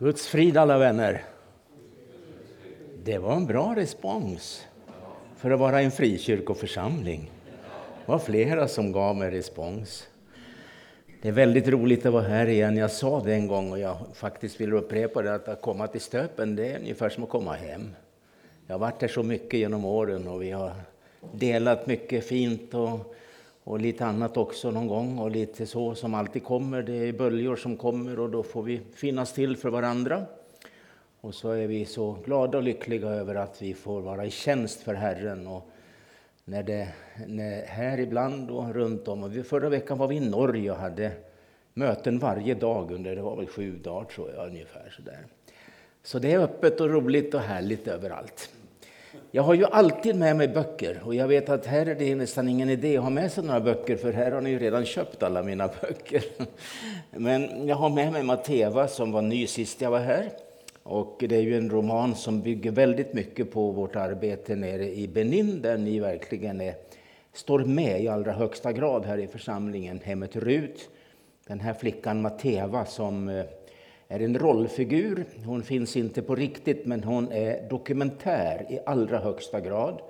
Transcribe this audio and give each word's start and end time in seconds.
Guds 0.00 0.26
frid 0.26 0.56
alla 0.56 0.78
vänner. 0.78 1.24
Det 3.04 3.18
var 3.18 3.36
en 3.36 3.46
bra 3.46 3.76
respons 3.76 4.66
för 5.36 5.50
att 5.50 5.60
vara 5.60 5.80
en 5.80 5.90
frikyrkoförsamling. 5.90 7.30
Det 8.06 8.12
var 8.12 8.18
flera 8.18 8.68
som 8.68 8.92
gav 8.92 9.16
mig 9.16 9.30
respons. 9.30 10.08
Det 11.22 11.28
är 11.28 11.32
väldigt 11.32 11.68
roligt 11.68 12.06
att 12.06 12.12
vara 12.12 12.22
här 12.22 12.46
igen. 12.46 12.76
Jag 12.76 12.90
sa 12.90 13.20
det 13.20 13.34
en 13.34 13.46
gång 13.46 13.72
och 13.72 13.78
jag 13.78 13.96
faktiskt 14.14 14.60
vill 14.60 14.72
upprepa 14.72 15.22
det 15.22 15.34
att 15.34 15.62
komma 15.62 15.86
till 15.86 16.00
Stöpen 16.00 16.56
det 16.56 16.72
är 16.72 16.78
ungefär 16.78 17.08
som 17.08 17.24
att 17.24 17.30
komma 17.30 17.52
hem. 17.52 17.90
Jag 18.66 18.74
har 18.74 18.78
varit 18.78 19.02
här 19.02 19.08
så 19.08 19.22
mycket 19.22 19.60
genom 19.60 19.84
åren 19.84 20.28
och 20.28 20.42
vi 20.42 20.50
har 20.50 20.72
delat 21.32 21.86
mycket 21.86 22.24
fint 22.24 22.74
och 22.74 23.14
och 23.70 23.80
lite 23.80 24.06
annat 24.06 24.36
också 24.36 24.70
någon 24.70 24.86
gång 24.86 25.18
och 25.18 25.30
lite 25.30 25.66
så 25.66 25.94
som 25.94 26.14
alltid 26.14 26.44
kommer. 26.44 26.82
Det 26.82 26.92
är 26.92 27.12
böljor 27.12 27.56
som 27.56 27.76
kommer 27.76 28.18
och 28.18 28.30
då 28.30 28.42
får 28.42 28.62
vi 28.62 28.80
finnas 28.94 29.32
till 29.32 29.56
för 29.56 29.70
varandra. 29.70 30.26
Och 31.20 31.34
så 31.34 31.50
är 31.50 31.66
vi 31.66 31.84
så 31.84 32.16
glada 32.24 32.58
och 32.58 32.64
lyckliga 32.64 33.08
över 33.08 33.34
att 33.34 33.62
vi 33.62 33.74
får 33.74 34.00
vara 34.00 34.24
i 34.24 34.30
tjänst 34.30 34.80
för 34.80 34.94
Herren. 34.94 35.46
Och 35.46 35.70
när 36.44 36.62
det, 36.62 36.88
när 37.26 37.66
här 37.66 38.00
ibland 38.00 38.50
och 38.50 38.74
runt 38.74 39.08
om. 39.08 39.22
Och 39.22 39.46
förra 39.46 39.68
veckan 39.68 39.98
var 39.98 40.08
vi 40.08 40.16
i 40.16 40.30
Norge 40.30 40.70
och 40.70 40.76
hade 40.76 41.12
möten 41.74 42.18
varje 42.18 42.54
dag 42.54 42.90
under 42.90 43.16
det 43.16 43.22
var 43.22 43.36
väl 43.36 43.46
sju 43.46 43.76
dagar 43.76 44.04
tror 44.04 44.30
jag 44.36 44.46
ungefär. 44.46 44.92
Sådär. 44.96 45.26
så 46.02 46.18
det 46.18 46.32
är 46.32 46.38
öppet 46.38 46.80
och 46.80 46.90
roligt 46.90 47.34
och 47.34 47.40
härligt 47.40 47.88
överallt. 47.88 48.50
Jag 49.30 49.42
har 49.42 49.54
ju 49.54 49.64
alltid 49.64 50.16
med 50.16 50.36
mig 50.36 50.48
böcker 50.48 51.02
och 51.04 51.14
jag 51.14 51.28
vet 51.28 51.48
att 51.48 51.66
här 51.66 51.86
är 51.86 51.94
det 51.94 52.14
nästan 52.14 52.48
ingen 52.48 52.70
idé 52.70 52.96
att 52.96 53.02
ha 53.02 53.10
med 53.10 53.32
sig 53.32 53.44
några 53.44 53.60
böcker 53.60 53.96
för 53.96 54.12
här 54.12 54.32
har 54.32 54.40
ni 54.40 54.50
ju 54.50 54.58
redan 54.58 54.84
köpt 54.84 55.22
alla 55.22 55.42
mina 55.42 55.68
böcker. 55.80 56.24
Men 57.10 57.68
jag 57.68 57.76
har 57.76 57.90
med 57.90 58.12
mig 58.12 58.22
Matteva 58.22 58.88
som 58.88 59.12
var 59.12 59.22
ny 59.22 59.46
sist 59.46 59.80
jag 59.80 59.90
var 59.90 59.98
här. 59.98 60.30
Och 60.82 61.16
det 61.28 61.36
är 61.36 61.40
ju 61.40 61.56
en 61.56 61.70
roman 61.70 62.14
som 62.14 62.40
bygger 62.40 62.70
väldigt 62.70 63.12
mycket 63.12 63.52
på 63.52 63.70
vårt 63.70 63.96
arbete 63.96 64.56
nere 64.56 64.94
i 64.94 65.08
Benin 65.08 65.62
där 65.62 65.78
ni 65.78 66.00
verkligen 66.00 66.60
är, 66.60 66.74
står 67.32 67.58
med 67.58 68.02
i 68.02 68.08
allra 68.08 68.32
högsta 68.32 68.72
grad 68.72 69.06
här 69.06 69.18
i 69.18 69.26
församlingen. 69.26 70.00
Hemmet 70.04 70.36
Rut, 70.36 70.88
den 71.46 71.60
här 71.60 71.74
flickan 71.74 72.22
Matteva 72.22 72.84
som 72.84 73.28
eh, 73.28 73.44
är 74.10 74.20
en 74.20 74.38
rollfigur. 74.38 75.24
Hon 75.44 75.62
finns 75.62 75.96
inte 75.96 76.22
på 76.22 76.34
riktigt, 76.34 76.86
men 76.86 77.04
hon 77.04 77.32
är 77.32 77.68
dokumentär 77.68 78.66
i 78.68 78.80
allra 78.86 79.18
högsta 79.18 79.60
grad. 79.60 80.02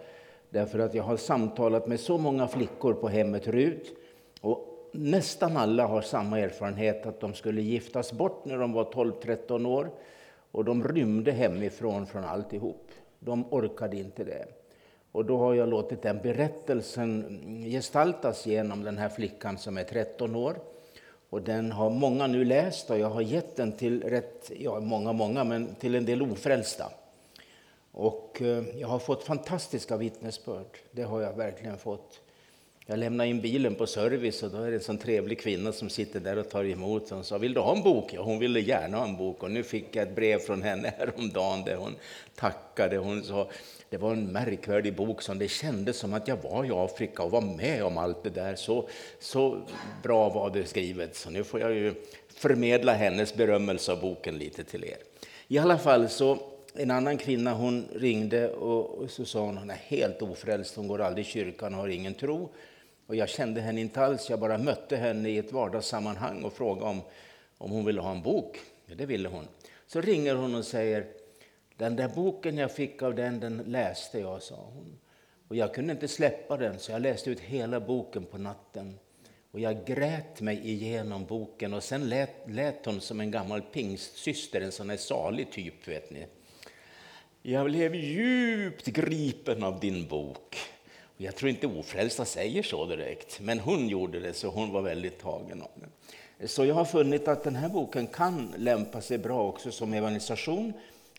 Därför 0.51 0.79
att 0.79 0.95
jag 0.95 1.03
har 1.03 1.17
samtalat 1.17 1.87
med 1.87 2.01
så 2.01 2.19
många 2.19 2.49
flickor 2.49 2.95
på 2.95 3.09
hemmet 3.09 3.49
Rut 3.49 3.97
och 4.41 4.91
nästan 4.93 5.57
alla 5.57 5.87
har 5.87 6.03
samma 6.03 6.39
erfarenhet 6.39 7.07
att 7.07 7.21
de 7.21 7.35
skulle 7.35 7.63
giftas 7.63 8.13
bort 8.13 8.45
när 8.45 8.59
de 8.59 8.73
var 8.73 8.85
12-13 8.85 9.67
år 9.67 9.91
och 10.51 10.65
de 10.65 10.89
rymde 10.89 11.33
hemifrån 11.33 12.07
från 12.07 12.25
alltihop. 12.25 12.89
De 13.19 13.53
orkade 13.53 13.97
inte 13.97 14.25
det. 14.25 14.47
Och 15.13 15.25
då 15.25 15.39
har 15.39 15.55
jag 15.55 15.69
låtit 15.69 16.03
den 16.03 16.19
berättelsen 16.23 17.41
gestaltas 17.65 18.47
genom 18.47 18.83
den 18.83 18.99
här 18.99 19.09
flickan 19.09 19.59
som 19.59 19.79
är 19.79 19.85
13 19.85 20.37
år 20.37 20.57
och 21.31 21.43
den 21.43 21.73
har 21.73 21.91
många 21.91 22.27
nu 22.27 22.45
läst 22.45 22.91
och 22.91 22.99
jag 22.99 23.11
har 23.11 23.21
gett 23.21 23.57
den 23.57 23.73
till 23.73 24.03
rätt, 24.03 24.51
ja 24.59 24.81
många, 24.81 25.13
många, 25.13 25.45
men 25.45 25.75
till 25.75 25.95
en 25.95 26.05
del 26.05 26.23
ofrälsta. 26.23 26.93
Och 27.93 28.43
eh, 28.43 28.65
jag 28.79 28.89
har 28.89 28.99
fått 28.99 29.25
fantastiska 29.25 29.97
vittnesbörd. 29.97 30.79
Det 30.93 31.03
har 31.03 31.21
jag 31.21 31.37
verkligen 31.37 31.79
fått. 31.79 32.21
Jag 32.91 32.99
lämnar 32.99 33.25
in 33.25 33.41
bilen 33.41 33.75
på 33.75 33.87
service 33.87 34.43
och 34.43 34.51
då 34.51 34.63
är 34.63 34.71
det 34.71 34.77
en 34.77 34.83
sån 34.83 34.99
trevlig 34.99 35.41
kvinna 35.41 35.73
som 35.73 35.89
sitter 35.91 36.21
där 36.21 36.39
och 36.39 36.51
tar 36.51 36.65
emot. 36.65 37.11
Hon 37.11 37.25
sa, 37.25 37.39
vill 37.39 37.55
du 37.55 37.61
ha 37.61 37.77
en 37.77 37.83
bok? 37.83 38.15
Ja, 38.15 38.23
hon 38.23 38.39
ville 38.39 38.61
gärna 38.61 38.97
ha 38.97 39.05
en 39.05 39.17
bok. 39.17 39.43
Och 39.43 39.51
nu 39.51 39.63
fick 39.63 39.97
jag 39.97 40.09
ett 40.09 40.15
brev 40.15 40.39
från 40.39 40.63
henne 40.63 40.93
häromdagen 40.99 41.65
där 41.65 41.77
hon 41.77 41.95
tackade. 42.35 42.97
Hon 42.97 43.25
sa, 43.25 43.51
det 43.91 43.97
var 43.97 44.13
en 44.13 44.33
märkvärdig 44.33 44.97
bok 44.97 45.23
som 45.23 45.39
det 45.39 45.49
kändes 45.49 45.97
som 45.97 46.15
att 46.15 46.29
jag 46.29 46.37
var 46.37 46.65
i 46.65 46.71
Afrika 46.73 47.23
och 47.23 47.31
var 47.31 47.41
med 47.41 47.85
om 47.85 47.99
allt 47.99 48.23
det 48.23 48.31
där. 48.31 48.55
Så, 48.55 48.89
så 49.21 49.63
bra 50.03 50.29
var 50.29 50.51
det 50.51 50.67
skrivet. 50.67 51.17
Så 51.17 51.31
nu 51.31 51.45
får 51.45 51.61
jag 51.61 51.75
ju 51.75 51.95
förmedla 52.29 52.93
hennes 52.93 53.35
berömmelse 53.35 53.93
av 53.93 54.01
boken 54.01 54.39
lite 54.39 54.65
till 54.65 54.85
er. 54.85 54.99
I 55.49 55.59
alla 55.59 55.79
fall 55.79 56.09
så 56.09 56.39
en 56.75 56.91
annan 56.91 57.19
kvinna 57.19 57.53
hon 57.53 57.89
ringde 57.95 58.49
och 58.49 59.11
så 59.11 59.25
sa 59.25 59.41
hon 59.41 59.59
hon 59.59 59.71
är 59.71 59.81
helt 59.87 60.23
ofrälst, 60.23 60.77
hon 60.77 60.89
går 60.89 61.01
aldrig 61.01 61.27
i 61.27 61.29
kyrkan 61.29 61.75
och 61.75 61.81
har 61.81 61.89
ingen 61.89 62.15
tro. 62.15 62.51
Och 63.11 63.17
jag 63.17 63.29
kände 63.29 63.61
henne 63.61 63.81
inte 63.81 64.01
alls, 64.01 64.31
jag 64.31 64.41
bara 64.41 64.59
mötte 64.59 64.97
henne 64.97 65.29
i 65.29 65.39
ett 65.39 65.53
vardagssammanhang 65.53 66.43
och 66.45 66.53
frågade 66.53 66.87
om, 66.87 67.03
om 67.59 67.71
hon 67.71 67.85
ville 67.85 68.01
ha 68.01 68.11
en 68.11 68.23
bok. 68.23 68.61
Ja, 68.87 68.95
det 68.95 69.07
ville 69.07 69.29
hon. 69.29 69.49
Så 69.87 70.01
ringer 70.01 70.35
hon 70.35 70.55
och 70.55 70.65
säger, 70.65 71.07
den 71.77 71.97
där 71.97 72.09
boken 72.09 72.59
jag 72.59 72.73
fick 72.73 73.03
av 73.03 73.15
den, 73.15 73.41
den 73.41 73.57
läste 73.67 74.19
jag, 74.19 74.43
sa 74.43 74.55
hon. 74.55 74.99
Och 75.49 75.57
jag 75.57 75.75
kunde 75.75 75.93
inte 75.93 76.09
släppa 76.09 76.57
den, 76.57 76.79
så 76.79 76.93
jag 76.93 77.03
läste 77.03 77.31
ut 77.31 77.41
hela 77.41 77.81
boken 77.81 78.25
på 78.25 78.39
natten. 78.39 78.99
Och 79.51 79.61
jag 79.61 79.87
grät 79.87 80.41
mig 80.41 80.71
igenom 80.71 81.25
boken 81.25 81.75
och 81.75 81.83
sen 81.83 82.09
lät, 82.09 82.35
lät 82.47 82.87
hon 82.87 83.01
som 83.01 83.21
en 83.21 83.31
gammal 83.31 83.63
pingstsyster, 83.63 84.61
en 84.61 84.73
sån 84.73 84.91
här 84.91 84.97
salig 84.97 85.53
typ, 85.53 85.89
vet 85.89 86.11
ni. 86.11 86.27
Jag 87.43 87.67
blev 87.67 87.95
djupt 87.95 88.87
gripen 88.87 89.63
av 89.63 89.81
din 89.81 90.09
bok. 90.09 90.57
Jag 91.23 91.37
tror 91.37 91.51
inte 91.51 91.67
ofrälsta 91.67 92.25
säger 92.25 92.63
så 92.63 92.87
direkt, 92.87 93.41
men 93.41 93.59
hon 93.59 93.89
gjorde 93.89 94.21
det, 94.21 94.33
så 94.33 94.49
hon 94.49 94.73
var 94.73 94.83
väldigt 94.83 95.19
tagen 95.19 95.63
av 95.63 95.71
det. 96.39 96.49
Så 96.49 96.65
jag 96.65 96.75
har 96.75 96.85
funnit 96.85 97.29
att 97.29 97.45
den 97.45 97.57
här 97.57 97.69
boken 97.69 98.07
kan 98.07 98.55
lämpa 98.57 99.01
sig 99.01 99.19
bra 99.19 99.49
också 99.49 99.73
som 99.73 99.93
evangelisation, 99.93 100.73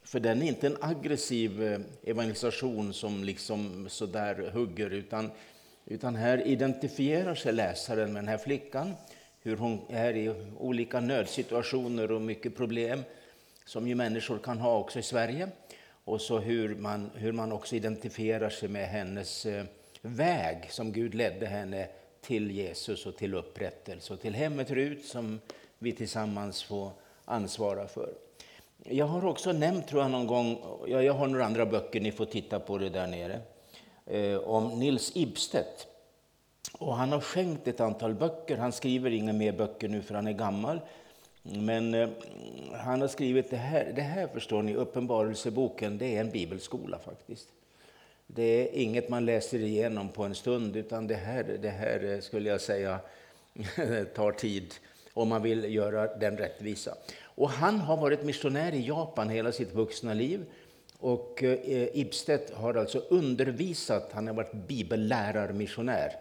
för 0.04 0.20
den 0.20 0.42
är 0.42 0.48
inte 0.48 0.68
en 0.68 0.78
aggressiv 0.82 1.64
eh, 1.64 1.80
evangelisation 2.04 2.94
som 2.94 3.24
liksom 3.24 3.90
sådär 3.90 4.52
hugger, 4.54 4.90
utan, 4.90 5.32
utan 5.86 6.16
här 6.16 6.48
identifierar 6.48 7.36
sig 7.36 7.54
läsaren 7.54 8.14
med 8.14 8.24
den 8.24 8.30
här 8.30 8.38
flickan, 8.38 8.94
hur 9.42 9.58
hon 9.58 9.82
är 9.90 10.18
i 10.18 10.34
olika 10.60 11.00
nödsituationer 11.00 12.12
och 12.12 12.22
mycket 12.22 12.56
problem 12.58 13.04
som 13.66 13.88
ju 13.88 13.96
människor 13.96 14.38
kan 14.38 14.60
ha 14.60 14.78
också 14.78 15.00
i 15.00 15.04
Sverige. 15.04 15.50
Och 16.04 16.22
så 16.22 16.40
hur 16.40 16.76
man, 16.76 17.12
hur 17.16 17.32
man 17.32 17.52
också 17.52 17.76
identifierar 17.76 18.50
sig 18.50 18.70
med 18.70 18.88
hennes 18.88 19.46
eh, 19.46 19.66
väg 20.02 20.72
som 20.72 20.92
Gud 20.92 21.16
ledde 21.16 21.46
henne 21.46 21.88
till 22.22 22.52
Jesus 22.52 23.06
och 23.06 23.18
till 23.18 23.34
upprättelse 23.34 24.14
och 24.14 24.22
till 24.22 24.34
hemmet 24.34 24.72
Rut 24.72 25.06
som 25.06 25.40
vi 25.80 25.92
tillsammans 25.92 26.64
får 26.64 26.92
ansvara 27.26 27.88
för. 27.88 28.14
Jag 28.84 29.06
har 29.06 29.26
också 29.26 29.52
nämnt, 29.52 29.88
tror 29.88 30.02
jag, 30.02 30.12
någon 30.12 30.28
gång, 30.28 30.58
jag 30.88 31.14
har 31.14 31.28
några 31.28 31.46
andra 31.46 31.66
böcker, 31.66 32.02
ni 32.02 32.12
får 32.12 32.26
titta 32.26 32.60
på 32.60 32.78
det 32.78 32.90
där 32.90 33.08
nere, 33.08 33.40
eh, 34.06 34.38
om 34.38 34.80
Nils 34.80 35.12
Ibstedt. 35.16 35.88
Och 36.74 36.96
han 36.96 37.12
har 37.12 37.20
skänkt 37.20 37.68
ett 37.68 37.80
antal 37.80 38.14
böcker. 38.14 38.58
Han 38.58 38.72
skriver 38.72 39.12
inga 39.12 39.34
mer 39.34 39.52
böcker 39.52 39.88
nu 39.88 40.02
för 40.02 40.16
han 40.16 40.28
är 40.28 40.34
gammal. 40.34 40.80
Men 41.44 41.94
eh, 41.94 42.10
han 42.74 43.02
har 43.02 43.08
skrivit 43.08 43.50
det 43.50 43.58
här, 43.58 43.94
det 43.96 44.02
här 44.02 44.28
förstår 44.28 44.62
ni, 44.62 44.76
Uppenbarelseboken, 44.76 45.98
det 45.98 46.16
är 46.16 46.22
en 46.22 46.32
bibelskola 46.32 47.00
faktiskt. 47.00 47.48
Det 48.28 48.44
är 48.44 48.82
inget 48.82 49.10
man 49.10 49.26
läser 49.26 49.60
igenom 49.60 50.10
på 50.10 50.24
en 50.24 50.36
stund, 50.36 50.76
utan 50.76 51.08
det 51.08 51.16
här, 51.16 51.44
det 51.62 51.70
här 51.70 52.14
eh, 52.14 52.20
skulle 52.20 52.50
jag 52.50 52.62
säga 52.62 53.00
tar 54.16 54.32
tid 54.32 54.74
om 55.14 55.30
man 55.30 55.42
vill 55.42 55.76
göra 55.76 56.16
den 56.16 56.38
rättvisa. 56.38 56.96
Och 57.24 57.50
han 57.50 57.80
har 57.80 57.98
varit 57.98 58.24
missionär 58.24 58.74
i 58.74 58.88
Japan 58.88 59.30
hela 59.30 59.52
sitt 59.52 59.74
vuxna 59.74 60.14
liv. 60.14 60.46
Och 61.00 61.44
eh, 61.44 61.52
eh, 61.52 61.90
Ibstedt 61.94 62.54
har 62.54 62.74
alltså 62.74 63.00
undervisat, 63.10 64.10
han 64.14 64.28
har 64.28 64.34
varit 64.34 64.68
bibellärarmissionär. 64.68 66.16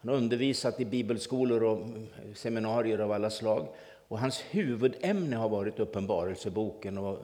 Han 0.00 0.08
har 0.08 0.16
undervisat 0.16 0.80
i 0.80 0.84
bibelskolor 0.84 1.62
och 1.62 1.76
mm, 1.76 2.06
seminarier 2.34 2.98
av 2.98 3.12
alla 3.12 3.30
slag. 3.30 3.66
Och 4.08 4.18
hans 4.18 4.44
huvudämne 4.50 5.36
har 5.36 5.48
varit 5.48 5.78
Uppenbarelseboken 5.78 6.98
och, 6.98 7.18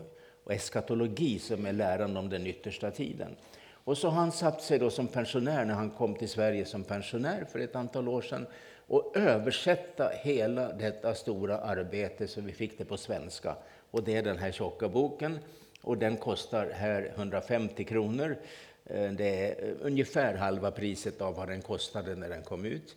och 0.45 0.53
eskatologi 0.53 1.39
som 1.39 1.67
är 1.67 1.73
läran 1.73 2.17
om 2.17 2.29
den 2.29 2.47
yttersta 2.47 2.91
tiden. 2.91 3.37
Och 3.85 3.99
så 3.99 4.09
har 4.09 4.21
han 4.21 4.33
satt 4.33 4.63
sig 4.63 4.79
då 4.79 4.91
som 4.91 5.07
pensionär 5.07 5.65
när 5.65 5.75
han 5.75 5.91
kom 5.91 6.15
till 6.15 6.29
Sverige 6.29 6.65
som 6.65 6.85
pensionär 6.85 7.45
för 7.53 7.59
ett 7.59 7.77
antal 7.77 8.09
år 8.09 8.23
sedan 8.23 8.47
och 8.87 9.17
översätta 9.17 10.11
hela 10.23 10.73
detta 10.73 11.15
stora 11.15 11.59
arbete 11.59 12.29
så 12.29 12.41
vi 12.41 12.53
fick 12.53 12.79
det 12.79 12.85
på 12.85 12.97
svenska. 12.97 13.57
Och 13.91 14.03
det 14.03 14.17
är 14.17 14.23
den 14.23 14.39
här 14.39 14.53
tjocka 14.53 14.89
boken 14.89 15.39
och 15.83 15.99
den 15.99 16.17
kostar 16.17 16.71
här 16.75 17.13
150 17.17 17.85
kronor. 17.85 18.37
Eh, 18.85 19.13
det 19.13 19.47
är 19.47 19.69
eh, 19.69 19.75
ungefär 19.81 20.35
halva 20.35 20.71
priset 20.71 21.21
av 21.21 21.35
vad 21.35 21.49
den 21.49 21.63
kostade 21.63 22.15
när 22.15 22.29
den 22.29 22.43
kom 22.43 22.65
ut. 22.65 22.97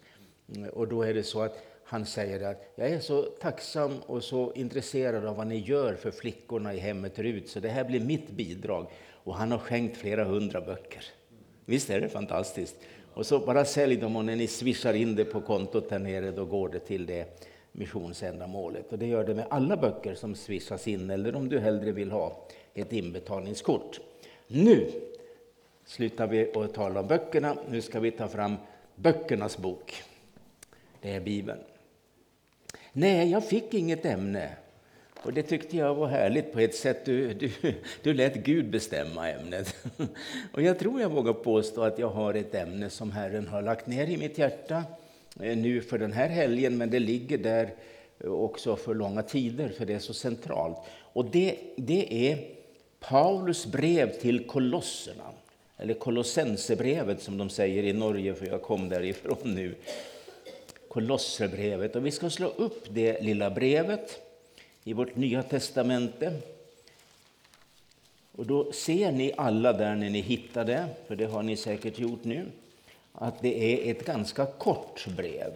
Mm, 0.56 0.70
och 0.70 0.88
då 0.88 1.04
är 1.04 1.14
det 1.14 1.24
så 1.24 1.42
att 1.42 1.64
han 1.84 2.06
säger 2.06 2.52
att 2.52 2.72
jag 2.76 2.90
är 2.90 3.00
så 3.00 3.22
tacksam 3.22 4.00
och 4.00 4.24
så 4.24 4.54
intresserad 4.54 5.26
av 5.26 5.36
vad 5.36 5.48
ni 5.48 5.58
gör 5.58 5.96
för 5.96 6.12
flickorna 6.12 6.74
i 6.74 6.80
hemmet 6.80 7.20
Rut, 7.20 7.50
så 7.50 7.60
det 7.60 7.70
här 7.70 7.84
blir 7.84 8.00
mitt 8.00 8.30
bidrag. 8.30 8.88
Och 9.28 9.36
han 9.36 9.52
har 9.52 9.60
skänkt 9.60 9.98
flera 9.98 10.24
hundra 10.24 10.62
böcker. 10.62 11.04
Visst 11.66 11.90
är 11.90 12.02
det 12.02 12.10
fantastiskt? 12.10 12.76
Och 13.14 13.26
så 13.26 13.40
bara 13.40 13.66
sälj 13.66 13.96
dem 13.96 14.16
och 14.16 14.26
när 14.26 14.36
ni 14.36 14.48
swishar 14.48 14.94
in 14.94 15.16
det 15.16 15.26
på 15.26 15.42
kontot 15.42 15.90
där 15.90 16.00
nere, 16.00 16.32
då 16.32 16.46
går 16.46 16.70
det 16.70 16.80
till 16.80 17.06
det. 17.06 17.48
missionsändamålet. 17.72 18.92
Och 18.92 19.00
det 19.00 19.06
gör 19.06 19.24
det 19.24 19.36
med 19.36 19.46
alla 19.50 19.78
böcker 19.78 20.16
som 20.16 20.36
swishas 20.36 20.88
in 20.88 21.10
eller 21.10 21.36
om 21.36 21.50
du 21.50 21.60
hellre 21.60 21.92
vill 21.92 22.12
ha 22.12 22.48
ett 22.74 22.94
inbetalningskort. 22.94 24.00
Nu 24.48 24.92
slutar 25.86 26.28
vi 26.28 26.52
att 26.52 26.74
tala 26.74 27.00
om 27.00 27.08
böckerna. 27.08 27.58
Nu 27.70 27.82
ska 27.82 28.00
vi 28.00 28.12
ta 28.12 28.28
fram 28.28 28.56
böckernas 28.96 29.58
bok. 29.58 30.04
Det 31.02 31.12
är 31.12 31.20
Bibeln. 31.20 31.60
Nej, 32.94 33.32
jag 33.32 33.48
fick 33.48 33.74
inget 33.74 34.06
ämne. 34.06 34.50
Och 35.28 35.34
det 35.34 35.44
tyckte 35.44 35.78
jag 35.78 35.96
var 35.96 36.08
härligt 36.08 36.54
på 36.54 36.60
ett 36.60 36.76
sätt. 36.76 37.06
Du, 37.06 37.34
du, 37.34 37.52
du 38.04 38.14
lät 38.14 38.36
Gud 38.36 38.70
bestämma 38.70 39.30
ämnet. 39.30 39.76
Och 40.54 40.62
jag 40.62 40.80
tror 40.80 41.02
jag 41.02 41.10
vågar 41.10 41.34
påstå 41.34 41.82
att 41.82 42.00
jag 42.00 42.10
har 42.10 42.34
ett 42.34 42.56
ämne 42.56 42.90
som 42.90 43.12
Herren 43.12 43.48
har 43.48 43.62
lagt 43.62 43.88
ner 43.88 44.08
i 44.08 44.18
mitt 44.18 44.38
hjärta 44.38 44.84
eh, 45.42 45.58
nu 45.58 45.82
för 45.82 45.98
den 45.98 46.12
här 46.12 46.30
helgen, 46.30 46.78
men 46.78 46.90
det 46.90 47.00
ligger 47.00 47.38
där 47.38 47.74
eh, 48.20 48.32
också 48.32 48.76
för 48.76 48.96
långa 48.96 49.24
tider, 49.24 49.70
för 49.70 49.86
det 49.86 49.94
är 49.94 50.00
så 50.00 50.14
centralt. 50.14 50.78
Och 51.14 51.26
det, 51.26 51.56
det 51.76 52.30
är 52.32 52.38
Paulus 53.00 53.66
brev 53.66 54.20
till 54.20 54.48
kolosserna, 54.48 55.32
eller 55.78 55.94
kolossensebrevet 55.94 57.22
som 57.22 57.38
de 57.38 57.50
säger 57.50 57.84
i 57.84 57.94
Norge, 57.94 58.34
för 58.34 58.46
jag 58.46 58.62
kom 58.62 58.90
därifrån 58.90 59.38
nu. 59.44 59.76
Kolosserbrevet. 60.88 61.96
Och 61.96 62.06
vi 62.06 62.12
ska 62.12 62.30
slå 62.30 62.48
upp 62.48 62.86
det 62.90 63.22
lilla 63.22 63.50
brevet 63.50 64.27
i 64.88 64.94
vårt 64.94 65.16
Nya 65.16 65.44
testamente. 65.44 66.34
Och 68.32 68.46
då 68.46 68.72
ser 68.72 69.12
ni 69.12 69.34
alla 69.38 69.74
där 69.74 69.96
när 69.96 70.10
ni 70.10 70.22
hittar 70.22 70.66
det, 70.66 70.88
för 71.08 71.16
det 71.16 71.26
har 71.26 71.44
ni 71.44 71.56
säkert 71.56 72.00
gjort 72.00 72.24
nu, 72.24 72.46
att 73.14 73.42
det 73.42 73.88
är 73.88 73.92
ett 73.92 74.06
ganska 74.06 74.46
kort 74.46 75.08
brev. 75.08 75.52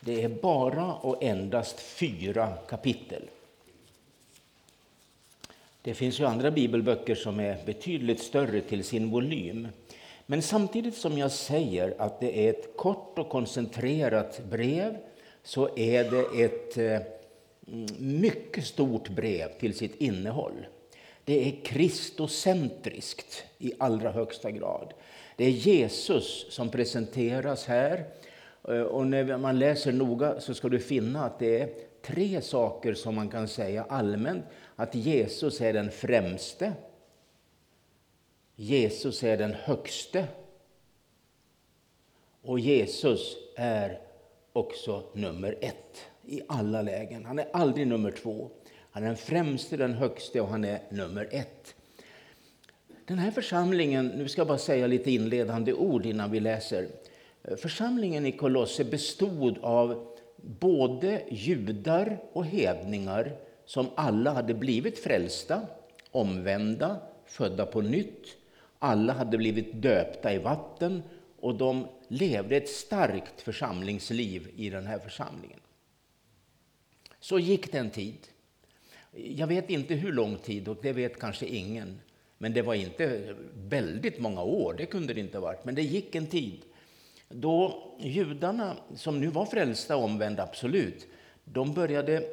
Det 0.00 0.22
är 0.22 0.28
bara 0.28 0.94
och 0.94 1.22
endast 1.22 1.80
fyra 1.80 2.52
kapitel. 2.68 3.22
Det 5.82 5.94
finns 5.94 6.20
ju 6.20 6.24
andra 6.24 6.50
bibelböcker 6.50 7.14
som 7.14 7.40
är 7.40 7.64
betydligt 7.66 8.20
större 8.20 8.60
till 8.60 8.84
sin 8.84 9.10
volym. 9.10 9.68
Men 10.26 10.42
samtidigt 10.42 10.96
som 10.96 11.18
jag 11.18 11.32
säger 11.32 11.94
att 11.98 12.20
det 12.20 12.46
är 12.46 12.50
ett 12.50 12.76
kort 12.76 13.18
och 13.18 13.28
koncentrerat 13.28 14.40
brev 14.50 14.96
så 15.42 15.78
är 15.78 16.10
det 16.10 16.44
ett 16.44 16.78
eh, 16.78 17.17
Mm, 17.72 18.20
mycket 18.20 18.64
stort 18.64 19.08
brev 19.08 19.58
till 19.58 19.74
sitt 19.74 19.94
innehåll. 20.00 20.66
Det 21.24 21.48
är 21.48 21.64
kristocentriskt 21.64 23.44
i 23.58 23.72
allra 23.78 24.10
högsta 24.10 24.50
grad. 24.50 24.94
Det 25.36 25.44
är 25.44 25.50
Jesus 25.50 26.46
som 26.50 26.68
presenteras 26.68 27.66
här. 27.66 28.04
Eh, 28.68 28.80
och 28.80 29.06
när 29.06 29.36
man 29.36 29.58
läser 29.58 29.92
noga 29.92 30.40
så 30.40 30.54
ska 30.54 30.68
du 30.68 30.78
finna 30.78 31.24
att 31.24 31.38
det 31.38 31.60
är 31.60 31.70
tre 32.02 32.40
saker 32.40 32.94
som 32.94 33.14
man 33.14 33.28
kan 33.28 33.48
säga 33.48 33.86
allmänt. 33.88 34.44
Att 34.76 34.94
Jesus 34.94 35.60
är 35.60 35.72
den 35.72 35.90
främste. 35.90 36.72
Jesus 38.56 39.22
är 39.22 39.36
den 39.36 39.54
högste. 39.54 40.26
Och 42.42 42.58
Jesus 42.58 43.36
är 43.56 44.00
också 44.52 45.02
nummer 45.12 45.58
ett 45.60 46.07
i 46.28 46.42
alla 46.48 46.82
lägen. 46.82 47.24
Han 47.24 47.38
är 47.38 47.48
aldrig 47.52 47.86
nummer 47.86 48.10
två. 48.10 48.50
Han 48.90 49.02
är 49.02 49.06
den 49.06 49.16
främste, 49.16 49.76
den 49.76 49.94
högste 49.94 50.40
och 50.40 50.48
han 50.48 50.64
är 50.64 50.80
nummer 50.90 51.28
ett. 51.30 51.74
Den 53.06 53.18
här 53.18 53.30
församlingen, 53.30 54.06
nu 54.06 54.28
ska 54.28 54.40
jag 54.40 54.48
bara 54.48 54.58
säga 54.58 54.86
lite 54.86 55.10
inledande 55.10 55.72
ord 55.72 56.06
innan 56.06 56.30
vi 56.30 56.40
läser. 56.40 56.88
Församlingen 57.56 58.26
i 58.26 58.32
Kolosse 58.32 58.84
bestod 58.84 59.58
av 59.62 60.06
både 60.36 61.22
judar 61.28 62.18
och 62.32 62.46
hedningar 62.46 63.32
som 63.64 63.86
alla 63.94 64.32
hade 64.32 64.54
blivit 64.54 64.98
frälsta, 64.98 65.60
omvända, 66.10 66.96
födda 67.26 67.66
på 67.66 67.80
nytt. 67.80 68.26
Alla 68.78 69.12
hade 69.12 69.38
blivit 69.38 69.82
döpta 69.82 70.34
i 70.34 70.38
vatten 70.38 71.02
och 71.40 71.54
de 71.54 71.86
levde 72.08 72.56
ett 72.56 72.68
starkt 72.68 73.40
församlingsliv 73.40 74.48
i 74.56 74.70
den 74.70 74.86
här 74.86 74.98
församlingen. 74.98 75.60
Så 77.20 77.38
gick 77.38 77.72
det 77.72 77.78
en 77.78 77.90
tid. 77.90 78.18
Jag 79.12 79.46
vet 79.46 79.70
inte 79.70 79.94
hur 79.94 80.12
lång 80.12 80.36
tid, 80.36 80.68
och 80.68 80.76
det 80.82 80.92
vet 80.92 81.18
kanske 81.18 81.46
ingen. 81.46 82.00
Men 82.38 82.52
det 82.52 82.62
var 82.62 82.74
inte 82.74 83.34
väldigt 83.54 84.20
många 84.20 84.42
år, 84.42 84.74
det 84.78 84.86
kunde 84.86 85.14
det 85.14 85.20
inte 85.20 85.38
ha 85.38 85.42
varit. 85.42 85.64
Men 85.64 85.74
det 85.74 85.82
gick 85.82 86.14
en 86.14 86.26
tid 86.26 86.62
då 87.28 87.82
judarna, 87.98 88.76
som 88.94 89.20
nu 89.20 89.26
var 89.26 89.46
frälsta 89.46 89.96
och 89.96 90.04
omvända, 90.04 90.42
absolut, 90.42 91.06
de 91.44 91.74
började 91.74 92.24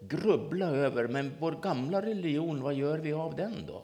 grubbla 0.00 0.66
över, 0.66 1.08
men 1.08 1.32
vår 1.38 1.52
gamla 1.62 2.02
religion, 2.02 2.62
vad 2.62 2.74
gör 2.74 2.98
vi 2.98 3.12
av 3.12 3.36
den 3.36 3.54
då? 3.66 3.82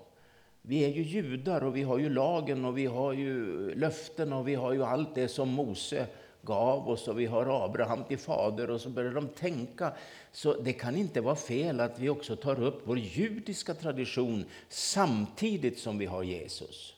Vi 0.63 0.85
är 0.85 0.89
ju 0.89 1.03
judar 1.03 1.65
och 1.65 1.77
vi 1.77 1.83
har 1.83 1.99
ju 1.99 2.09
lagen 2.11 2.65
och 2.65 2.79
vi 2.79 2.87
har 2.87 3.13
ju 3.13 3.75
löften 3.75 4.33
och 4.33 4.49
vi 4.49 4.55
har 4.55 4.73
ju 4.73 4.85
allt 4.85 5.15
det 5.15 5.29
som 5.29 5.49
Mose 5.49 6.07
gav 6.43 6.89
oss 6.89 7.09
och 7.09 7.21
vi 7.21 7.27
har 7.27 7.65
Abraham 7.65 8.05
till 8.05 8.19
fader 8.19 8.71
och 8.71 8.81
så 8.81 8.89
börjar 8.89 9.13
de 9.13 9.29
tänka. 9.29 9.93
Så 10.33 10.55
det 10.55 10.73
kan 10.73 10.97
inte 10.97 11.21
vara 11.21 11.37
fel 11.37 11.81
att 11.81 11.99
vi 11.99 12.09
också 12.09 12.37
tar 12.37 12.63
upp 12.63 12.83
vår 12.85 12.99
judiska 12.99 13.75
tradition 13.75 14.45
samtidigt 14.69 15.79
som 15.79 15.99
vi 15.99 16.07
har 16.07 16.23
Jesus. 16.23 16.95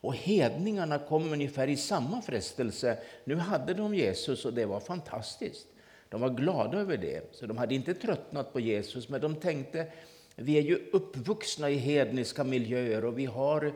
Och 0.00 0.14
hedningarna 0.14 0.98
kom 0.98 1.32
ungefär 1.32 1.68
i 1.68 1.76
samma 1.76 2.22
frestelse. 2.22 2.98
Nu 3.24 3.36
hade 3.36 3.74
de 3.74 3.94
Jesus 3.94 4.44
och 4.44 4.54
det 4.54 4.66
var 4.66 4.80
fantastiskt. 4.80 5.66
De 6.08 6.20
var 6.20 6.30
glada 6.30 6.78
över 6.78 6.96
det, 6.96 7.34
så 7.34 7.46
de 7.46 7.58
hade 7.58 7.74
inte 7.74 7.94
tröttnat 7.94 8.52
på 8.52 8.60
Jesus, 8.60 9.08
men 9.08 9.20
de 9.20 9.34
tänkte 9.36 9.86
vi 10.40 10.58
är 10.58 10.62
ju 10.62 10.90
uppvuxna 10.92 11.70
i 11.70 11.76
hedniska 11.76 12.44
miljöer 12.44 13.04
och 13.04 13.18
vi 13.18 13.24
har 13.24 13.72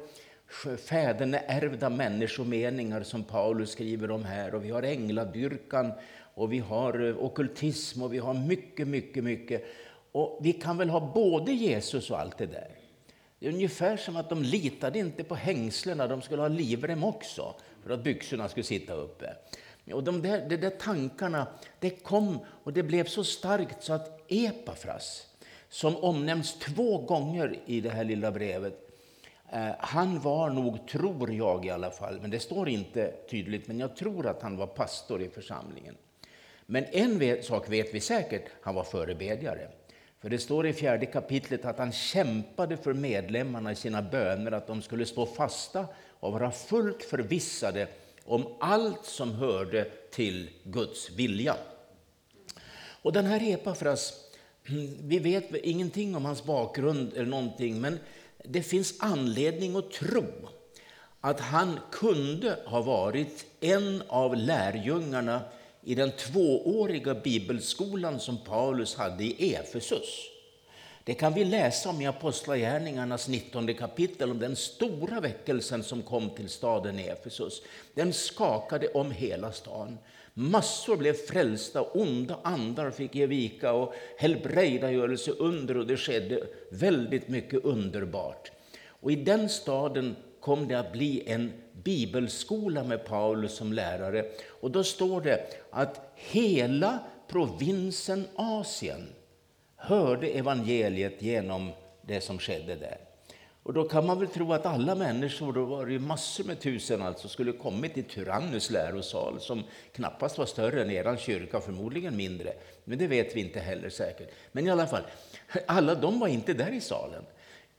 fäderneärvda 0.78 1.90
människomeningar 1.90 3.02
som 3.02 3.24
Paulus 3.24 3.70
skriver 3.70 4.10
om 4.10 4.24
här. 4.24 4.54
Och 4.54 4.64
vi 4.64 4.70
har 4.70 4.82
ängladyrkan 4.82 5.92
och 6.34 6.52
vi 6.52 6.58
har 6.58 7.08
eh, 7.08 7.16
okultism 7.18 8.02
och 8.02 8.14
vi 8.14 8.18
har 8.18 8.34
mycket, 8.34 8.88
mycket, 8.88 9.24
mycket. 9.24 9.64
Och 10.12 10.38
vi 10.42 10.52
kan 10.52 10.78
väl 10.78 10.90
ha 10.90 11.12
både 11.14 11.52
Jesus 11.52 12.10
och 12.10 12.20
allt 12.20 12.38
det 12.38 12.46
där. 12.46 12.70
Det 13.38 13.46
är 13.46 13.52
ungefär 13.52 13.96
som 13.96 14.16
att 14.16 14.28
de 14.28 14.42
litade 14.42 14.98
inte 14.98 15.24
på 15.24 15.34
hängslena, 15.34 16.06
de 16.06 16.22
skulle 16.22 16.42
ha 16.42 16.48
livrem 16.48 17.04
också 17.04 17.54
för 17.82 17.94
att 17.94 18.04
byxorna 18.04 18.48
skulle 18.48 18.64
sitta 18.64 18.94
uppe. 18.94 19.34
Och 19.92 20.04
de 20.04 20.22
där, 20.22 20.48
de 20.48 20.56
där 20.56 20.70
tankarna 20.70 21.46
det 21.78 21.90
kom 21.90 22.38
och 22.46 22.72
det 22.72 22.82
blev 22.82 23.04
så 23.04 23.24
starkt 23.24 23.82
så 23.82 23.92
att 23.92 24.20
Epafras, 24.28 25.26
som 25.68 25.96
omnämns 25.96 26.58
två 26.58 26.98
gånger 26.98 27.58
i 27.66 27.80
det 27.80 27.90
här 27.90 28.04
lilla 28.04 28.32
brevet, 28.32 28.91
Eh, 29.52 29.70
han 29.78 30.20
var 30.20 30.50
nog, 30.50 30.88
tror 30.88 31.32
jag 31.32 31.66
i 31.66 31.70
alla 31.70 31.90
fall, 31.90 32.20
men 32.20 32.30
det 32.30 32.40
står 32.40 32.68
inte 32.68 33.12
tydligt, 33.30 33.66
men 33.66 33.78
jag 33.78 33.96
tror 33.96 34.26
att 34.26 34.42
han 34.42 34.56
var 34.56 34.66
pastor 34.66 35.22
i 35.22 35.28
församlingen. 35.28 35.94
Men 36.66 36.84
en 36.84 37.42
sak 37.42 37.70
vet 37.70 37.94
vi 37.94 38.00
säkert, 38.00 38.44
han 38.62 38.74
var 38.74 38.84
förebedjare. 38.84 39.68
För 40.20 40.30
det 40.30 40.38
står 40.38 40.66
i 40.66 40.72
fjärde 40.72 41.06
kapitlet 41.06 41.64
att 41.64 41.78
han 41.78 41.92
kämpade 41.92 42.76
för 42.76 42.92
medlemmarna 42.94 43.72
i 43.72 43.76
sina 43.76 44.02
böner 44.02 44.52
att 44.52 44.66
de 44.66 44.82
skulle 44.82 45.06
stå 45.06 45.26
fasta 45.26 45.86
och 46.20 46.32
vara 46.32 46.50
fullt 46.50 47.02
förvissade 47.02 47.88
om 48.24 48.46
allt 48.60 49.04
som 49.04 49.32
hörde 49.32 49.84
till 50.10 50.50
Guds 50.64 51.10
vilja. 51.10 51.56
Och 53.02 53.12
den 53.12 53.24
här 53.24 53.52
Epafras, 53.52 54.14
vi 55.02 55.18
vet 55.18 55.54
ingenting 55.54 56.16
om 56.16 56.24
hans 56.24 56.44
bakgrund 56.44 57.12
eller 57.12 57.26
någonting, 57.26 57.80
men 57.80 57.98
det 58.44 58.62
finns 58.62 58.94
anledning 58.98 59.76
att 59.76 59.90
tro 59.90 60.26
att 61.20 61.40
han 61.40 61.80
kunde 61.90 62.58
ha 62.66 62.82
varit 62.82 63.44
en 63.60 64.02
av 64.08 64.36
lärjungarna 64.36 65.40
i 65.84 65.94
den 65.94 66.12
tvååriga 66.12 67.14
bibelskolan 67.14 68.20
som 68.20 68.44
Paulus 68.44 68.94
hade 68.94 69.24
i 69.24 69.54
Efesus. 69.54 70.28
Det 71.04 71.14
kan 71.14 71.34
vi 71.34 71.44
läsa 71.44 71.90
om 71.90 72.00
i 72.00 72.06
Apostlagärningarnas 72.06 73.28
19 73.28 73.74
kapitel, 73.74 74.30
om 74.30 74.38
den 74.38 74.56
stora 74.56 75.20
väckelsen 75.20 75.82
som 75.82 76.02
kom 76.02 76.30
till 76.30 76.48
staden 76.48 76.98
Efesus. 76.98 77.62
Den 77.94 78.12
skakade 78.12 78.88
om 78.88 79.10
hela 79.10 79.52
staden. 79.52 79.98
Massor 80.34 80.96
blev 80.96 81.12
frälsta, 81.12 81.82
onda 81.82 82.38
andar 82.42 82.90
fick 82.90 83.14
ge 83.14 83.26
vika 83.26 83.72
och 83.72 83.94
helbrägdagörelse 84.18 85.30
under 85.30 85.76
och 85.76 85.86
det 85.86 85.96
skedde 85.96 86.46
väldigt 86.70 87.28
mycket 87.28 87.64
underbart. 87.64 88.52
Och 88.86 89.12
i 89.12 89.16
den 89.16 89.48
staden 89.48 90.16
kom 90.40 90.68
det 90.68 90.78
att 90.78 90.92
bli 90.92 91.22
en 91.26 91.52
bibelskola 91.72 92.84
med 92.84 93.04
Paulus 93.04 93.52
som 93.54 93.72
lärare. 93.72 94.24
Och 94.48 94.70
då 94.70 94.84
står 94.84 95.20
det 95.20 95.46
att 95.70 96.12
hela 96.14 96.98
provinsen 97.28 98.24
Asien 98.36 99.08
hörde 99.76 100.26
evangeliet 100.26 101.22
genom 101.22 101.70
det 102.02 102.20
som 102.20 102.38
skedde 102.38 102.74
där. 102.74 103.11
Och 103.62 103.72
då 103.72 103.84
kan 103.84 104.06
man 104.06 104.18
väl 104.18 104.28
tro 104.28 104.52
att 104.52 104.66
alla 104.66 104.94
människor, 104.94 105.52
då 105.52 105.64
var 105.64 105.86
det 105.86 105.98
massor 105.98 106.44
med 106.44 106.60
tusen 106.60 107.02
alltså, 107.02 107.28
skulle 107.28 107.52
kommit 107.52 107.94
till 107.94 108.04
Tyrannus 108.04 108.70
lärosal 108.70 109.40
som 109.40 109.62
knappast 109.92 110.38
var 110.38 110.46
större 110.46 110.82
än 110.82 110.90
er 110.90 111.16
kyrka, 111.16 111.60
förmodligen 111.60 112.16
mindre. 112.16 112.52
Men 112.84 112.98
det 112.98 113.06
vet 113.06 113.36
vi 113.36 113.40
inte 113.40 113.60
heller 113.60 113.90
säkert. 113.90 114.30
Men 114.52 114.66
i 114.66 114.70
alla 114.70 114.86
fall, 114.86 115.02
alla 115.66 115.94
de 115.94 116.20
var 116.20 116.28
inte 116.28 116.52
där 116.52 116.72
i 116.72 116.80
salen. 116.80 117.22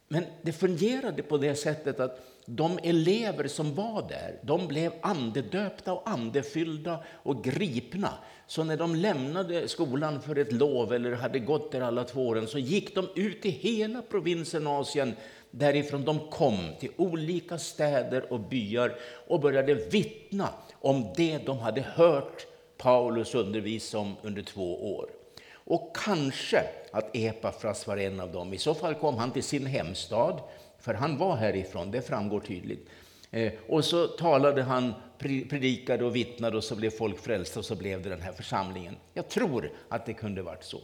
Men 0.08 0.24
det 0.42 0.54
fungerade 0.54 1.24
på 1.24 1.38
det 1.38 1.56
sättet 1.56 2.00
att 2.00 2.20
de 2.46 2.80
elever 2.84 3.48
som 3.48 3.76
var 3.76 4.10
där, 4.10 4.40
de 4.42 4.68
blev 4.68 4.94
andedöpta 5.02 5.94
och 5.94 6.10
andefyllda 6.10 7.04
och 7.24 7.44
gripna. 7.44 8.14
Så 8.48 8.64
när 8.64 8.78
de 8.78 8.96
lämnade 8.96 9.68
skolan 9.68 10.22
för 10.22 10.38
ett 10.38 10.52
lov 10.52 10.94
eller 10.94 11.12
hade 11.12 11.40
gått 11.40 11.72
där 11.72 11.82
alla 11.82 12.04
två 12.04 12.28
åren 12.28 12.48
så 12.48 12.60
gick 12.60 12.96
de 12.96 13.08
ut 13.16 13.46
i 13.46 13.50
hela 13.50 14.02
provinsen 14.02 14.68
Asien 14.68 15.16
därifrån 15.56 16.06
de 16.06 16.20
kom 16.30 16.58
till 16.80 16.92
olika 16.98 17.58
städer 17.58 18.34
och 18.34 18.40
byar 18.40 18.96
och 19.28 19.40
började 19.40 19.74
vittna 19.74 20.50
om 20.82 21.14
det 21.16 21.38
de 21.38 21.60
hade 21.60 21.82
hört 21.82 22.46
Paulus 22.78 23.36
undervisa 23.36 23.98
om 23.98 24.16
under 24.22 24.42
två 24.42 24.96
år. 24.98 25.10
Och 25.54 25.98
kanske 25.98 26.64
att 26.92 27.16
Epafras 27.16 27.88
var 27.88 27.98
en 27.98 28.20
av 28.20 28.32
dem. 28.32 28.54
I 28.54 28.58
så 28.58 28.74
fall 28.74 28.96
kom 28.96 29.18
han 29.18 29.32
till 29.32 29.44
sin 29.44 29.66
hemstad, 29.66 30.40
för 30.80 30.94
han 30.94 31.18
var 31.18 31.36
härifrån, 31.36 31.92
det 31.92 32.02
framgår 32.02 32.40
tydligt. 32.40 32.90
Eh, 33.32 33.54
och 33.68 33.86
så 33.86 34.08
talade 34.08 34.64
han, 34.64 34.94
predikade 35.20 36.06
och 36.06 36.16
vittnade 36.16 36.58
och 36.58 36.64
så 36.64 36.76
blev 36.76 36.90
folk 36.90 37.20
frälsta 37.20 37.60
och 37.60 37.66
så 37.66 37.76
blev 37.76 38.02
det 38.02 38.10
den 38.10 38.22
här 38.22 38.34
församlingen. 38.34 38.96
Jag 39.14 39.30
tror 39.30 39.72
att 39.90 40.06
det 40.06 40.14
kunde 40.14 40.42
varit 40.42 40.64
så. 40.64 40.82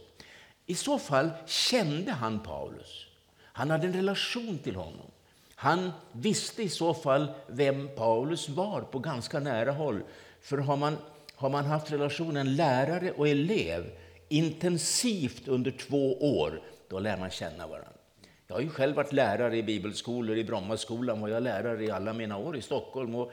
I 0.66 0.74
så 0.74 0.98
fall 0.98 1.30
kände 1.46 2.12
han 2.12 2.42
Paulus. 2.42 3.09
Han 3.52 3.70
hade 3.70 3.86
en 3.86 3.92
relation 3.92 4.58
till 4.58 4.76
honom. 4.76 5.10
Han 5.54 5.92
visste 6.12 6.62
i 6.62 6.68
så 6.68 6.94
fall 6.94 7.26
vem 7.46 7.88
Paulus 7.96 8.48
var 8.48 8.80
på 8.80 8.98
ganska 8.98 9.40
nära 9.40 9.72
håll. 9.72 10.02
För 10.40 10.58
har 10.58 10.76
man, 10.76 10.96
har 11.34 11.50
man 11.50 11.64
haft 11.64 11.92
relationen 11.92 12.56
lärare 12.56 13.12
och 13.12 13.28
elev 13.28 13.90
intensivt 14.28 15.48
under 15.48 15.70
två 15.70 16.38
år, 16.40 16.62
då 16.88 16.98
lär 16.98 17.16
man 17.16 17.30
känna 17.30 17.66
varandra. 17.66 17.92
Jag 18.46 18.54
har 18.54 18.62
ju 18.62 18.68
själv 18.68 18.96
varit 18.96 19.12
lärare 19.12 19.56
i 19.56 19.62
bibelskolor, 19.62 20.36
i 20.36 20.44
Brommaskolan 20.44 21.20
var 21.20 21.28
jag 21.28 21.42
lärare 21.42 21.84
i 21.84 21.90
alla 21.90 22.12
mina 22.12 22.36
år 22.36 22.56
i 22.56 22.62
Stockholm. 22.62 23.14
Och 23.14 23.32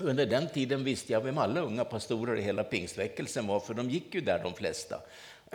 under 0.00 0.26
den 0.26 0.48
tiden 0.48 0.84
visste 0.84 1.12
jag 1.12 1.20
vem 1.20 1.38
alla 1.38 1.60
unga 1.60 1.84
pastorer 1.84 2.36
i 2.36 2.42
hela 2.42 2.64
pingstväckelsen 2.64 3.46
var, 3.46 3.60
för 3.60 3.74
de 3.74 3.90
gick 3.90 4.14
ju 4.14 4.20
där 4.20 4.40
de 4.42 4.54
flesta. 4.54 4.96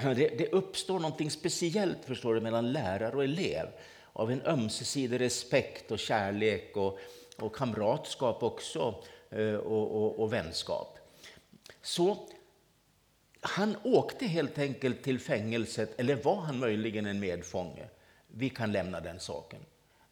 Det, 0.02 0.38
det 0.38 0.52
uppstår 0.52 1.00
något 1.00 1.32
speciellt 1.32 2.06
förstår 2.06 2.36
du, 2.36 2.42
mellan 2.42 2.72
lärare 2.72 3.16
och 3.16 3.24
elev 3.24 3.68
av 4.14 4.32
en 4.32 4.42
ömsesidig 4.42 5.20
respekt 5.20 5.92
och 5.92 6.00
kärlek 6.00 6.78
och, 6.78 7.00
och 7.38 7.56
kamratskap 7.56 8.44
också 8.44 9.04
eh, 9.30 9.54
och, 9.54 10.04
och, 10.04 10.20
och 10.20 10.34
vänskap. 10.34 10.98
Så 11.82 12.28
han 13.42 13.76
åkte 13.84 14.26
helt 14.26 14.58
enkelt 14.58 15.04
till 15.04 15.20
fängelset, 15.20 16.00
eller 16.00 16.16
var 16.16 16.36
han 16.36 16.60
möjligen 16.60 17.06
en 17.06 17.20
medfånge? 17.20 17.88
Vi 18.28 18.50
kan 18.50 18.72
lämna 18.72 19.00
den 19.00 19.20
saken. 19.20 19.60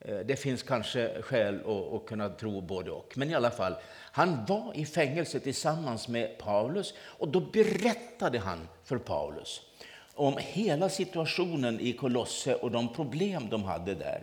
Eh, 0.08 0.18
det 0.18 0.36
finns 0.36 0.64
kanske 0.64 1.22
skäl 1.22 1.60
att, 1.94 2.06
kunna 2.06 2.30
tro 2.30 2.62
både 2.62 2.92
och. 2.92 3.14
Men 3.18 3.30
i 3.30 3.36
alla 3.36 3.52
fall, 3.52 3.76
han 4.12 4.46
var 4.46 4.72
i 4.76 4.86
fängelse 4.86 5.40
tillsammans 5.40 6.08
med 6.08 6.38
Paulus 6.38 6.94
och 7.00 7.28
då 7.28 7.40
berättade 7.40 8.40
han 8.40 8.68
för 8.84 8.98
Paulus 8.98 9.62
om 10.14 10.38
hela 10.38 10.90
situationen 10.90 11.80
i 11.80 11.94
Kolosse 11.94 12.56
och 12.56 12.72
de 12.72 12.94
problem 12.94 13.48
de 13.50 13.64
hade 13.64 13.96
där. 13.96 14.22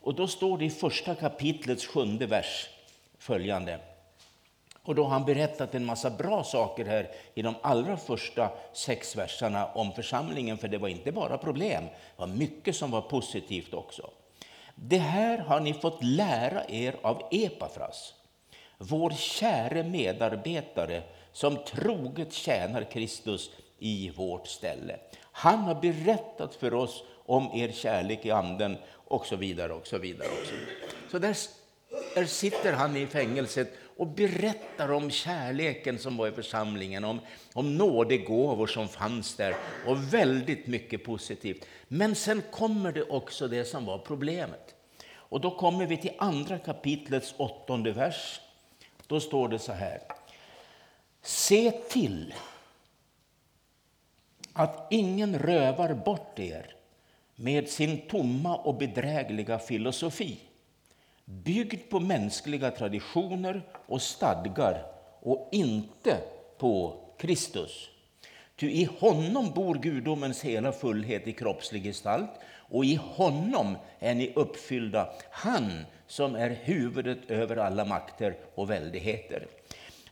Och 0.00 0.14
då 0.14 0.26
står 0.26 0.58
det 0.58 0.64
i 0.64 0.70
första 0.70 1.14
kapitlets 1.14 1.86
sjunde 1.86 2.26
vers 2.26 2.68
följande. 3.18 3.78
Och 4.84 4.94
då 4.94 5.02
har 5.02 5.10
han 5.10 5.24
berättat 5.24 5.74
en 5.74 5.84
massa 5.84 6.10
bra 6.10 6.44
saker 6.44 6.84
här 6.84 7.10
i 7.34 7.42
de 7.42 7.54
allra 7.62 7.96
första 7.96 8.50
sex 8.72 9.16
verserna 9.16 9.66
om 9.66 9.92
församlingen, 9.92 10.58
för 10.58 10.68
det 10.68 10.78
var 10.78 10.88
inte 10.88 11.12
bara 11.12 11.38
problem, 11.38 11.84
det 11.84 12.20
var 12.20 12.26
mycket 12.26 12.76
som 12.76 12.90
var 12.90 13.02
positivt 13.02 13.74
också. 13.74 14.10
Det 14.84 14.98
här 14.98 15.38
har 15.38 15.60
ni 15.60 15.74
fått 15.74 16.04
lära 16.04 16.64
er 16.68 16.96
av 17.02 17.22
Epafras, 17.30 18.14
vår 18.78 19.10
käre 19.10 19.82
medarbetare 19.82 21.02
som 21.32 21.56
troget 21.56 22.32
tjänar 22.32 22.90
Kristus 22.90 23.50
i 23.78 24.10
vårt 24.16 24.46
ställe. 24.46 24.96
Han 25.32 25.58
har 25.58 25.74
berättat 25.74 26.54
för 26.54 26.74
oss 26.74 27.04
om 27.26 27.50
er 27.54 27.72
kärlek 27.72 28.26
i 28.26 28.30
anden 28.30 28.76
och 28.92 29.26
så 29.26 29.36
vidare. 29.36 29.72
och 29.72 29.86
Så 29.86 29.98
vidare. 29.98 30.28
Och 30.28 30.46
så 30.46 30.54
vidare. 30.54 30.76
Så 31.10 31.18
där, 31.18 31.36
där 32.14 32.24
sitter 32.24 32.72
han 32.72 32.96
i 32.96 33.06
fängelset 33.06 33.72
och 33.96 34.06
berättar 34.06 34.92
om 34.92 35.10
kärleken 35.10 35.98
som 35.98 36.16
var 36.16 36.28
i 36.28 36.32
församlingen, 36.32 37.04
om, 37.04 37.20
om 37.54 37.76
nådegåvor 37.76 38.66
som 38.66 38.88
fanns 38.88 39.36
där 39.36 39.56
och 39.86 40.14
väldigt 40.14 40.66
mycket 40.66 41.04
positivt. 41.04 41.66
Men 41.88 42.14
sen 42.14 42.42
kommer 42.50 42.92
det 42.92 43.02
också 43.02 43.48
det 43.48 43.64
som 43.64 43.84
var 43.84 43.98
problemet. 43.98 44.71
Och 45.32 45.40
då 45.40 45.50
kommer 45.50 45.86
vi 45.86 45.96
till 45.96 46.12
andra 46.18 46.58
kapitlets 46.58 47.34
åttonde 47.36 47.92
vers. 47.92 48.40
Då 49.06 49.20
står 49.20 49.48
det 49.48 49.58
så 49.58 49.72
här. 49.72 50.00
Se 51.22 51.70
till 51.70 52.34
att 54.52 54.86
ingen 54.90 55.38
rövar 55.38 55.94
bort 55.94 56.38
er 56.38 56.74
med 57.34 57.68
sin 57.68 58.00
tomma 58.00 58.56
och 58.56 58.74
bedrägliga 58.74 59.58
filosofi 59.58 60.38
byggd 61.24 61.90
på 61.90 62.00
mänskliga 62.00 62.70
traditioner 62.70 63.62
och 63.86 64.02
stadgar 64.02 64.86
och 65.20 65.48
inte 65.52 66.18
på 66.58 67.00
Kristus. 67.18 67.90
Ty 68.56 68.70
i 68.70 68.88
honom 68.98 69.50
bor 69.50 69.74
gudomens 69.74 70.42
hela 70.42 70.72
fullhet 70.72 71.26
i 71.26 71.32
kroppslig 71.32 71.82
gestalt 71.82 72.30
och 72.72 72.84
i 72.84 72.94
honom 72.94 73.76
är 73.98 74.14
ni 74.14 74.32
uppfyllda, 74.36 75.08
han 75.30 75.84
som 76.06 76.34
är 76.34 76.50
huvudet 76.50 77.18
över 77.28 77.56
alla 77.56 77.84
makter 77.84 78.36
och 78.54 78.70
väldigheter. 78.70 79.46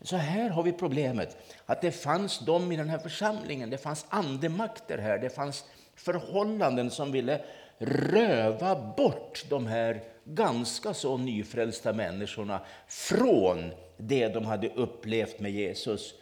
Så 0.03 0.17
här 0.17 0.51
har 0.51 0.63
vi 0.63 0.73
problemet 0.73 1.37
att 1.67 1.81
det 1.81 1.93
fanns 1.93 2.39
de 2.39 2.73
i 2.73 2.77
den 2.77 2.89
här 2.89 2.99
församlingen, 2.99 3.71
det 3.71 3.79
fanns 3.79 4.07
andemakter 4.09 4.99
här, 4.99 5.19
det 5.19 5.31
fanns 5.31 5.65
förhållanden 5.95 6.91
som 6.91 7.13
ville 7.13 7.41
röva 7.79 8.95
bort 8.97 9.45
de 9.49 9.67
här 9.67 10.03
ganska 10.25 10.95
så 10.95 11.17
nyfrälsta 11.17 11.93
människorna 11.93 12.61
från 12.89 13.71
det 13.97 14.29
de 14.29 14.45
hade 14.45 14.69
upplevt 14.69 15.41
med 15.41 15.53
Jesus. 15.53 16.15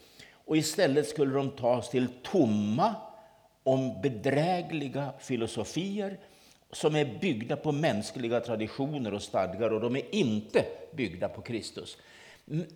Och 0.47 0.57
istället 0.57 1.09
skulle 1.09 1.35
de 1.35 1.51
tas 1.51 1.91
till 1.91 2.09
tomma, 2.23 2.95
om 3.69 4.01
bedrägliga 4.03 5.13
filosofier 5.19 6.19
som 6.73 6.97
är 6.97 7.19
byggda 7.21 7.57
på 7.57 7.73
mänskliga 7.73 8.41
traditioner 8.41 9.15
och 9.15 9.23
stadgar 9.23 9.71
och 9.71 9.81
de 9.81 9.97
är 9.97 10.15
inte 10.15 10.65
byggda 10.93 11.29
på 11.29 11.43
Kristus. 11.43 11.99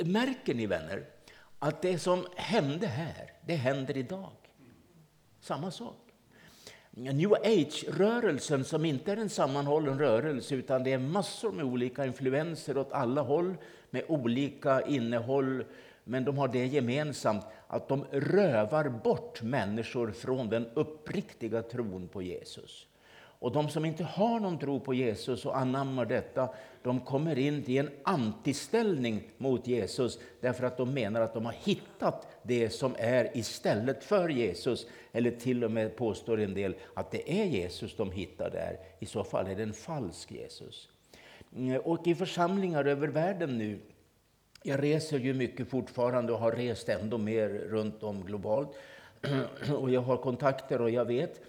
Märker 0.05 0.55
ni 0.55 0.67
vänner 0.67 1.05
att 1.59 1.83
det 1.83 1.99
som 1.99 2.27
hände 2.37 2.87
här, 2.87 3.33
det 3.47 3.55
händer 3.55 3.97
idag? 3.97 4.31
Samma 5.41 5.71
sak. 5.71 5.97
New 6.91 7.33
Age-rörelsen 7.33 8.65
som 8.65 8.85
inte 8.85 9.13
är 9.13 9.17
en 9.17 9.29
sammanhållen 9.29 9.99
rörelse 9.99 10.55
utan 10.55 10.85
det 10.85 10.93
är 10.93 10.99
massor 10.99 11.53
med 11.53 11.65
olika 11.65 12.07
influenser 12.07 12.79
åt 12.79 12.93
alla 12.93 13.23
håll 13.23 13.57
med 13.91 14.05
olika 14.09 14.83
innehåll. 14.83 15.65
Men 16.05 16.25
de 16.25 16.39
har 16.39 16.49
det 16.49 16.67
gemensamt 16.67 17.45
att 17.67 17.89
de 17.89 18.05
rövar 18.11 18.89
bort 18.89 19.43
människor 19.43 20.13
från 20.13 20.49
den 20.49 20.67
uppriktiga 20.75 21.63
tron 21.63 22.09
på 22.09 22.23
Jesus. 22.23 22.87
Och 23.43 23.53
de 23.53 23.69
som 23.69 23.85
inte 23.85 24.05
har 24.05 24.41
någon 24.41 24.59
tro 24.59 24.81
på 24.81 24.95
Jesus 24.95 25.47
och 25.47 25.57
anammar 25.59 26.05
detta, 26.05 26.49
de 26.83 27.01
kommer 27.01 27.39
in 27.39 27.65
i 27.67 27.79
en 27.79 27.91
antiställning 28.03 29.23
mot 29.39 29.67
Jesus 29.67 30.19
därför 30.41 30.67
att 30.67 30.77
de 30.77 30.95
menar 30.95 31.21
att 31.21 31.35
de 31.35 31.45
har 31.45 31.55
hittat 31.65 32.27
det 32.43 32.71
som 32.71 32.95
är 32.99 33.37
istället 33.37 34.05
för 34.05 34.29
Jesus. 34.29 34.87
Eller 35.13 35.31
till 35.31 35.65
och 35.65 35.71
med 35.71 35.97
påstår 35.97 36.41
en 36.41 36.55
del 36.55 36.75
att 36.95 37.11
det 37.11 37.41
är 37.41 37.45
Jesus 37.45 37.97
de 37.97 38.13
hittar 38.13 38.51
där. 38.51 38.79
I 38.99 39.07
så 39.07 39.25
fall 39.25 39.47
är 39.47 39.57
det 39.57 39.63
en 39.63 39.73
falsk 39.73 40.33
Jesus. 40.33 40.89
Och 41.85 42.07
i 42.07 42.15
församlingar 42.15 42.85
över 42.85 43.09
världen 43.09 43.59
nu, 43.59 43.79
jag 44.63 44.83
reser 44.83 45.19
ju 45.19 45.35
mycket 45.35 45.69
fortfarande 45.69 46.33
och 46.33 46.39
har 46.39 46.53
rest 46.53 46.89
ändå 46.89 47.19
mer 47.19 47.49
runt 47.49 48.03
om 48.03 48.25
globalt. 48.25 48.69
Och 49.79 49.91
jag 49.91 50.01
har 50.01 50.17
kontakter 50.17 50.81
och 50.81 50.91
jag 50.91 51.05
vet 51.05 51.41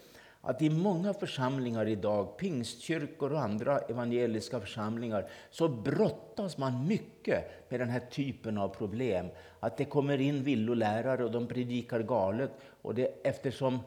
att 0.46 0.62
i 0.62 0.70
många 0.70 1.14
församlingar 1.14 1.88
idag, 1.88 2.38
pingstkyrkor 2.38 3.34
och 3.34 3.42
andra 3.42 3.80
evangeliska 3.80 4.60
församlingar, 4.60 5.30
så 5.50 5.68
brottas 5.68 6.58
man 6.58 6.88
mycket 6.88 7.70
med 7.70 7.80
den 7.80 7.90
här 7.90 8.00
typen 8.00 8.58
av 8.58 8.70
problem. 8.70 9.28
Att 9.60 9.78
det 9.78 9.86
kommer 9.86 10.22
in 10.22 10.44
villolärare 10.44 11.24
och 11.24 11.32
de 11.32 11.48
predikar 11.48 12.00
galet. 12.00 12.52
Och 12.82 12.96
det, 12.96 13.16
eftersom, 13.24 13.80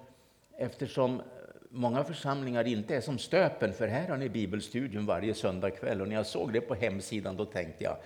eftersom 0.58 1.22
många 1.70 2.04
församlingar 2.04 2.66
inte 2.66 2.96
är 2.96 3.00
som 3.00 3.18
Stöpen, 3.18 3.72
för 3.72 3.88
här 3.88 4.08
har 4.08 4.16
ni 4.16 4.28
bibelstudium 4.28 5.06
varje 5.06 5.34
söndagkväll. 5.34 6.00
Och 6.00 6.08
när 6.08 6.16
jag 6.16 6.26
såg 6.26 6.52
det 6.52 6.60
på 6.60 6.74
hemsidan 6.74 7.36
då 7.36 7.44
tänkte 7.44 7.84
jag, 7.84 7.96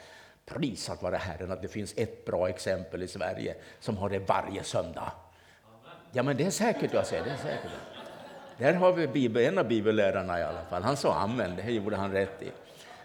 prisat 0.54 1.02
vare 1.02 1.16
Herren 1.16 1.50
att 1.50 1.62
det 1.62 1.69
finns 1.69 1.95
ett 1.97 2.25
bra 2.25 2.49
exempel 2.49 3.02
i 3.02 3.09
Sverige 3.09 3.54
som 3.80 3.97
har 3.97 4.11
det 4.11 4.19
varje 4.19 4.62
söndag. 4.62 5.12
Ja, 6.12 6.23
men 6.23 6.37
det 6.37 6.45
är 6.45 6.50
säkert, 6.50 6.92
jag 6.92 7.07
säger, 7.07 7.25
det 7.25 7.30
är 7.30 7.37
säkert. 7.37 7.71
Där 8.59 8.75
har 8.75 8.92
vi 8.92 9.07
bibel, 9.07 9.45
en 9.45 9.59
av 9.59 9.69
bibellärarna 9.69 10.40
i 10.40 10.42
alla 10.42 10.64
fall. 10.71 10.83
Han 10.83 10.97
sa 10.97 11.14
amen, 11.14 11.57
det 11.57 11.73
gjorde 11.73 11.97
han 11.97 12.12
rätt 12.12 12.42
i. 12.42 12.50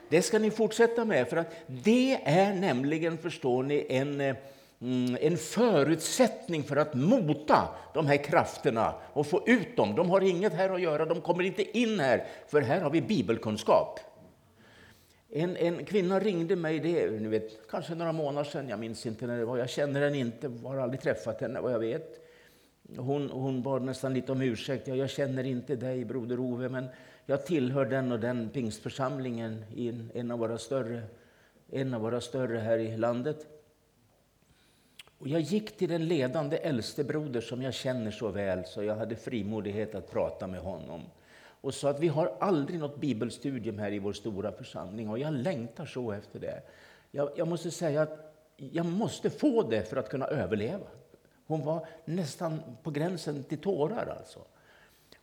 Det 0.09 0.21
ska 0.21 0.39
ni 0.39 0.51
fortsätta 0.51 1.05
med, 1.05 1.27
för 1.27 1.37
att 1.37 1.55
det 1.67 2.19
är 2.25 2.53
nämligen, 2.53 3.17
förstår 3.17 3.63
ni, 3.63 3.85
en, 3.89 4.21
mm, 4.21 5.17
en 5.21 5.37
förutsättning 5.37 6.63
för 6.63 6.75
att 6.75 6.93
mota 6.93 7.67
de 7.93 8.07
här 8.07 8.17
krafterna 8.17 8.93
och 9.13 9.27
få 9.27 9.47
ut 9.47 9.77
dem. 9.77 9.95
De 9.95 10.09
har 10.09 10.21
inget 10.21 10.53
här 10.53 10.69
att 10.69 10.81
göra, 10.81 11.05
de 11.05 11.21
kommer 11.21 11.43
inte 11.43 11.77
in 11.77 11.99
här, 11.99 12.25
för 12.47 12.61
här 12.61 12.81
har 12.81 12.89
vi 12.89 13.01
bibelkunskap. 13.01 13.99
En, 15.37 15.57
en 15.57 15.85
kvinna 15.85 16.19
ringde 16.19 16.55
mig, 16.55 16.79
det 16.79 17.09
ni 17.09 17.27
vet, 17.27 17.67
kanske 17.69 17.95
några 17.95 18.11
månader 18.11 18.49
sedan, 18.49 18.69
jag 18.69 18.79
minns 18.79 19.05
inte 19.05 19.27
när 19.27 19.37
det 19.37 19.45
var, 19.45 19.57
jag 19.57 19.69
känner 19.69 20.01
henne 20.01 20.17
inte, 20.17 20.51
har 20.63 20.77
aldrig 20.77 21.01
träffat 21.01 21.41
henne 21.41 21.61
vad 21.61 21.73
jag 21.73 21.79
vet. 21.79 22.19
Hon, 22.97 23.29
hon 23.29 23.61
bad 23.61 23.81
nästan 23.81 24.13
lite 24.13 24.31
om 24.31 24.41
ursäkt. 24.41 24.87
Ja, 24.87 24.95
jag 24.95 25.09
känner 25.09 25.43
inte 25.43 25.75
dig, 25.75 26.05
broder 26.05 26.39
Ove, 26.39 26.69
men 26.69 26.87
jag 27.25 27.45
tillhör 27.45 27.85
den 27.85 28.11
och 28.11 28.19
den 28.19 28.49
pingstförsamlingen 28.49 29.65
i 29.75 29.89
en, 29.89 30.11
en, 30.13 30.31
av 30.31 30.39
våra 30.39 30.57
större, 30.57 31.01
en 31.71 31.93
av 31.93 32.01
våra 32.01 32.21
större 32.21 32.57
här 32.57 32.77
i 32.77 32.97
landet. 32.97 33.47
Och 35.17 35.27
jag 35.27 35.41
gick 35.41 35.77
till 35.77 35.89
den 35.89 36.07
ledande 36.07 36.57
äldste 36.57 37.03
broder 37.03 37.41
som 37.41 37.61
jag 37.61 37.73
känner 37.73 38.11
så 38.11 38.29
väl, 38.29 38.65
så 38.65 38.83
jag 38.83 38.95
hade 38.95 39.15
frimodighet 39.15 39.95
att 39.95 40.11
prata 40.11 40.47
med 40.47 40.59
honom. 40.59 41.01
Och 41.65 41.73
sa 41.73 41.89
att 41.89 41.99
vi 41.99 42.07
har 42.07 42.33
aldrig 42.39 42.79
något 42.79 42.97
bibelstudium 42.97 43.79
här 43.79 43.91
i 43.91 43.99
vår 43.99 44.13
stora 44.13 44.51
församling 44.51 45.09
och 45.09 45.19
jag 45.19 45.33
längtar 45.33 45.85
så 45.85 46.11
efter 46.11 46.39
det. 46.39 46.61
Jag, 47.11 47.29
jag 47.35 47.47
måste 47.47 47.71
säga 47.71 48.01
att 48.01 48.35
jag 48.57 48.85
måste 48.85 49.29
få 49.29 49.63
det 49.63 49.89
för 49.89 49.97
att 49.97 50.09
kunna 50.09 50.25
överleva. 50.25 50.87
Hon 51.47 51.65
var 51.65 51.87
nästan 52.05 52.59
på 52.83 52.91
gränsen 52.91 53.43
till 53.43 53.57
tårar. 53.57 54.15
Alltså. 54.19 54.39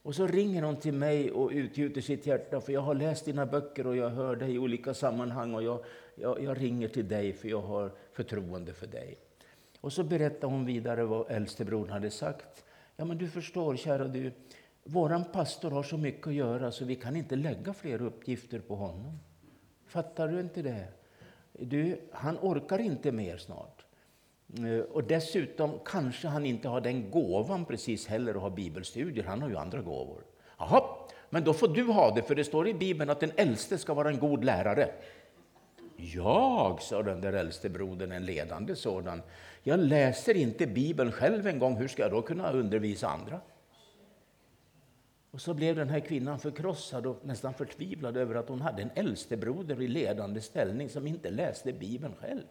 Och 0.02 0.14
så 0.14 0.26
ringer 0.26 0.62
hon 0.62 0.76
till 0.76 0.94
mig 0.94 1.30
och 1.30 1.50
utgjuter 1.50 2.00
sitt 2.00 2.26
hjärta, 2.26 2.60
för 2.60 2.72
jag 2.72 2.80
har 2.80 2.94
läst 2.94 3.24
dina 3.24 3.46
böcker 3.46 3.86
och 3.86 3.96
jag 3.96 4.10
hör 4.10 4.36
dig 4.36 4.54
i 4.54 4.58
olika 4.58 4.94
sammanhang 4.94 5.54
och 5.54 5.62
jag, 5.62 5.84
jag, 6.14 6.42
jag 6.42 6.60
ringer 6.60 6.88
till 6.88 7.08
dig 7.08 7.32
för 7.32 7.48
jag 7.48 7.62
har 7.62 7.90
förtroende 8.12 8.72
för 8.72 8.86
dig. 8.86 9.18
Och 9.80 9.92
så 9.92 10.02
berättar 10.02 10.48
hon 10.48 10.64
vidare 10.64 11.04
vad 11.04 11.30
äldstebrodern 11.30 11.92
hade 11.92 12.10
sagt. 12.10 12.64
Ja, 12.96 13.04
men 13.04 13.18
du 13.18 13.28
förstår, 13.28 13.76
kära 13.76 14.08
du, 14.08 14.32
våran 14.84 15.24
pastor 15.32 15.70
har 15.70 15.82
så 15.82 15.96
mycket 15.96 16.26
att 16.26 16.34
göra 16.34 16.72
så 16.72 16.84
vi 16.84 16.94
kan 16.94 17.16
inte 17.16 17.36
lägga 17.36 17.72
fler 17.72 18.02
uppgifter 18.02 18.58
på 18.58 18.76
honom. 18.76 19.18
Fattar 19.86 20.28
du 20.28 20.40
inte 20.40 20.62
det? 20.62 20.86
Du, 21.52 22.00
han 22.12 22.38
orkar 22.40 22.78
inte 22.78 23.12
mer 23.12 23.36
snart. 23.36 23.84
Eh, 24.58 24.80
och 24.80 25.04
dessutom 25.04 25.78
kanske 25.84 26.28
han 26.28 26.46
inte 26.46 26.68
har 26.68 26.80
den 26.80 27.10
gåvan 27.10 27.64
precis 27.64 28.06
heller 28.06 28.34
att 28.34 28.40
ha 28.40 28.50
bibelstudier. 28.50 29.24
Han 29.24 29.42
har 29.42 29.48
ju 29.48 29.56
andra 29.56 29.80
gåvor. 29.80 30.24
Jaha, 30.58 30.82
men 31.30 31.44
då 31.44 31.52
får 31.52 31.68
du 31.68 31.84
ha 31.84 32.14
det, 32.14 32.22
för 32.22 32.34
det 32.34 32.44
står 32.44 32.68
i 32.68 32.74
Bibeln 32.74 33.10
att 33.10 33.20
den 33.20 33.32
äldste 33.36 33.78
ska 33.78 33.94
vara 33.94 34.08
en 34.08 34.18
god 34.18 34.44
lärare. 34.44 34.90
Jag, 35.96 36.82
sa 36.82 37.02
den 37.02 37.20
där 37.20 37.32
äldste 37.32 37.68
brodern, 37.68 38.12
en 38.12 38.26
ledande 38.26 38.76
sådan. 38.76 39.22
Jag 39.62 39.80
läser 39.80 40.36
inte 40.36 40.66
Bibeln 40.66 41.12
själv 41.12 41.46
en 41.46 41.58
gång, 41.58 41.76
hur 41.76 41.88
ska 41.88 42.02
jag 42.02 42.10
då 42.10 42.22
kunna 42.22 42.52
undervisa 42.52 43.08
andra? 43.08 43.40
Och 45.32 45.40
så 45.40 45.54
blev 45.54 45.76
den 45.76 45.88
här 45.88 46.00
kvinnan 46.00 46.38
förkrossad 46.38 47.06
och 47.06 47.20
nästan 47.22 47.54
förtvivlad 47.54 48.16
över 48.16 48.34
att 48.34 48.48
hon 48.48 48.60
hade 48.60 48.82
en 48.82 48.90
äldstebroder 48.94 49.82
i 49.82 49.88
ledande 49.88 50.40
ställning 50.40 50.88
som 50.88 51.06
inte 51.06 51.30
läste 51.30 51.72
Bibeln 51.72 52.14
själv. 52.20 52.44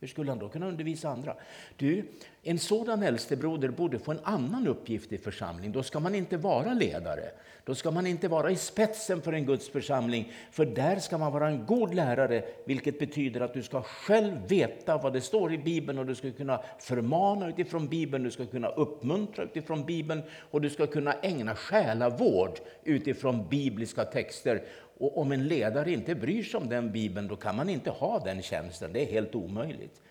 Hur 0.00 0.08
skulle 0.08 0.30
han 0.30 0.38
då 0.38 0.48
kunna 0.48 0.68
undervisa 0.68 1.08
andra? 1.08 1.36
Du, 1.76 2.04
en 2.42 2.58
sådan 2.58 3.02
äldstebroder 3.02 3.68
borde 3.68 3.98
få 3.98 4.10
en 4.10 4.20
annan 4.22 4.66
uppgift 4.66 5.12
i 5.12 5.18
församlingen. 5.18 5.72
Då 5.72 5.82
ska 5.82 6.00
man 6.00 6.14
inte 6.14 6.36
vara 6.36 6.74
ledare. 6.74 7.30
Då 7.64 7.74
ska 7.74 7.90
man 7.90 8.06
inte 8.06 8.28
vara 8.28 8.50
i 8.50 8.56
spetsen 8.56 9.22
för 9.22 9.32
en 9.32 9.46
Guds 9.46 9.68
församling. 9.68 10.32
För 10.50 10.66
där 10.66 10.98
ska 10.98 11.18
man 11.18 11.32
vara 11.32 11.48
en 11.48 11.66
god 11.66 11.94
lärare, 11.94 12.44
vilket 12.64 12.98
betyder 12.98 13.40
att 13.40 13.54
du 13.54 13.62
ska 13.62 13.82
själv 13.82 14.48
veta 14.48 14.98
vad 14.98 15.12
det 15.12 15.20
står 15.20 15.52
i 15.52 15.58
Bibeln 15.58 15.98
och 15.98 16.06
du 16.06 16.14
ska 16.14 16.32
kunna 16.32 16.60
förmana 16.78 17.48
utifrån 17.48 17.88
Bibeln, 17.88 18.24
du 18.24 18.30
ska 18.30 18.46
kunna 18.46 18.68
uppmuntra 18.68 19.44
utifrån 19.44 19.86
Bibeln 19.86 20.22
och 20.50 20.60
du 20.60 20.70
ska 20.70 20.86
kunna 20.86 21.12
ägna 21.12 21.54
själavård 21.54 22.58
utifrån 22.84 23.48
bibliska 23.48 24.04
texter. 24.04 24.62
Och 24.98 25.18
om 25.18 25.32
en 25.32 25.48
ledare 25.48 25.92
inte 25.92 26.14
bryr 26.14 26.42
sig 26.42 26.60
om 26.60 26.68
den 26.68 26.92
bibeln, 26.92 27.28
då 27.28 27.36
kan 27.36 27.56
man 27.56 27.68
inte 27.68 27.90
ha 27.90 28.18
den 28.18 28.42
tjänsten. 28.42 28.92
Det 28.92 29.02
är 29.02 29.12
helt 29.12 29.34
omöjligt. 29.34 30.02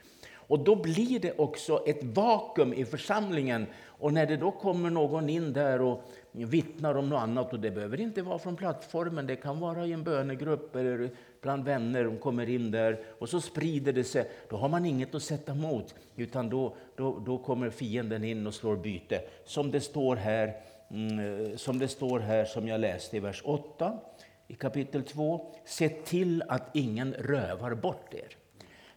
Och 0.47 0.59
då 0.59 0.75
blir 0.75 1.19
det 1.19 1.39
också 1.39 1.83
ett 1.85 2.03
vakuum 2.03 2.73
i 2.73 2.85
församlingen. 2.85 3.67
Och 3.85 4.13
när 4.13 4.25
det 4.25 4.37
då 4.37 4.51
kommer 4.51 4.89
någon 4.89 5.29
in 5.29 5.53
där 5.53 5.81
och 5.81 6.01
vittnar 6.31 6.95
om 6.95 7.09
något 7.09 7.19
annat, 7.19 7.53
och 7.53 7.59
det 7.59 7.71
behöver 7.71 8.01
inte 8.01 8.21
vara 8.21 8.39
från 8.39 8.55
plattformen, 8.55 9.27
det 9.27 9.35
kan 9.35 9.59
vara 9.59 9.85
i 9.85 9.93
en 9.93 10.03
bönegrupp 10.03 10.75
eller 10.75 11.09
bland 11.41 11.63
vänner, 11.63 12.03
de 12.03 12.17
kommer 12.17 12.49
in 12.49 12.71
där 12.71 12.99
och 13.19 13.29
så 13.29 13.41
sprider 13.41 13.93
det 13.93 14.03
sig. 14.03 14.31
Då 14.49 14.57
har 14.57 14.69
man 14.69 14.85
inget 14.85 15.15
att 15.15 15.23
sätta 15.23 15.51
emot, 15.51 15.95
utan 16.15 16.49
då, 16.49 16.75
då, 16.95 17.19
då 17.19 17.37
kommer 17.37 17.69
fienden 17.69 18.23
in 18.23 18.47
och 18.47 18.53
slår 18.53 18.75
byte. 18.75 19.21
Som 19.45 19.71
det 19.71 19.81
står 19.81 20.15
här, 20.15 20.53
mm, 20.89 21.19
eh, 21.19 21.55
som 21.55 21.79
det 21.79 21.87
står 21.87 22.19
här 22.19 22.45
som 22.45 22.67
jag 22.67 22.81
läste 22.81 23.17
i 23.17 23.19
vers 23.19 23.41
8 23.45 23.99
i 24.47 24.55
kapitel 24.55 25.03
2. 25.03 25.53
Se 25.65 25.89
till 25.89 26.43
att 26.47 26.75
ingen 26.75 27.13
rövar 27.13 27.73
bort 27.73 28.13
er. 28.13 28.37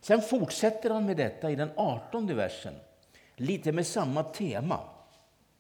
Sen 0.01 0.23
fortsätter 0.23 0.91
han 0.91 1.07
med 1.07 1.17
detta 1.17 1.51
i 1.51 1.55
den 1.55 1.71
artonde 1.77 2.35
versen, 2.35 2.75
lite 3.37 3.73
med 3.73 3.87
samma 3.87 4.23
tema. 4.23 4.81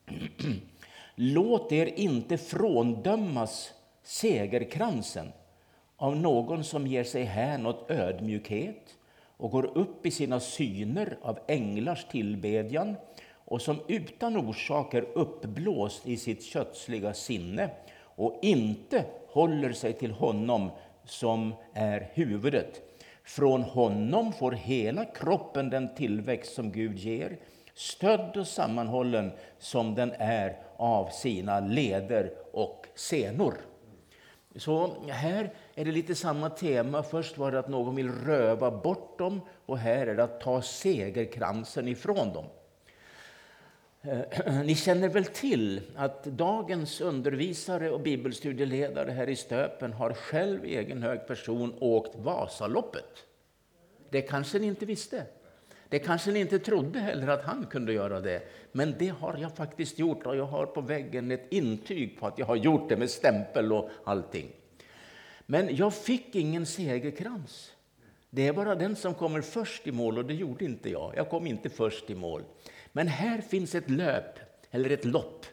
Låt 1.14 1.72
er 1.72 1.87
inte 1.87 2.38
fråndömas 2.38 3.74
segerkransen 4.03 5.33
av 5.96 6.16
någon 6.16 6.64
som 6.64 6.87
ger 6.87 7.05
sig 7.05 7.24
hän 7.24 7.66
åt 7.66 7.90
ödmjukhet 7.90 8.96
och 9.37 9.51
går 9.51 9.79
upp 9.79 10.07
i 10.07 10.11
sina 10.11 10.40
syner 10.40 11.18
av 11.22 11.38
änglars 11.46 12.05
tillbedjan 12.05 12.96
och 13.31 13.62
som 13.62 13.81
utan 13.88 14.37
orsak 14.37 14.94
är 14.94 15.03
uppblåst 15.03 16.07
i 16.07 16.16
sitt 16.16 16.44
kötsliga 16.44 17.14
sinne 17.14 17.70
och 18.18 18.38
inte 18.42 19.04
håller 19.28 19.72
sig 19.72 19.92
till 19.92 20.11
honom 20.11 20.70
som 21.04 21.54
är 21.74 22.11
huvudet. 22.14 22.81
Från 23.24 23.62
honom 23.62 24.33
får 24.33 24.52
hela 24.52 25.04
kroppen 25.04 25.70
den 25.70 25.94
tillväxt 25.94 26.54
som 26.54 26.72
Gud 26.72 26.98
ger, 26.98 27.37
stödd 27.74 28.37
och 28.37 28.46
sammanhållen 28.46 29.33
som 29.59 29.94
den 29.94 30.12
är 30.18 30.57
av 30.76 31.09
sina 31.09 31.61
leder 31.61 32.33
och 32.52 32.87
senor. 32.94 33.54
Så 34.57 34.90
här 35.09 35.52
är 35.74 35.85
det 35.85 35.92
lite 35.92 36.14
samma 36.14 36.50
tema. 36.50 37.02
Först 37.02 37.38
var 37.38 37.52
det 37.52 37.59
att 37.59 37.68
någon 37.68 37.96
vill 37.96 38.11
röva 38.11 38.70
bort 38.70 39.18
dem 39.18 39.40
och 39.66 39.78
här 39.78 40.07
är 40.07 40.16
det 40.16 40.24
att 40.24 40.40
ta 40.40 40.62
segerkransen 40.62 41.88
ifrån 41.88 42.33
dem. 42.33 42.44
Eh, 44.03 44.63
ni 44.65 44.75
känner 44.75 45.09
väl 45.09 45.25
till 45.25 45.81
att 45.97 46.25
dagens 46.25 47.01
undervisare 47.01 47.91
och 47.91 48.01
bibelstudieledare 48.01 49.11
här 49.11 49.29
i 49.29 49.37
Stöpen 49.37 49.93
har 49.93 50.13
själv 50.13 50.65
i 50.65 50.77
egen 50.77 51.03
hög 51.03 51.27
person 51.27 51.75
åkt 51.81 52.17
Vasaloppet. 52.17 53.25
Det 54.11 54.23
kanske 54.23 54.59
ni 54.59 54.67
inte 54.67 54.87
visste. 54.87 55.27
Det 55.89 55.99
kanske 55.99 56.31
ni 56.31 56.41
inte 56.41 56.59
trodde 56.59 56.99
heller 56.99 57.29
att 57.29 57.45
han 57.45 57.67
kunde 57.67 57.93
göra 57.93 58.21
det. 58.21 58.43
Men 58.73 58.95
det 58.99 59.09
har 59.09 59.37
jag 59.37 59.57
faktiskt 59.57 59.99
gjort 59.99 60.27
och 60.27 60.37
jag 60.37 60.47
har 60.47 60.67
på 60.67 60.81
väggen 60.81 61.31
ett 61.31 61.47
intyg 61.51 62.21
på 62.21 62.27
att 62.27 62.39
jag 62.39 62.47
har 62.47 62.57
gjort 62.57 62.89
det 62.89 62.97
med 62.97 63.11
stämpel 63.11 63.73
och 63.73 63.91
allting. 64.05 64.53
Men 65.47 65.77
jag 65.77 65.95
fick 65.95 66.35
ingen 66.35 66.67
segerkrans. 66.67 67.73
Det 68.31 68.47
är 68.47 68.53
bara 68.53 68.75
den 68.75 68.97
som 68.97 69.14
kommer 69.14 69.41
först 69.41 69.87
i 69.87 69.93
mål 69.93 70.19
och 70.19 70.25
det 70.25 70.35
gjorde 70.35 70.64
inte 70.64 70.91
jag. 70.91 71.12
Jag 71.17 71.31
kom 71.31 71.47
inte 71.47 71.71
först 71.71 72.11
i 72.11 72.14
mål. 72.14 72.45
Men 72.93 73.09
här 73.09 73.41
finns 73.41 73.75
ett 73.75 73.91
löp, 73.91 74.38
eller 74.71 74.91
ett 74.91 75.05
lopp, 75.05 75.47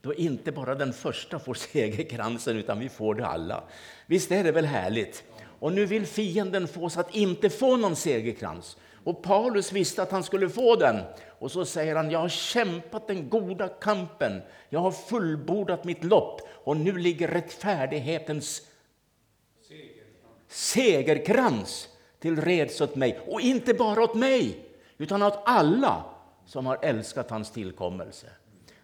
då 0.00 0.14
inte 0.14 0.52
bara 0.52 0.74
den 0.74 0.92
första 0.92 1.38
får 1.38 1.54
segerkransen, 1.72 2.56
utan 2.56 2.78
vi 2.78 2.88
får 2.88 3.14
det 3.14 3.26
alla. 3.26 3.64
Visst 4.06 4.32
är 4.32 4.44
det 4.44 4.52
väl 4.52 4.66
härligt? 4.66 5.24
Och 5.58 5.72
nu 5.72 5.86
vill 5.86 6.06
fienden 6.06 6.68
få 6.68 6.84
oss 6.84 6.96
att 6.96 7.14
inte 7.14 7.50
få 7.50 7.76
någon 7.76 7.96
segerkrans. 7.96 8.76
Och 9.04 9.22
Paulus 9.22 9.72
visste 9.72 10.02
att 10.02 10.10
han 10.10 10.24
skulle 10.24 10.48
få 10.48 10.76
den. 10.76 10.96
Och 11.38 11.50
så 11.50 11.64
säger 11.64 11.96
han, 11.96 12.10
jag 12.10 12.18
har 12.18 12.28
kämpat 12.28 13.06
den 13.06 13.28
goda 13.28 13.68
kampen, 13.68 14.42
jag 14.68 14.80
har 14.80 14.90
fullbordat 14.90 15.84
mitt 15.84 16.04
lopp 16.04 16.40
och 16.48 16.76
nu 16.76 16.98
ligger 16.98 17.28
rättfärdighetens 17.28 18.62
segerkrans 20.48 21.88
till 22.22 22.40
reds 22.40 22.80
åt 22.80 22.96
mig. 22.96 23.18
Och 23.26 23.40
inte 23.40 23.74
bara 23.74 24.02
åt 24.02 24.14
mig, 24.14 24.58
utan 24.98 25.22
åt 25.22 25.42
alla 25.44 26.04
som 26.46 26.66
har 26.66 26.78
älskat 26.82 27.30
hans 27.30 27.50
tillkommelse. 27.50 28.26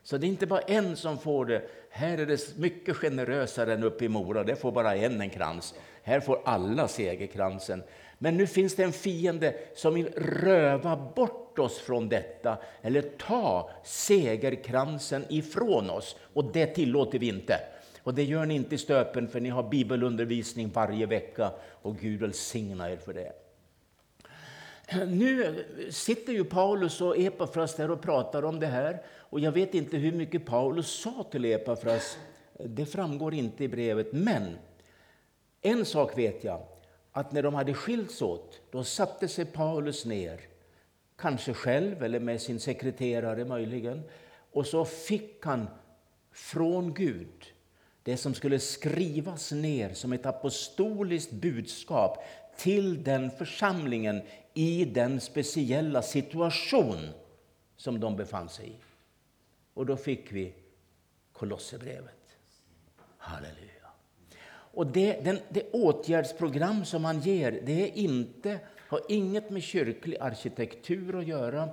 Så 0.03 0.19
det 0.19 0.27
är 0.27 0.29
inte 0.29 0.47
bara 0.47 0.61
en 0.61 0.97
som 0.97 1.19
får 1.19 1.47
det 1.47 1.63
Här 1.91 2.19
är 2.19 2.27
det 2.27 2.57
mycket 2.57 2.97
generösare 2.97 3.75
än 3.75 3.85
uppe 3.85 4.05
i 4.05 4.09
Mora. 4.09 4.45
Det 4.45 4.57
får 4.57 4.73
bara 4.73 4.97
en 4.97 5.21
en 5.21 5.31
krans. 5.31 5.75
Här 6.03 6.21
får 6.21 6.41
alla 6.45 6.89
segerkransen. 6.89 7.83
Men 8.19 8.37
nu 8.37 8.47
finns 8.47 8.75
det 8.77 8.85
en 8.85 8.93
fiende 8.93 9.55
som 9.75 9.95
vill 9.95 10.09
röva 10.17 10.97
bort 10.97 11.59
oss 11.59 11.79
från 11.79 12.09
detta 12.09 12.59
eller 12.83 13.03
ta 13.03 13.71
segerkransen 13.85 15.25
ifrån 15.29 15.91
oss. 15.91 16.17
Och 16.35 16.53
det 16.53 16.67
tillåter 16.67 17.19
vi 17.19 17.29
inte. 17.29 17.61
Och 18.09 18.15
det 18.15 18.25
gör 18.25 18.47
ni 18.47 18.55
inte 18.55 18.75
i 18.75 18.79
stöpen 18.79 19.29
för 19.29 19.41
ni 19.41 19.49
har 19.49 19.63
bibelundervisning 19.63 20.69
varje 20.69 21.07
vecka 21.07 21.53
och 21.83 21.99
Gud 21.99 22.21
välsigna 22.21 22.91
er 22.91 22.97
för 22.97 23.15
det. 23.15 23.33
Nu 25.07 25.65
sitter 25.91 26.33
ju 26.33 26.45
Paulus 26.45 27.01
och 27.01 27.19
Epafras 27.19 27.77
där 27.77 27.91
och 27.91 28.03
pratar 28.03 28.45
om 28.45 28.61
det 28.61 28.67
här. 28.67 29.03
Och 29.09 29.41
jag 29.41 29.53
vet 29.53 29.75
inte 29.75 29.97
hur 29.97 30.13
mycket 30.13 30.47
Paulus 30.47 31.01
sa 31.01 31.27
till 31.31 31.45
Epafras. 31.45 32.19
Det 32.53 32.87
framgår 32.87 33.35
inte 33.35 33.65
i 33.65 33.69
brevet. 33.69 34.13
Men 34.13 34.59
en 35.63 35.85
sak 35.85 36.19
vet 36.19 36.45
jag. 36.45 36.63
Att 37.13 37.33
när 37.33 37.43
de 37.43 37.55
hade 37.55 37.75
skilts 37.75 38.23
åt, 38.23 38.61
då 38.71 38.85
satte 38.85 39.29
sig 39.29 39.45
Paulus 39.45 40.05
ner. 40.05 40.41
Kanske 41.17 41.55
själv 41.55 42.03
eller 42.03 42.21
med 42.21 42.41
sin 42.41 42.61
sekreterare 42.61 43.45
möjligen. 43.45 44.03
Och 44.53 44.67
så 44.67 44.85
fick 44.85 45.45
han 45.45 45.67
från 46.33 46.95
Gud 46.95 47.53
det 48.09 48.17
som 48.17 48.35
skulle 48.35 48.59
skrivas 48.59 49.53
ner 49.53 49.95
som 49.95 50.13
ett 50.13 50.27
apostoliskt 50.27 51.33
budskap 51.33 52.25
till 52.57 53.05
den 53.05 53.31
församlingen 53.31 54.23
i 54.55 54.85
den 54.85 55.21
speciella 55.21 56.03
situation 56.03 57.09
som 57.77 58.01
de 58.01 58.17
befann 58.17 58.49
sig 58.49 58.69
i. 58.69 58.77
Och 59.75 59.87
då 59.87 59.97
fick 59.97 60.33
vi 60.33 60.55
Kolosserbrevet. 61.33 62.37
Halleluja. 63.19 63.89
Och 64.49 64.87
det, 64.87 65.25
den, 65.25 65.39
det 65.49 65.71
åtgärdsprogram 65.73 66.85
som 66.85 67.03
man 67.03 67.21
ger 67.21 67.63
det 67.67 67.83
är 67.83 67.97
inte, 67.97 68.59
har 68.77 69.01
inget 69.09 69.51
med 69.51 69.63
kyrklig 69.63 70.17
arkitektur 70.21 71.19
att 71.19 71.27
göra. 71.27 71.69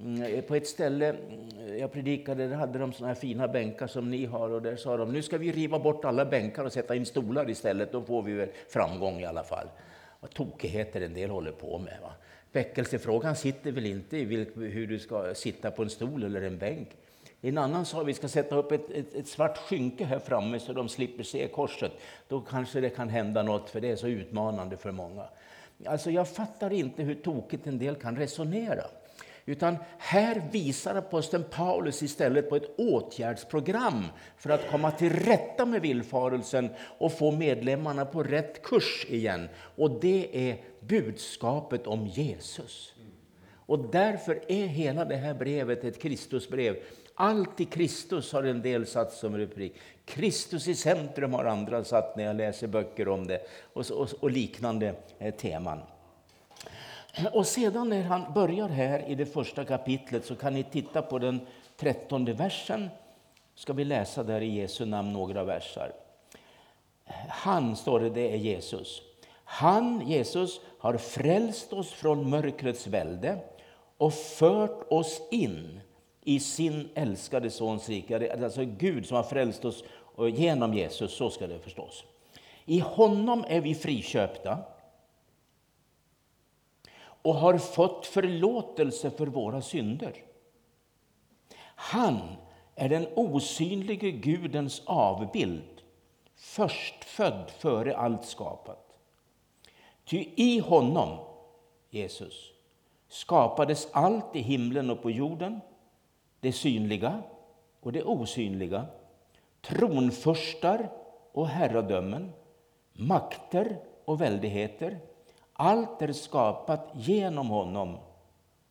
Mm, 0.00 0.22
eh, 0.22 0.44
på 0.44 0.54
ett 0.54 0.66
ställe 0.66 1.08
mm, 1.08 1.78
jag 1.78 1.92
predikade 1.92 2.48
där 2.48 2.56
hade 2.56 2.78
de 2.78 2.92
såna 2.92 3.08
här 3.08 3.14
fina 3.14 3.48
bänkar 3.48 3.86
som 3.86 4.10
ni 4.10 4.24
har 4.24 4.50
och 4.50 4.62
där 4.62 4.76
sa 4.76 4.96
de 4.96 5.12
nu 5.12 5.22
ska 5.22 5.38
vi 5.38 5.52
riva 5.52 5.78
bort 5.78 6.04
alla 6.04 6.24
bänkar 6.24 6.64
och 6.64 6.72
sätta 6.72 6.94
in 6.94 7.06
stolar 7.06 7.50
istället. 7.50 7.92
Då 7.92 8.02
får 8.02 8.22
vi 8.22 8.32
väl 8.32 8.48
framgång 8.68 9.20
i 9.20 9.24
alla 9.24 9.44
fall. 9.44 9.66
Vad 10.20 10.30
tokigheter 10.30 11.00
en 11.00 11.14
del 11.14 11.30
håller 11.30 11.52
på 11.52 11.78
med. 11.78 11.98
Va? 12.02 12.12
Väckelsefrågan 12.52 13.36
sitter 13.36 13.72
väl 13.72 13.86
inte 13.86 14.16
i 14.16 14.24
hur 14.54 14.86
du 14.86 14.98
ska 14.98 15.34
sitta 15.34 15.70
på 15.70 15.82
en 15.82 15.90
stol 15.90 16.24
eller 16.24 16.42
en 16.42 16.58
bänk. 16.58 16.88
En 17.40 17.58
annan 17.58 17.84
sa 17.84 18.00
att 18.00 18.06
vi 18.06 18.14
ska 18.14 18.28
sätta 18.28 18.56
upp 18.56 18.72
ett, 18.72 18.90
ett, 18.90 19.14
ett, 19.14 19.28
svart 19.28 19.58
skynke 19.58 20.04
här 20.04 20.18
framme 20.18 20.60
så 20.60 20.72
de 20.72 20.88
slipper 20.88 21.22
se 21.22 21.48
korset. 21.48 21.92
Då 22.28 22.40
kanske 22.40 22.80
det 22.80 22.90
kan 22.90 23.08
hända 23.08 23.42
något, 23.42 23.70
för 23.70 23.80
det 23.80 23.90
är 23.90 23.96
så 23.96 24.06
utmanande 24.06 24.76
för 24.76 24.92
många. 24.92 25.24
Alltså 25.84 26.10
jag 26.10 26.28
fattar 26.28 26.72
inte 26.72 27.02
hur 27.02 27.14
tokigt 27.14 27.66
en 27.66 27.78
del 27.78 27.94
kan 27.94 28.16
resonera. 28.16 28.84
Utan 29.46 29.76
här 29.98 30.42
visar 30.52 30.94
aposteln 30.94 31.44
Paulus 31.50 32.02
istället 32.02 32.48
på 32.48 32.56
ett 32.56 32.78
åtgärdsprogram 32.78 34.04
för 34.36 34.50
att 34.50 34.70
komma 34.70 34.90
till 34.90 35.12
rätta 35.12 35.66
med 35.66 35.82
villfarelsen 35.82 36.70
och 36.98 37.18
få 37.18 37.32
medlemmarna 37.32 38.04
på 38.04 38.22
rätt 38.22 38.62
kurs 38.62 39.06
igen. 39.08 39.48
Och 39.76 40.00
det 40.00 40.50
är 40.50 40.56
budskapet 40.80 41.86
om 41.86 42.06
Jesus. 42.06 42.92
Och 43.66 43.90
därför 43.92 44.40
är 44.48 44.66
hela 44.66 45.04
det 45.04 45.16
här 45.16 45.34
brevet 45.34 45.84
ett 45.84 46.02
Kristusbrev. 46.02 46.76
Allt 47.14 47.60
i 47.60 47.64
Kristus 47.64 48.32
har 48.32 48.42
en 48.42 48.62
del 48.62 48.86
satt 48.86 49.12
som 49.12 49.38
rubrik. 49.38 49.74
Kristus 50.04 50.68
i 50.68 50.74
centrum 50.74 51.32
har 51.32 51.44
andra 51.44 51.84
satt 51.84 52.16
när 52.16 52.24
jag 52.24 52.36
läser 52.36 52.66
böcker 52.66 53.08
om 53.08 53.26
det 53.26 53.40
och, 53.72 53.90
och, 53.90 54.08
och 54.20 54.30
liknande 54.30 54.94
eh, 55.18 55.34
teman. 55.34 55.78
Och 57.32 57.46
sedan 57.46 57.88
när 57.88 58.02
han 58.02 58.32
börjar 58.32 58.68
här 58.68 59.08
i 59.08 59.14
det 59.14 59.26
första 59.26 59.64
kapitlet 59.64 60.24
så 60.24 60.36
kan 60.36 60.54
ni 60.54 60.62
titta 60.62 61.02
på 61.02 61.18
den 61.18 61.40
trettonde 61.76 62.32
versen. 62.32 62.88
Ska 63.54 63.72
vi 63.72 63.84
läsa 63.84 64.22
där 64.22 64.40
i 64.40 64.54
Jesu 64.54 64.84
namn 64.84 65.12
några 65.12 65.44
versar. 65.44 65.92
Han, 67.28 67.76
står 67.76 68.00
det, 68.00 68.10
det 68.10 68.32
är 68.32 68.36
Jesus. 68.36 69.02
Han, 69.44 70.08
Jesus, 70.08 70.60
har 70.78 70.96
frälst 70.96 71.72
oss 71.72 71.92
från 71.92 72.30
mörkrets 72.30 72.86
välde 72.86 73.38
och 73.96 74.14
fört 74.14 74.92
oss 74.92 75.20
in 75.30 75.80
i 76.24 76.40
sin 76.40 76.88
älskade 76.94 77.50
Sons 77.50 77.88
rike. 77.88 78.44
Alltså 78.44 78.64
Gud 78.64 79.06
som 79.06 79.16
har 79.16 79.24
frälst 79.24 79.64
oss 79.64 79.84
genom 80.18 80.74
Jesus, 80.74 81.16
så 81.16 81.30
ska 81.30 81.46
det 81.46 81.58
förstås. 81.58 82.04
I 82.64 82.78
honom 82.78 83.44
är 83.48 83.60
vi 83.60 83.74
friköpta 83.74 84.58
och 87.26 87.34
har 87.34 87.58
fått 87.58 88.06
förlåtelse 88.06 89.10
för 89.10 89.26
våra 89.26 89.62
synder. 89.62 90.24
Han 91.76 92.18
är 92.74 92.88
den 92.88 93.06
osynlige 93.14 94.10
Gudens 94.10 94.82
avbild, 94.86 95.82
förstfödd 96.34 97.50
före 97.58 97.96
allt 97.96 98.24
skapat. 98.24 98.96
Ty 100.04 100.28
i 100.36 100.58
honom, 100.58 101.18
Jesus, 101.90 102.52
skapades 103.08 103.88
allt 103.92 104.36
i 104.36 104.40
himlen 104.40 104.90
och 104.90 105.02
på 105.02 105.10
jorden, 105.10 105.60
det 106.40 106.52
synliga 106.52 107.22
och 107.80 107.92
det 107.92 108.02
osynliga, 108.02 108.86
tronförstar 109.60 110.90
och 111.32 111.48
herradömen, 111.48 112.32
makter 112.92 113.78
och 114.04 114.20
väldigheter, 114.20 114.98
allt 115.56 116.02
är 116.02 116.12
skapat 116.12 116.90
genom 116.92 117.48
honom 117.48 117.98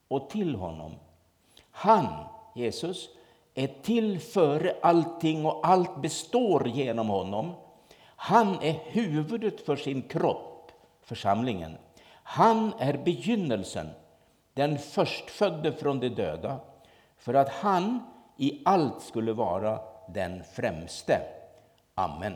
och 0.07 0.29
till 0.29 0.55
honom. 0.55 0.91
Han, 1.71 2.07
Jesus, 2.55 3.09
är 3.53 3.67
till 3.67 4.19
före 4.19 4.75
allting 4.81 5.45
och 5.45 5.67
allt 5.67 6.01
består 6.01 6.67
genom 6.67 7.09
honom. 7.09 7.53
Han 8.15 8.61
är 8.61 8.73
huvudet 8.85 9.61
för 9.61 9.75
sin 9.75 10.01
kropp, 10.01 10.71
församlingen. 11.01 11.77
Han 12.23 12.73
är 12.79 12.97
begynnelsen, 12.97 13.89
den 14.53 14.77
förstfödde 14.77 15.71
från 15.71 15.99
de 15.99 16.09
döda, 16.09 16.59
för 17.17 17.33
att 17.33 17.49
han 17.49 17.99
i 18.37 18.61
allt 18.65 19.01
skulle 19.01 19.33
vara 19.33 19.79
den 20.07 20.43
främste. 20.43 21.21
Amen. 21.95 22.35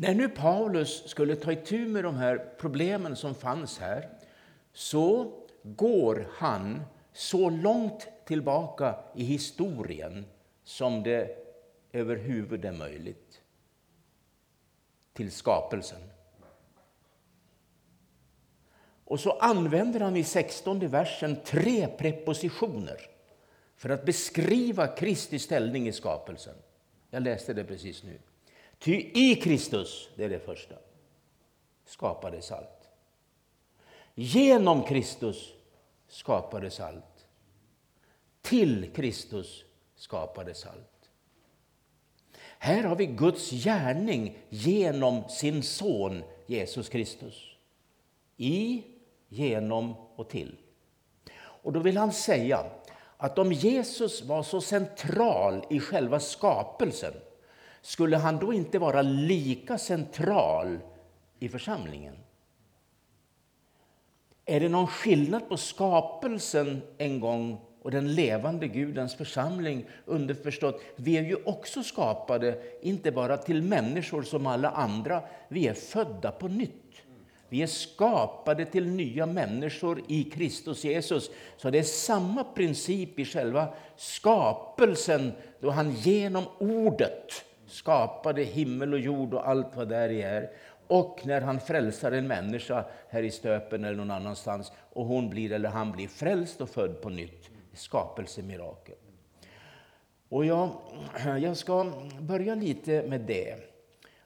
När 0.00 0.14
nu 0.14 0.28
Paulus 0.28 1.08
skulle 1.08 1.36
ta 1.36 1.52
itu 1.52 1.86
med 1.86 2.04
de 2.04 2.16
här 2.16 2.52
problemen 2.58 3.16
som 3.16 3.34
fanns 3.34 3.78
här 3.78 4.08
så 4.72 5.32
går 5.62 6.28
han 6.32 6.82
så 7.12 7.50
långt 7.50 8.08
tillbaka 8.24 8.98
i 9.14 9.24
historien 9.24 10.26
som 10.64 11.02
det 11.02 11.36
överhuvud 11.92 12.64
är 12.64 12.72
möjligt 12.72 13.40
till 15.12 15.30
skapelsen. 15.32 16.00
Och 19.04 19.20
så 19.20 19.30
använder 19.30 20.00
han 20.00 20.16
i 20.16 20.24
16 20.24 20.88
versen 20.88 21.36
tre 21.44 21.86
prepositioner 21.86 23.00
för 23.76 23.90
att 23.90 24.04
beskriva 24.04 24.86
Kristi 24.86 25.38
ställning 25.38 25.88
i 25.88 25.92
skapelsen. 25.92 26.54
Jag 27.10 27.22
läste 27.22 27.52
det 27.52 27.64
precis 27.64 28.02
nu. 28.02 28.18
Ty 28.78 29.10
i 29.14 29.34
Kristus, 29.34 30.08
det 30.16 30.24
är 30.24 30.28
det 30.28 30.38
första, 30.38 30.74
skapades 31.84 32.52
allt. 32.52 32.88
Genom 34.14 34.82
Kristus 34.82 35.52
skapades 36.08 36.80
allt. 36.80 37.26
Till 38.42 38.90
Kristus 38.94 39.64
skapades 39.96 40.66
allt. 40.66 41.10
Här 42.58 42.82
har 42.82 42.96
vi 42.96 43.06
Guds 43.06 43.50
gärning 43.50 44.38
genom 44.48 45.28
sin 45.28 45.62
son 45.62 46.22
Jesus 46.46 46.88
Kristus. 46.88 47.56
I, 48.36 48.82
genom 49.28 49.94
och 50.16 50.28
till. 50.28 50.56
Och 51.36 51.72
då 51.72 51.80
vill 51.80 51.96
han 51.96 52.12
säga 52.12 52.64
att 53.16 53.38
om 53.38 53.52
Jesus 53.52 54.22
var 54.22 54.42
så 54.42 54.60
central 54.60 55.66
i 55.70 55.80
själva 55.80 56.20
skapelsen 56.20 57.14
skulle 57.82 58.16
han 58.16 58.38
då 58.38 58.52
inte 58.52 58.78
vara 58.78 59.02
lika 59.02 59.78
central 59.78 60.78
i 61.38 61.48
församlingen? 61.48 62.14
Är 64.44 64.60
det 64.60 64.68
någon 64.68 64.86
skillnad 64.86 65.48
på 65.48 65.56
skapelsen 65.56 66.82
en 66.98 67.20
gång 67.20 67.60
och 67.82 67.90
den 67.90 68.14
levande 68.14 68.68
Gudens 68.68 69.14
församling? 69.14 69.86
Underförstått, 70.04 70.82
vi 70.96 71.18
är 71.18 71.22
ju 71.22 71.36
också 71.44 71.82
skapade, 71.82 72.58
inte 72.82 73.12
bara 73.12 73.36
till 73.36 73.62
människor 73.62 74.22
som 74.22 74.46
alla 74.46 74.70
andra. 74.70 75.22
Vi 75.48 75.66
är 75.66 75.74
födda 75.74 76.30
på 76.30 76.48
nytt. 76.48 77.02
Vi 77.48 77.62
är 77.62 77.66
skapade 77.66 78.64
till 78.64 78.86
nya 78.86 79.26
människor 79.26 80.02
i 80.08 80.24
Kristus 80.24 80.84
Jesus. 80.84 81.30
Så 81.56 81.70
det 81.70 81.78
är 81.78 81.82
samma 81.82 82.44
princip 82.44 83.18
i 83.18 83.24
själva 83.24 83.74
skapelsen 83.96 85.32
då 85.60 85.70
han 85.70 85.92
genom 85.92 86.44
ordet 86.58 87.44
skapade 87.68 88.42
himmel 88.42 88.92
och 88.92 89.00
jord 89.00 89.34
och 89.34 89.48
allt 89.48 89.76
vad 89.76 89.88
där 89.88 90.08
är. 90.10 90.50
Och 90.86 91.20
när 91.24 91.40
han 91.40 91.60
frälsar 91.60 92.12
en 92.12 92.26
människa 92.26 92.84
här 93.08 93.22
i 93.22 93.30
stöpen 93.30 93.84
eller 93.84 93.96
någon 93.96 94.10
annanstans 94.10 94.72
och 94.92 95.06
hon 95.06 95.30
blir 95.30 95.52
eller 95.52 95.68
han 95.68 95.92
blir 95.92 96.08
frälst 96.08 96.60
och 96.60 96.68
född 96.68 97.00
på 97.00 97.08
nytt. 97.08 97.50
Skapelsemirakel. 97.72 98.94
Och 100.28 100.44
jag, 100.44 100.70
jag 101.40 101.56
ska 101.56 101.92
börja 102.20 102.54
lite 102.54 103.02
med 103.02 103.20
det 103.20 103.54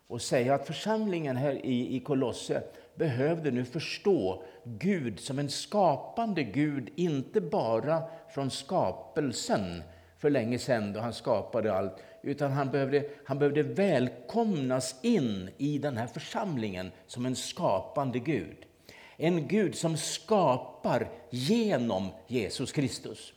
och 0.07 0.23
säga 0.23 0.55
att 0.55 0.67
församlingen 0.67 1.37
här 1.37 1.67
i, 1.67 1.97
i 1.97 2.01
Kolosse 2.01 2.63
behövde 2.95 3.51
nu 3.51 3.65
förstå 3.65 4.43
Gud 4.65 5.21
som 5.21 5.39
en 5.39 5.49
skapande 5.49 6.43
Gud, 6.43 6.91
inte 6.97 7.41
bara 7.41 8.03
från 8.29 8.51
skapelsen 8.51 9.83
för 10.19 10.31
länge 10.31 10.59
sedan 10.59 10.93
då 10.93 11.01
han 11.01 11.13
skapade 11.13 11.75
allt, 11.75 12.03
utan 12.23 12.53
han 12.53 12.71
behövde, 12.71 13.05
han 13.25 13.39
behövde 13.39 13.63
välkomnas 13.63 14.95
in 15.03 15.51
i 15.59 15.79
den 15.79 15.97
här 15.97 16.07
församlingen 16.07 16.91
som 17.07 17.27
en 17.27 17.37
skapande 17.37 18.19
Gud. 18.19 18.57
En 19.17 19.49
Gud 19.49 19.75
som 19.75 19.97
skapar 19.97 21.09
genom 21.31 22.09
Jesus 22.27 22.73
Kristus. 22.73 23.33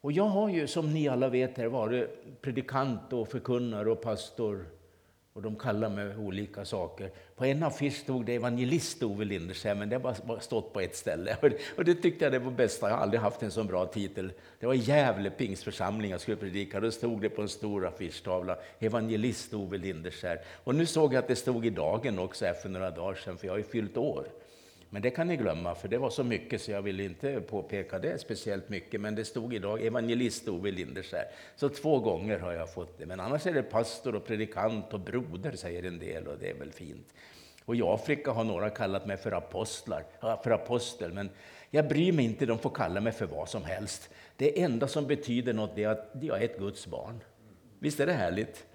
Och 0.00 0.12
jag 0.12 0.24
har 0.24 0.48
ju, 0.48 0.66
som 0.66 0.94
ni 0.94 1.08
alla 1.08 1.28
vet, 1.28 1.58
här, 1.58 1.66
varit 1.66 2.08
predikant 2.42 3.12
och 3.12 3.28
förkunnare 3.28 3.90
och 3.90 4.02
pastor 4.02 4.66
och 5.36 5.42
de 5.42 5.56
kallar 5.56 5.88
mig 5.90 6.16
olika 6.16 6.64
saker. 6.64 7.10
På 7.36 7.44
en 7.44 7.62
affisch 7.62 7.96
stod 7.96 8.26
det 8.26 8.34
evangelist 8.34 9.02
Ove 9.02 9.24
Lindersen, 9.24 9.78
men 9.78 9.88
det 9.88 9.96
har 9.96 10.26
bara 10.26 10.40
stått 10.40 10.72
på 10.72 10.80
ett 10.80 10.96
ställe. 10.96 11.36
Och 11.76 11.84
det 11.84 11.94
tyckte 11.94 12.24
jag 12.24 12.32
det 12.32 12.38
var 12.38 12.50
bästa. 12.50 12.88
Jag 12.88 12.96
har 12.96 13.02
aldrig 13.02 13.20
haft 13.20 13.42
en 13.42 13.50
så 13.50 13.64
bra 13.64 13.86
titel. 13.86 14.32
Det 14.60 14.66
var 14.66 14.74
Gävle 14.74 15.30
pingstförsamling 15.30 16.10
jag 16.10 16.20
skulle 16.20 16.36
predika. 16.36 16.80
Då 16.80 16.90
stod 16.90 17.20
det 17.20 17.28
på 17.28 17.42
en 17.42 17.48
stor 17.48 17.86
affischtavla, 17.86 18.56
evangelist 18.78 19.54
Ove 19.54 19.78
Lindersen. 19.78 20.38
Och 20.64 20.74
nu 20.74 20.86
såg 20.86 21.14
jag 21.14 21.18
att 21.18 21.28
det 21.28 21.36
stod 21.36 21.66
i 21.66 21.70
dagen 21.70 22.18
också 22.18 22.52
för 22.62 22.68
några 22.68 22.90
dagar 22.90 23.14
sedan, 23.14 23.38
för 23.38 23.46
jag 23.46 23.52
har 23.52 23.58
ju 23.58 23.64
fyllt 23.64 23.96
år. 23.96 24.26
Men 24.90 25.02
det 25.02 25.10
kan 25.10 25.26
ni 25.26 25.36
glömma, 25.36 25.74
för 25.74 25.88
det 25.88 25.98
var 25.98 26.10
så 26.10 26.24
mycket 26.24 26.60
så 26.60 26.70
jag 26.70 26.82
vill 26.82 27.00
inte 27.00 27.40
påpeka 27.40 27.98
det 27.98 28.18
speciellt 28.18 28.68
mycket. 28.68 29.00
Men 29.00 29.14
det 29.14 29.24
stod 29.24 29.54
idag 29.54 29.86
evangelist 29.86 30.48
Ove 30.48 30.70
Linderskär. 30.70 31.24
Så 31.56 31.68
två 31.68 31.98
gånger 31.98 32.38
har 32.38 32.52
jag 32.52 32.74
fått 32.74 32.98
det. 32.98 33.06
Men 33.06 33.20
annars 33.20 33.46
är 33.46 33.52
det 33.52 33.62
pastor 33.62 34.14
och 34.14 34.26
predikant 34.26 34.94
och 34.94 35.00
broder, 35.00 35.52
säger 35.52 35.82
en 35.82 35.98
del, 35.98 36.26
och 36.26 36.38
det 36.38 36.50
är 36.50 36.54
väl 36.54 36.72
fint. 36.72 37.14
Och 37.64 37.76
i 37.76 37.82
Afrika 37.82 38.30
har 38.30 38.44
några 38.44 38.70
kallat 38.70 39.06
mig 39.06 39.16
för, 39.16 39.32
apostlar, 39.32 40.04
för 40.42 40.50
apostel, 40.50 41.12
men 41.12 41.30
jag 41.70 41.88
bryr 41.88 42.12
mig 42.12 42.24
inte, 42.24 42.46
de 42.46 42.58
får 42.58 42.70
kalla 42.70 43.00
mig 43.00 43.12
för 43.12 43.26
vad 43.26 43.48
som 43.48 43.64
helst. 43.64 44.10
Det 44.36 44.62
enda 44.62 44.88
som 44.88 45.06
betyder 45.06 45.52
något 45.52 45.78
är 45.78 45.88
att 45.88 46.10
jag 46.20 46.38
är 46.38 46.44
ett 46.44 46.58
Guds 46.58 46.86
barn. 46.86 47.20
Visst 47.78 48.00
är 48.00 48.06
det 48.06 48.12
härligt? 48.12 48.66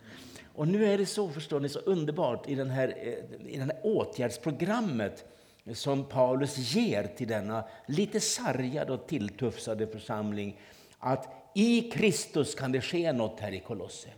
Och 0.53 0.67
nu 0.67 0.85
är 0.85 0.97
det 0.97 1.05
så, 1.05 1.29
förstår 1.29 1.59
ni, 1.59 1.69
så 1.69 1.79
underbart 1.79 2.49
i, 2.49 2.55
den 2.55 2.69
här, 2.69 2.87
eh, 2.87 3.53
i 3.53 3.57
det 3.57 3.63
här 3.63 3.79
åtgärdsprogrammet 3.83 5.25
som 5.73 6.03
Paulus 6.03 6.57
ger 6.57 7.03
till 7.03 7.27
denna 7.27 7.63
lite 7.85 8.19
sargade 8.19 8.93
och 8.93 9.07
tilltufsade 9.07 9.87
församling 9.87 10.59
att 10.99 11.51
i 11.55 11.81
Kristus 11.81 12.55
kan 12.55 12.71
det 12.71 12.81
ske 12.81 13.13
något 13.13 13.39
här 13.39 13.51
i 13.51 13.59
Kolosse. 13.59 14.09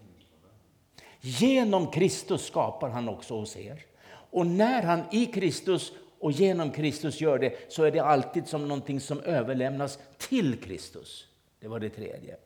Genom 1.21 1.91
Kristus 1.91 2.45
skapar 2.45 2.89
han 2.89 3.09
också 3.09 3.39
hos 3.39 3.57
er. 3.57 3.85
Och 4.31 4.47
när 4.47 4.83
han 4.83 5.03
i 5.11 5.25
Kristus 5.25 5.91
och 6.19 6.31
genom 6.31 6.71
Kristus 6.71 7.21
gör 7.21 7.39
det 7.39 7.71
så 7.71 7.83
är 7.83 7.91
det 7.91 7.99
alltid 7.99 8.47
som 8.47 8.67
någonting 8.67 8.99
som 8.99 9.19
överlämnas 9.19 9.99
till 10.17 10.61
Kristus. 10.61 11.27
Det 11.59 11.67
var 11.67 11.79
det 11.79 11.89
tredje. 11.89 12.37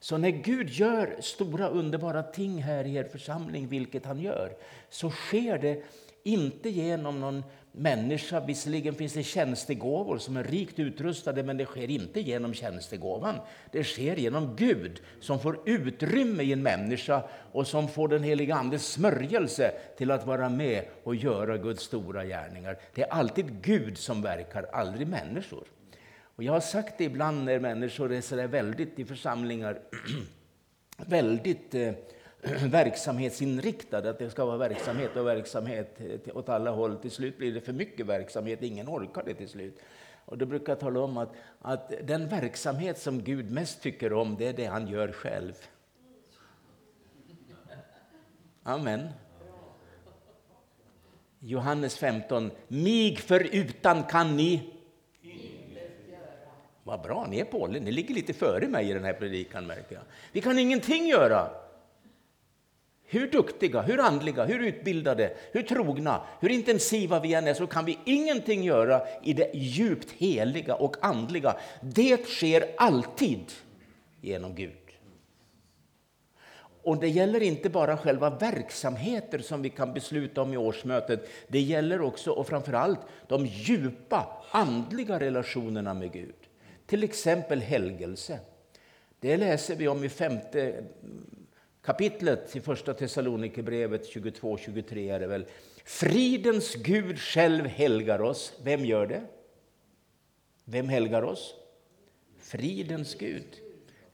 Så 0.00 0.18
när 0.18 0.30
Gud 0.30 0.70
gör 0.70 1.16
stora 1.20 1.68
underbara 1.68 2.22
ting 2.22 2.62
här 2.62 2.84
i 2.84 2.94
er 2.94 3.04
församling, 3.04 3.68
vilket 3.68 4.06
han 4.06 4.20
gör, 4.20 4.56
så 4.90 5.10
sker 5.10 5.58
det 5.58 5.82
inte 6.22 6.70
genom 6.70 7.20
någon 7.20 7.44
människa. 7.72 8.40
Visserligen 8.40 8.94
finns 8.94 9.12
det 9.12 9.22
tjänstegåvor 9.22 10.18
som 10.18 10.36
är 10.36 10.44
rikt 10.44 10.78
utrustade, 10.78 11.42
men 11.42 11.56
det 11.56 11.64
sker 11.64 11.90
inte 11.90 12.20
genom 12.20 12.54
tjänstegåvan. 12.54 13.34
Det 13.70 13.84
sker 13.84 14.16
genom 14.16 14.56
Gud 14.56 15.00
som 15.20 15.40
får 15.40 15.58
utrymme 15.64 16.42
i 16.42 16.52
en 16.52 16.62
människa 16.62 17.22
och 17.52 17.66
som 17.66 17.88
får 17.88 18.08
den 18.08 18.22
heliga 18.22 18.54
Andes 18.54 18.86
smörjelse 18.86 19.72
till 19.98 20.10
att 20.10 20.26
vara 20.26 20.48
med 20.48 20.84
och 21.02 21.14
göra 21.14 21.58
Guds 21.58 21.82
stora 21.82 22.24
gärningar. 22.24 22.78
Det 22.94 23.02
är 23.02 23.12
alltid 23.12 23.62
Gud 23.62 23.98
som 23.98 24.22
verkar, 24.22 24.66
aldrig 24.72 25.06
människor. 25.06 25.64
Och 26.36 26.42
jag 26.42 26.52
har 26.52 26.60
sagt 26.60 26.98
det 26.98 27.04
ibland 27.04 27.44
när 27.44 27.60
människor 27.60 28.12
är 28.12 28.46
väldigt 28.46 28.98
i 28.98 29.04
församlingar, 29.04 29.78
väldigt 30.96 31.74
eh, 31.74 31.92
verksamhetsinriktad, 32.70 34.10
att 34.10 34.18
det 34.18 34.30
ska 34.30 34.44
vara 34.44 34.56
verksamhet 34.56 35.16
och 35.16 35.26
verksamhet 35.26 35.98
åt 36.34 36.48
alla 36.48 36.70
håll. 36.70 36.96
Till 36.96 37.10
slut 37.10 37.38
blir 37.38 37.54
det 37.54 37.60
för 37.60 37.72
mycket 37.72 38.06
verksamhet, 38.06 38.62
ingen 38.62 38.88
orkar 38.88 39.22
det 39.26 39.34
till 39.34 39.48
slut. 39.48 39.78
Och 40.24 40.38
då 40.38 40.46
brukar 40.46 40.72
jag 40.72 40.80
tala 40.80 41.00
om 41.00 41.16
att, 41.16 41.32
att 41.60 41.92
den 42.02 42.28
verksamhet 42.28 42.98
som 42.98 43.22
Gud 43.22 43.50
mest 43.50 43.82
tycker 43.82 44.12
om, 44.12 44.36
det 44.38 44.46
är 44.46 44.52
det 44.52 44.66
han 44.66 44.88
gör 44.88 45.12
själv. 45.12 45.52
Amen. 48.62 49.08
Johannes 51.38 51.96
15. 51.96 52.50
Mig 52.68 53.16
förutan 53.16 54.02
kan 54.02 54.36
ni 54.36 54.72
vad 56.84 57.02
bra, 57.02 57.26
ni 57.30 57.38
är 57.38 57.44
på 57.44 57.66
Ni 57.66 57.92
ligger 57.92 58.14
lite 58.14 58.32
före 58.32 58.68
mig 58.68 58.90
i 58.90 58.92
den 58.92 59.04
här 59.04 59.12
predikan 59.12 59.66
märker 59.66 59.94
jag. 59.94 60.02
Vi 60.32 60.40
kan 60.40 60.58
ingenting 60.58 61.06
göra 61.06 61.61
hur 63.12 63.30
duktiga, 63.30 63.82
hur 63.82 64.00
andliga, 64.00 64.44
hur 64.44 64.60
utbildade, 64.60 65.32
hur 65.52 65.62
trogna, 65.62 66.22
hur 66.40 66.48
intensiva 66.48 67.20
vi 67.20 67.34
än 67.34 67.46
är 67.46 67.54
så 67.54 67.66
kan 67.66 67.84
vi 67.84 67.98
ingenting 68.04 68.62
göra 68.62 69.02
i 69.22 69.32
det 69.32 69.50
djupt 69.54 70.10
heliga 70.10 70.74
och 70.74 70.96
andliga. 71.00 71.56
Det 71.80 72.26
sker 72.26 72.64
alltid 72.76 73.52
genom 74.20 74.54
Gud. 74.54 74.72
Och 76.82 77.00
det 77.00 77.08
gäller 77.08 77.42
inte 77.42 77.70
bara 77.70 77.96
själva 77.96 78.30
verksamheter 78.30 79.38
som 79.38 79.62
vi 79.62 79.70
kan 79.70 79.94
besluta 79.94 80.42
om 80.42 80.52
i 80.52 80.56
årsmötet. 80.56 81.28
Det 81.48 81.60
gäller 81.60 82.00
också 82.00 82.30
och 82.30 82.46
framför 82.46 82.72
allt 82.72 83.00
de 83.28 83.46
djupa 83.46 84.42
andliga 84.50 85.20
relationerna 85.20 85.94
med 85.94 86.12
Gud. 86.12 86.34
Till 86.86 87.04
exempel 87.04 87.60
helgelse. 87.60 88.38
Det 89.20 89.36
läser 89.36 89.76
vi 89.76 89.88
om 89.88 90.04
i 90.04 90.08
femte 90.08 90.84
kapitlet 91.82 92.56
i 92.56 92.60
Första 92.60 92.94
Thessalonikerbrevet 92.94 94.14
22-23 94.14 95.14
är 95.14 95.20
det 95.20 95.26
väl. 95.26 95.46
Fridens 95.84 96.74
Gud 96.74 97.18
själv 97.18 97.66
helgar 97.66 98.20
oss. 98.20 98.52
Vem 98.62 98.84
gör 98.84 99.06
det? 99.06 99.22
Vem 100.64 100.88
helgar 100.88 101.22
oss? 101.22 101.54
Fridens 102.38 103.14
Gud. 103.14 103.46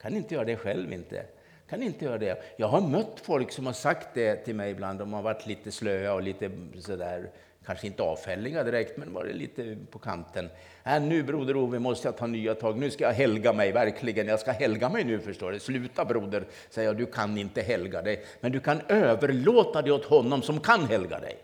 Kan 0.01 0.15
inte 0.15 0.35
göra 0.35 0.45
det 0.45 0.57
själv 0.57 0.93
inte. 0.93 1.25
Kan 1.69 1.83
inte 1.83 2.05
göra 2.05 2.17
det. 2.17 2.43
Jag 2.57 2.67
har 2.67 2.81
mött 2.81 3.19
folk 3.19 3.51
som 3.51 3.65
har 3.65 3.73
sagt 3.73 4.07
det 4.13 4.35
till 4.35 4.55
mig 4.55 4.71
ibland. 4.71 4.99
De 4.99 5.13
har 5.13 5.21
varit 5.21 5.47
lite 5.47 5.71
slöa 5.71 6.13
och 6.13 6.23
lite 6.23 6.51
sådär 6.79 7.31
kanske 7.69 7.87
inte 7.87 8.03
avfälliga 8.03 8.63
direkt, 8.63 8.97
men 8.97 9.13
var 9.13 9.25
det 9.25 9.33
lite 9.33 9.77
på 9.91 9.99
kanten. 9.99 10.49
Äh, 10.83 11.01
nu 11.01 11.23
broder 11.23 11.57
Ove 11.57 11.79
måste 11.79 12.07
jag 12.07 12.17
ta 12.17 12.27
nya 12.27 12.55
tag, 12.55 12.77
nu 12.77 12.91
ska 12.91 13.03
jag 13.03 13.13
helga 13.13 13.53
mig, 13.53 13.71
verkligen. 13.71 14.27
Jag 14.27 14.39
ska 14.39 14.51
helga 14.51 14.89
mig 14.89 15.03
nu, 15.03 15.19
förstår 15.19 15.51
du. 15.51 15.59
Sluta 15.59 16.05
broder, 16.05 16.43
säger 16.69 16.89
jag, 16.89 16.97
du 16.97 17.05
kan 17.05 17.37
inte 17.37 17.61
helga 17.61 18.01
dig. 18.01 18.25
Men 18.41 18.51
du 18.51 18.59
kan 18.59 18.81
överlåta 18.87 19.81
det 19.81 19.91
åt 19.91 20.05
honom 20.05 20.41
som 20.41 20.59
kan 20.59 20.85
helga 20.85 21.19
dig. 21.19 21.37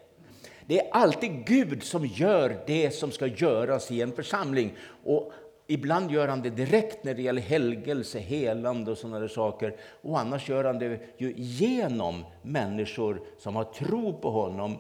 Det 0.65 0.79
är 0.79 0.87
alltid 0.91 1.45
Gud 1.45 1.83
som 1.83 2.05
gör 2.05 2.57
det 2.67 2.91
som 2.91 3.11
ska 3.11 3.27
göras 3.27 3.91
i 3.91 4.01
en 4.01 4.11
församling. 4.11 4.77
Och 5.03 5.31
Ibland 5.67 6.11
gör 6.11 6.27
han 6.27 6.41
det 6.41 6.49
direkt 6.49 7.03
när 7.03 7.13
det 7.13 7.21
gäller 7.21 7.41
helgelse, 7.41 8.19
helande 8.19 8.91
och 8.91 8.97
sådana 8.97 9.27
saker. 9.27 9.75
Och 10.01 10.19
annars 10.19 10.49
gör 10.49 10.63
han 10.63 10.79
det 10.79 10.99
ju 11.17 11.33
genom 11.37 12.25
människor 12.41 13.21
som 13.37 13.55
har 13.55 13.63
tro 13.63 14.13
på 14.13 14.31
honom 14.31 14.77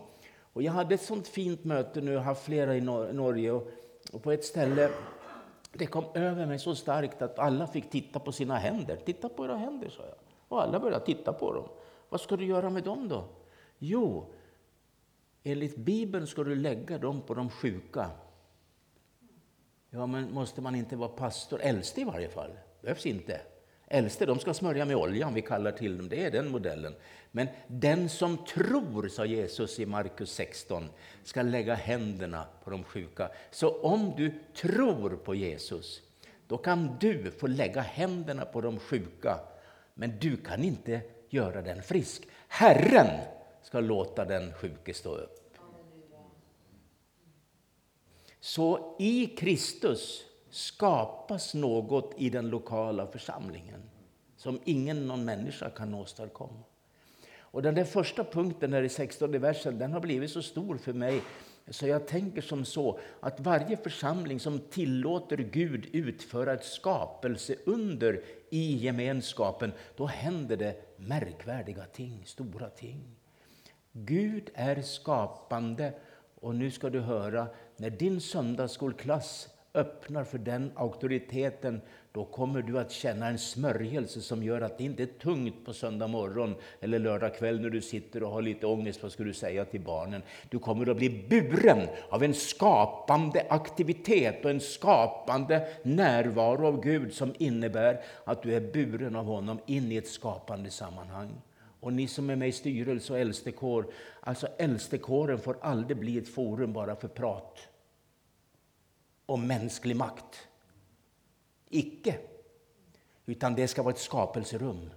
och 0.55 0.63
jag 0.63 0.71
hade 0.71 0.95
ett 0.95 1.01
sånt 1.01 1.27
fint 1.27 1.63
möte 1.63 2.01
nu, 2.01 2.11
jag 2.11 2.19
har 2.19 2.25
haft 2.25 2.45
flera 2.45 2.75
i 2.75 2.81
Norge. 2.81 3.51
Och, 3.51 3.67
och 4.11 4.23
på 4.23 4.31
ett 4.31 4.45
ställe, 4.45 4.89
det 5.71 5.85
kom 5.85 6.05
över 6.13 6.45
mig 6.45 6.59
så 6.59 6.75
starkt 6.75 7.21
att 7.21 7.39
alla 7.39 7.67
fick 7.67 7.89
titta 7.89 8.19
på 8.19 8.31
sina 8.31 8.55
händer. 8.55 8.95
Titta 9.05 9.29
på 9.29 9.45
era 9.45 9.55
händer, 9.55 9.89
sa 9.89 10.03
jag. 10.03 10.15
Och 10.47 10.61
alla 10.63 10.79
började 10.79 11.05
titta 11.05 11.33
på 11.33 11.53
dem. 11.53 11.69
Vad 12.09 12.21
ska 12.21 12.37
du 12.37 12.45
göra 12.45 12.69
med 12.69 12.83
dem 12.83 13.07
då? 13.07 13.23
Jo, 13.77 14.33
enligt 15.43 15.77
Bibeln 15.77 16.27
ska 16.27 16.43
du 16.43 16.55
lägga 16.55 16.97
dem 16.97 17.21
på 17.21 17.33
de 17.33 17.49
sjuka. 17.49 18.09
Ja, 19.89 20.05
men 20.05 20.33
måste 20.33 20.61
man 20.61 20.75
inte 20.75 20.95
vara 20.95 21.09
pastor? 21.09 21.61
Äldste 21.61 22.01
i 22.01 22.03
varje 22.03 22.29
fall. 22.29 22.51
Behövs 22.81 23.05
inte. 23.05 23.41
Äldste 23.87 24.25
de 24.25 24.39
ska 24.39 24.53
smörja 24.53 24.85
med 24.85 24.95
olja 24.95 25.27
om 25.27 25.33
vi 25.33 25.41
kallar 25.41 25.71
till 25.71 25.97
dem. 25.97 26.09
Det 26.09 26.23
är 26.23 26.31
den 26.31 26.51
modellen. 26.51 26.95
Men 27.31 27.47
den 27.67 28.09
som 28.09 28.45
tror, 28.45 29.07
sa 29.07 29.25
Jesus 29.25 29.79
i 29.79 29.85
Markus 29.85 30.31
16, 30.31 30.89
ska 31.23 31.41
lägga 31.41 31.75
händerna 31.75 32.45
på 32.63 32.69
de 32.69 32.83
sjuka. 32.83 33.29
Så 33.51 33.81
om 33.81 34.13
du 34.17 34.33
tror 34.53 35.09
på 35.09 35.35
Jesus, 35.35 36.01
då 36.47 36.57
kan 36.57 36.97
du 36.99 37.31
få 37.31 37.47
lägga 37.47 37.81
händerna 37.81 38.45
på 38.45 38.61
de 38.61 38.79
sjuka. 38.79 39.39
Men 39.93 40.19
du 40.19 40.37
kan 40.37 40.63
inte 40.63 41.01
göra 41.29 41.61
den 41.61 41.83
frisk. 41.83 42.27
Herren 42.47 43.21
ska 43.63 43.79
låta 43.79 44.25
den 44.25 44.53
sjuke 44.53 44.93
stå 44.93 45.15
upp. 45.15 45.45
Så 48.39 48.95
i 48.99 49.25
Kristus 49.25 50.25
skapas 50.55 51.53
något 51.53 52.13
i 52.17 52.29
den 52.29 52.49
lokala 52.49 53.07
församlingen 53.07 53.81
som 54.37 54.59
ingen 54.63 55.07
någon 55.07 55.25
människa 55.25 55.69
kan 55.69 55.93
åstadkomma. 55.93 56.63
Och 57.37 57.61
den 57.61 57.75
där 57.75 57.83
första 57.83 58.23
punkten 58.23 58.71
där 58.71 58.83
i 58.83 58.89
16 58.89 59.31
versen, 59.31 59.79
den 59.79 59.93
har 59.93 59.99
blivit 59.99 60.31
så 60.31 60.41
stor 60.41 60.77
för 60.77 60.93
mig 60.93 61.21
så 61.67 61.87
jag 61.87 62.07
tänker 62.07 62.41
som 62.41 62.65
så 62.65 62.99
att 63.19 63.39
varje 63.39 63.77
församling 63.77 64.39
som 64.39 64.59
tillåter 64.59 65.37
Gud 65.37 65.85
utföra 65.91 66.53
ett 66.53 66.65
skapelseunder 66.65 68.23
i 68.49 68.75
gemenskapen, 68.75 69.71
då 69.95 70.05
händer 70.05 70.57
det 70.57 70.97
märkvärdiga 70.97 71.85
ting, 71.85 72.21
stora 72.25 72.69
ting. 72.69 73.15
Gud 73.91 74.49
är 74.53 74.81
skapande 74.81 75.93
och 76.41 76.55
nu 76.55 76.71
ska 76.71 76.89
du 76.89 76.99
höra, 76.99 77.47
när 77.77 77.89
din 77.89 78.21
söndagsskolklass 78.21 79.49
öppnar 79.75 80.23
för 80.23 80.37
den 80.37 80.71
auktoriteten, 80.75 81.81
då 82.11 82.25
kommer 82.25 82.61
du 82.61 82.79
att 82.79 82.91
känna 82.91 83.27
en 83.27 83.37
smörjelse 83.37 84.21
som 84.21 84.43
gör 84.43 84.61
att 84.61 84.77
det 84.77 84.83
inte 84.83 85.03
är 85.03 85.07
tungt 85.07 85.65
på 85.65 85.73
söndag 85.73 86.07
morgon 86.07 86.55
eller 86.81 86.99
lördag 86.99 87.35
kväll 87.35 87.61
när 87.61 87.69
du 87.69 87.81
sitter 87.81 88.23
och 88.23 88.31
har 88.31 88.41
lite 88.41 88.67
ångest. 88.67 89.03
Vad 89.03 89.11
ska 89.11 89.23
du 89.23 89.33
säga 89.33 89.65
till 89.65 89.81
barnen? 89.81 90.21
Du 90.49 90.59
kommer 90.59 90.89
att 90.89 90.97
bli 90.97 91.25
buren 91.29 91.87
av 92.09 92.23
en 92.23 92.33
skapande 92.33 93.45
aktivitet 93.49 94.45
och 94.45 94.51
en 94.51 94.59
skapande 94.59 95.67
närvaro 95.83 96.67
av 96.67 96.81
Gud 96.81 97.13
som 97.13 97.33
innebär 97.37 98.01
att 98.23 98.43
du 98.43 98.53
är 98.53 98.61
buren 98.61 99.15
av 99.15 99.25
honom 99.25 99.59
in 99.65 99.91
i 99.91 99.97
ett 99.97 100.07
skapande 100.07 100.69
sammanhang. 100.69 101.41
Och 101.79 101.93
ni 101.93 102.07
som 102.07 102.29
är 102.29 102.35
med 102.35 102.47
i 102.47 102.51
styrelse 102.51 103.13
och 103.13 103.19
äldstekår, 103.19 103.85
alltså 104.19 104.47
äldstekåren 104.57 105.39
får 105.39 105.57
aldrig 105.61 105.97
bli 105.97 106.17
ett 106.17 106.29
forum 106.29 106.73
bara 106.73 106.95
för 106.95 107.07
prat 107.07 107.69
om 109.25 109.47
mänsklig 109.47 109.95
makt. 109.95 110.47
Icke. 111.69 112.17
Utan 113.25 113.55
det 113.55 113.67
ska 113.67 113.83
vara 113.83 113.93
ett 113.93 113.99
skapelserum 113.99 114.89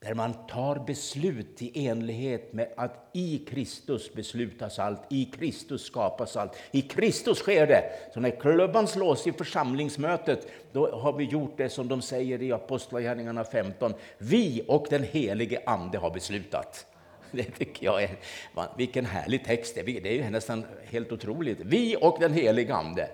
där 0.00 0.14
man 0.14 0.34
tar 0.46 0.76
beslut 0.86 1.62
i 1.62 1.86
enlighet 1.86 2.52
med 2.52 2.68
att 2.76 3.10
i 3.12 3.38
Kristus 3.38 4.14
beslutas 4.14 4.78
allt, 4.78 5.00
i 5.10 5.24
Kristus 5.24 5.82
skapas 5.84 6.36
allt, 6.36 6.52
i 6.70 6.82
Kristus 6.82 7.38
sker 7.38 7.66
det. 7.66 7.84
Så 8.14 8.20
när 8.20 8.40
klubban 8.40 8.88
slås 8.88 9.26
i 9.26 9.32
församlingsmötet, 9.32 10.46
då 10.72 10.90
har 10.90 11.12
vi 11.12 11.24
gjort 11.24 11.54
det 11.56 11.68
som 11.68 11.88
de 11.88 12.02
säger 12.02 12.42
i 12.42 12.52
Apostlagärningarna 12.52 13.44
15. 13.44 13.94
Vi 14.18 14.64
och 14.68 14.86
den 14.90 15.02
helige 15.02 15.62
Ande 15.66 15.98
har 15.98 16.10
beslutat. 16.10 16.86
Det 17.32 17.44
tycker 17.44 17.86
jag 17.86 18.02
är, 18.02 18.10
vilken 18.76 19.06
härlig 19.06 19.44
text 19.44 19.74
det 19.74 19.80
är. 19.80 20.00
Det 20.00 20.08
är 20.08 20.24
ju 20.24 20.30
nästan 20.30 20.64
helt 20.84 21.12
otroligt. 21.12 21.58
Vi 21.60 21.96
och 22.00 22.16
den 22.20 22.32
helige 22.32 22.74
Ande. 22.74 23.10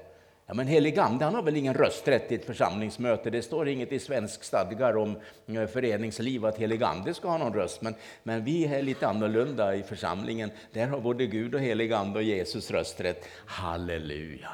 Ja, 0.49 0.55
men 0.55 0.67
helig 0.67 0.99
ande 0.99 1.25
han 1.25 1.35
har 1.35 1.43
väl 1.43 1.57
ingen 1.57 1.75
rösträtt 1.75 2.33
i 2.33 2.35
ett 2.35 2.45
församlingsmöte. 2.45 3.31
Det 3.31 3.43
står 3.43 3.69
inget 3.69 3.93
i 3.93 3.99
svensk 3.99 4.45
stadgar 4.45 4.97
om 4.97 5.17
eh, 5.47 5.67
föreningsliv 5.67 6.45
att 6.45 6.59
helig 6.59 6.83
ande 6.83 7.15
ska 7.15 7.29
ha 7.29 7.39
någon 7.39 7.55
röst. 7.55 7.83
Men, 7.83 7.95
men 8.23 8.45
vi 8.45 8.65
är 8.65 8.83
lite 8.83 9.07
annorlunda 9.07 9.77
i 9.77 9.83
församlingen. 9.83 10.51
Där 10.73 10.87
har 10.87 11.01
både 11.01 11.27
Gud 11.27 11.55
och 11.55 11.61
helig 11.61 11.93
ande 11.93 12.19
och 12.19 12.23
Jesus 12.23 12.71
rösträtt. 12.71 13.29
Halleluja! 13.47 14.51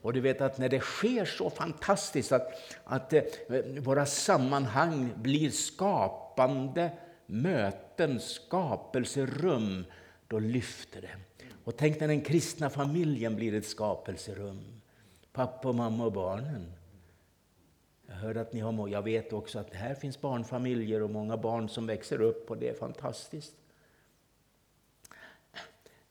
Och 0.00 0.12
du 0.12 0.20
vet 0.20 0.40
att 0.40 0.58
när 0.58 0.68
det 0.68 0.80
sker 0.80 1.24
så 1.24 1.50
fantastiskt 1.50 2.32
att, 2.32 2.52
att 2.84 3.12
eh, 3.12 3.22
våra 3.80 4.06
sammanhang 4.06 5.10
blir 5.16 5.50
skapande 5.50 6.90
möten, 7.26 8.20
skapelserum, 8.20 9.84
då 10.28 10.38
lyfter 10.38 11.00
det. 11.00 11.44
Och 11.64 11.76
tänk 11.76 12.00
när 12.00 12.08
den 12.08 12.20
kristna 12.20 12.70
familjen 12.70 13.36
blir 13.36 13.54
ett 13.54 13.66
skapelserum 13.66 14.73
pappa, 15.34 15.72
mamma 15.72 16.04
och 16.04 16.12
barnen. 16.12 16.72
Jag 18.06 18.14
hörde 18.14 18.40
att 18.40 18.52
ni 18.52 18.60
har 18.60 18.88
Jag 18.88 19.02
vet 19.02 19.32
också 19.32 19.58
att 19.58 19.74
här 19.74 19.94
finns 19.94 20.20
barnfamiljer 20.20 21.02
och 21.02 21.10
många 21.10 21.36
barn 21.36 21.68
som 21.68 21.86
växer 21.86 22.20
upp 22.20 22.50
och 22.50 22.58
det 22.58 22.68
är 22.68 22.74
fantastiskt. 22.74 23.54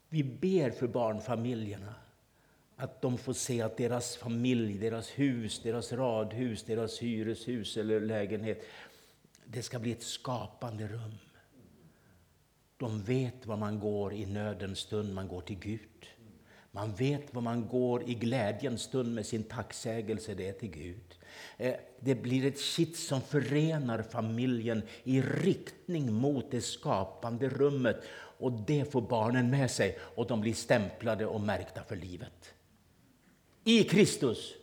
Vi 0.10 0.24
ber 0.24 0.72
för 0.72 0.88
barnfamiljerna 0.88 1.96
att 2.76 3.02
de 3.02 3.18
får 3.18 3.34
se 3.34 3.62
att 3.62 3.78
deras 3.78 4.18
familj, 4.18 4.78
deras 4.78 5.10
hus, 5.10 5.62
deras 5.64 5.94
radhus, 5.94 6.64
deras 6.64 7.00
hyreshus 7.00 7.78
eller 7.78 8.00
lägenhet, 8.00 8.64
det 9.46 9.62
ska 9.62 9.80
bli 9.80 9.92
ett 9.92 10.04
skapande 10.04 10.88
rum. 10.88 11.18
De 12.78 13.04
vet 13.04 13.46
var 13.46 13.58
man 13.58 13.80
går 13.80 14.14
i 14.14 14.26
nödens 14.26 14.80
stund, 14.80 15.14
man 15.14 15.28
går 15.28 15.42
till 15.42 15.60
Gud. 15.60 16.08
Man 16.76 16.94
vet 16.96 17.34
var 17.34 17.42
man 17.42 17.68
går 17.68 18.10
i 18.10 18.14
glädjens 18.14 18.82
stund 18.82 19.16
med 19.16 19.26
sin 19.26 19.44
tacksägelse, 19.44 20.34
det 20.34 20.48
är 20.48 20.54
till 20.54 20.70
Gud. 20.70 21.16
Eh, 21.58 21.76
det 22.00 22.16
blir 22.16 22.46
ett 22.46 22.60
kitt 22.60 22.98
som 22.98 23.22
förenar 23.22 24.04
familjen 24.04 24.82
i 25.04 25.22
riktning 25.22 26.14
mot 26.14 26.52
det 26.52 26.62
skapande 26.62 27.50
rummet. 27.50 28.04
Och 28.38 28.52
det 28.52 28.92
får 28.92 29.02
barnen 29.02 29.50
med 29.50 29.72
sig 29.72 30.00
och 30.16 30.28
de 30.28 30.42
blir 30.42 30.54
stämplade 30.54 31.26
och 31.26 31.42
märkta 31.42 31.84
för 31.84 31.96
livet. 31.96 32.54
I 33.64 33.84
Kristus 33.84 34.54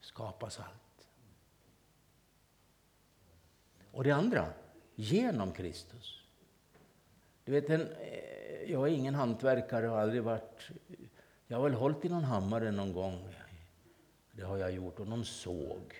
skapas 0.00 0.58
allt. 0.58 1.08
Och 3.92 4.04
det 4.04 4.10
andra, 4.10 4.52
genom 4.94 5.52
Kristus. 5.52 6.27
Du 7.48 7.52
vet, 7.52 7.70
en, 7.70 7.80
eh, 7.80 8.70
jag 8.72 8.88
är 8.88 8.92
ingen 8.92 9.14
hantverkare 9.14 9.86
och 9.88 9.94
har 9.94 10.02
aldrig 10.02 10.22
varit... 10.22 10.70
Jag 11.46 11.56
har 11.56 11.64
väl 11.64 11.74
hållit 11.74 12.04
i 12.04 12.08
någon 12.08 12.24
hammare 12.24 12.70
någon 12.70 12.92
gång. 12.92 13.28
Det 14.32 14.42
har 14.42 14.56
jag 14.56 14.72
gjort. 14.72 15.00
Och 15.00 15.06
någon 15.06 15.24
såg. 15.24 15.94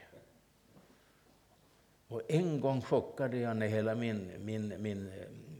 Och 2.09 2.23
en 2.29 2.61
gång 2.61 2.81
chockade 2.81 3.37
jag 3.37 3.57
när 3.57 3.67
hela 3.67 3.95
min, 3.95 4.31
min, 4.39 4.83
min, 4.83 5.11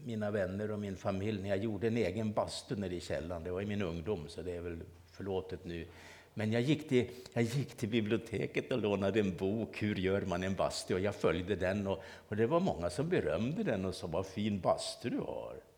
mina 0.05 0.31
vänner 0.31 0.71
och 0.71 0.79
min 0.79 0.97
familj 0.97 1.43
när 1.43 1.49
jag 1.49 1.59
gjorde 1.59 1.87
en 1.87 1.97
egen 1.97 2.33
bastu 2.33 2.77
nere 2.77 2.95
i 2.95 3.01
källaren. 3.01 3.45
Det 3.45 3.51
var 3.51 3.63
i 3.63 3.67
min 3.67 3.83
ungdom, 3.83 4.29
så 4.29 4.43
det 4.43 4.53
är 4.53 4.61
väl 4.61 4.81
förlåtet 5.11 5.65
nu. 5.65 5.87
Men 6.35 6.53
jag 6.53 6.63
gick, 6.63 6.89
till, 6.89 7.11
jag 7.33 7.45
gick 7.45 7.77
till 7.77 7.89
biblioteket 7.89 8.73
och 8.73 8.79
lånade 8.79 9.21
en 9.21 9.37
bok, 9.37 9.83
Hur 9.83 9.95
gör 9.95 10.21
man 10.21 10.43
en 10.43 10.55
bastu? 10.55 10.95
Och 10.95 11.01
jag 11.01 11.15
följde 11.15 11.57
den 11.57 11.87
och, 11.87 12.03
och 12.29 12.37
det 12.37 12.47
var 12.47 12.61
många 12.61 12.91
som 12.91 13.09
berömde 13.09 13.63
den 13.63 13.85
och 13.85 13.95
sa 13.95 14.07
vad 14.07 14.27
fin 14.27 14.61
bastu 14.61 15.11
du 15.11 15.19
har. 15.19 15.69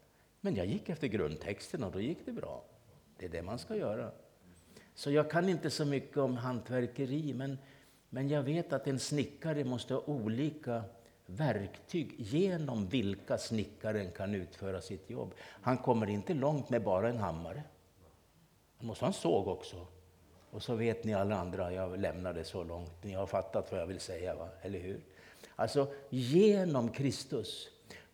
Men 0.40 0.54
jag 0.54 0.66
gick 0.66 0.88
efter 0.88 1.06
grundtexten 1.06 1.84
och 1.84 1.92
då 1.92 2.00
gick 2.00 2.26
det 2.26 2.32
bra. 2.32 2.64
Det 3.18 3.24
är 3.26 3.30
det 3.30 3.42
man 3.42 3.58
ska 3.58 3.76
göra. 3.76 4.10
Så 4.94 5.10
jag 5.10 5.30
kan 5.30 5.48
inte 5.48 5.70
så 5.70 5.84
mycket 5.84 6.16
om 6.16 6.36
hantverkeri, 6.36 7.34
men, 7.34 7.58
men 8.08 8.28
jag 8.28 8.42
vet 8.42 8.72
att 8.72 8.86
en 8.86 8.98
snickare 8.98 9.64
måste 9.64 9.94
ha 9.94 10.00
olika 10.00 10.82
verktyg 11.26 12.14
genom 12.18 12.88
vilka 12.88 13.38
snickaren 13.38 14.10
kan 14.10 14.34
utföra 14.34 14.80
sitt 14.80 15.10
jobb. 15.10 15.34
Han 15.40 15.78
kommer 15.78 16.10
inte 16.10 16.34
långt 16.34 16.70
med 16.70 16.82
bara 16.82 17.08
en 17.08 17.18
hammare. 17.18 17.62
Han 18.78 18.86
måste 18.86 19.04
ha 19.04 19.08
en 19.08 19.14
såg 19.14 19.48
också. 19.48 19.86
Och 20.50 20.62
så 20.62 20.74
vet 20.74 21.04
ni 21.04 21.14
alla 21.14 21.36
andra, 21.36 21.72
jag 21.72 22.00
lämnar 22.00 22.32
det 22.32 22.44
så 22.44 22.64
långt. 22.64 23.04
Ni 23.04 23.12
har 23.12 23.26
fattat 23.26 23.72
vad 23.72 23.80
jag 23.80 23.86
vill 23.86 24.00
säga, 24.00 24.34
va? 24.34 24.48
eller 24.62 24.78
hur? 24.78 25.00
Alltså, 25.56 25.92
genom 26.10 26.88
Kristus 26.88 27.68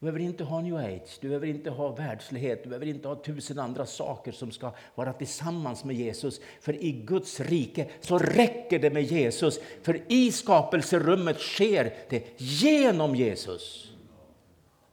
behöver 0.07 0.25
inte 0.25 0.45
ha 0.45 0.61
new 0.61 0.77
age, 0.77 1.19
du 1.21 1.29
behöver 1.29 1.47
inte 1.47 1.71
ha 1.71 1.95
världslighet, 1.95 2.63
du 2.63 2.69
behöver 2.69 2.87
inte 2.87 3.09
ha 3.09 3.15
tusen 3.15 3.59
andra 3.59 3.87
saker 3.87 4.33
som 4.33 4.51
ska 4.51 4.73
vara 4.95 5.13
tillsammans 5.13 5.85
med 5.85 5.97
Jesus. 5.97 6.41
För 6.61 6.85
i 6.85 6.93
Guds 6.93 7.41
rike 7.41 7.89
så 8.01 8.19
räcker 8.19 8.79
det 8.79 8.91
med 8.91 9.03
Jesus. 9.03 9.61
För 9.83 10.01
i 10.09 10.33
skapelserummet 10.33 11.39
sker 11.39 11.95
det 12.09 12.41
genom 12.41 13.15
Jesus. 13.15 13.93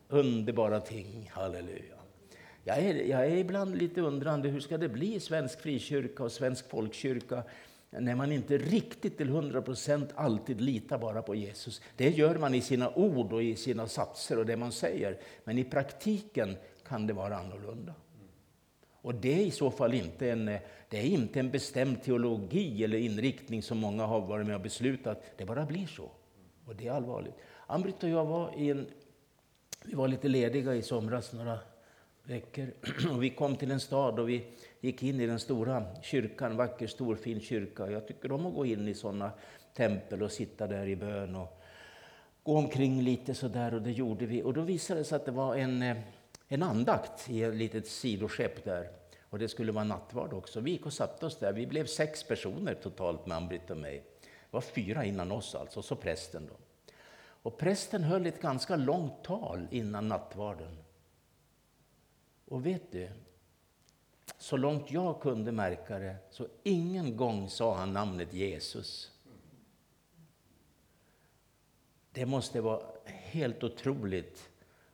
Underbara 0.10 0.80
ting, 0.80 1.30
halleluja. 1.34 1.96
Jag 2.64 2.78
är, 2.78 2.94
jag 2.94 3.26
är 3.26 3.38
ibland 3.38 3.78
lite 3.78 4.02
undrande, 4.02 4.50
hur 4.50 4.60
ska 4.60 4.78
det 4.78 4.90
bli 4.90 5.20
svensk 5.20 5.62
frikyrka 5.62 6.24
och 6.24 6.32
svensk 6.32 6.70
folkkyrka 6.70 7.44
när 8.00 8.16
man 8.16 8.32
inte 8.32 8.58
riktigt 8.58 9.18
till 9.18 9.30
hundra 9.30 9.62
procent 9.62 10.10
alltid 10.16 10.62
litar 10.62 10.98
bara 10.98 11.22
på 11.22 11.36
Jesus. 11.36 11.82
Det 11.96 12.10
gör 12.10 12.36
man 12.36 12.56
i 12.56 12.62
sina 12.62 12.94
ord 12.96 13.34
och 13.34 13.44
i 13.44 13.56
sina 13.56 13.88
satser 13.88 14.40
och 14.40 14.46
det 14.46 14.58
man 14.58 14.72
säger. 14.72 15.20
Men 15.44 15.58
i 15.58 15.64
praktiken 15.64 16.58
kan 16.88 17.08
det 17.08 17.14
vara 17.14 17.38
annorlunda. 17.38 17.94
Och 18.92 19.16
det 19.16 19.34
är 19.34 19.46
i 19.46 19.52
så 19.52 19.72
fall 19.72 19.94
inte 19.94 20.32
en, 20.32 20.46
det 20.90 20.98
är 20.98 21.04
inte 21.04 21.40
en 21.40 21.52
bestämd 21.52 22.04
teologi 22.04 22.84
eller 22.84 22.98
inriktning 22.98 23.64
som 23.64 23.78
många 23.78 24.06
har 24.06 24.22
varit 24.22 24.48
med 24.48 24.56
och 24.56 24.62
beslutat. 24.62 25.24
Det 25.38 25.46
bara 25.46 25.66
blir 25.66 25.88
så. 25.88 26.12
Och 26.66 26.76
det 26.76 26.88
är 26.88 26.92
allvarligt. 26.92 27.36
Ann-Britt 27.68 28.04
och 28.04 28.10
jag 28.10 28.26
var 28.26 28.54
i 28.58 28.70
en, 28.70 28.88
vi 29.86 29.96
var 29.96 30.08
lite 30.08 30.28
lediga 30.28 30.76
i 30.76 30.82
somras, 30.82 31.34
några 31.34 31.60
veckor. 32.24 32.74
Och 33.14 33.24
vi 33.24 33.30
kom 33.30 33.56
till 33.56 33.72
en 33.72 33.80
stad 33.80 34.20
och 34.20 34.30
vi 34.30 34.46
gick 34.82 35.04
in 35.04 35.20
i 35.20 35.28
den 35.28 35.40
stora 35.40 35.86
kyrkan, 36.02 36.58
vacker, 36.58 36.88
stor, 36.88 37.16
fin 37.16 37.42
kyrka. 37.42 37.92
Jag 37.92 38.08
tycker 38.08 38.32
om 38.32 38.46
att 38.46 38.54
gå 38.54 38.66
in 38.66 38.88
i 38.88 38.94
sådana 38.94 39.32
tempel 39.74 40.24
och 40.24 40.32
sitta 40.32 40.68
där 40.68 40.88
i 40.88 40.96
bön 40.96 41.36
och 41.36 41.62
gå 42.44 42.58
omkring 42.58 43.02
lite 43.02 43.34
sådär 43.34 43.74
och 43.74 43.82
det 43.82 43.92
gjorde 43.92 44.26
vi. 44.26 44.44
Och 44.44 44.54
då 44.54 44.62
visade 44.62 45.00
det 45.00 45.04
sig 45.04 45.16
att 45.16 45.26
det 45.26 45.32
var 45.32 45.56
en, 45.56 45.82
eh, 45.82 45.98
en 46.48 46.64
andakt 46.64 47.30
i 47.30 47.44
ett 47.44 47.56
litet 47.56 47.88
sidoskepp 47.88 48.64
där. 48.64 48.90
Och 49.30 49.40
det 49.40 49.50
skulle 49.50 49.72
vara 49.72 49.84
nattvard 49.84 50.34
också. 50.34 50.60
Vi 50.60 50.72
gick 50.72 50.86
och 50.86 50.94
satte 50.94 51.26
oss 51.26 51.38
där. 51.38 51.54
Vi 51.54 51.68
blev 51.68 51.86
sex 51.86 52.24
personer 52.24 52.74
totalt 52.74 53.26
med 53.26 53.38
Ann-Britt 53.38 53.70
och 53.70 53.78
mig. 53.78 54.04
Det 54.22 54.28
var 54.52 54.62
fyra 54.62 55.06
innan 55.06 55.32
oss 55.32 55.56
alltså, 55.56 55.80
och 55.80 55.86
så 55.86 55.96
prästen 55.96 56.48
då. 56.50 56.56
Och 57.44 57.58
prästen 57.58 58.04
höll 58.04 58.26
ett 58.26 58.42
ganska 58.42 58.76
långt 58.76 59.24
tal 59.24 59.68
innan 59.72 60.08
nattvarden. 60.08 60.83
Och 62.54 62.66
vet 62.66 62.92
du, 62.92 63.10
så 64.38 64.58
långt 64.58 64.92
jag 64.92 65.22
kunde 65.22 65.52
märka 65.52 66.00
det, 66.00 66.16
så 66.30 66.48
ingen 66.64 67.18
gång 67.18 67.50
sa 67.50 67.76
han 67.76 67.94
namnet 67.94 68.34
Jesus. 68.34 69.12
Det 72.12 72.26
måste 72.26 72.62
vara 72.62 72.84
helt 73.06 73.64
otroligt 73.64 74.50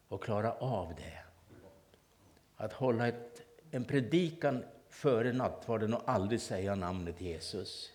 att 0.10 0.22
klara 0.22 0.54
av 0.54 0.96
det. 0.96 1.20
Att 2.56 2.74
hålla 2.74 3.08
ett, 3.08 3.42
en 3.72 3.86
predikan 3.86 4.64
före 4.90 5.34
nattvarden 5.34 5.94
och 5.94 6.10
aldrig 6.10 6.42
säga 6.42 6.76
namnet 6.76 7.22
Jesus. 7.22 7.92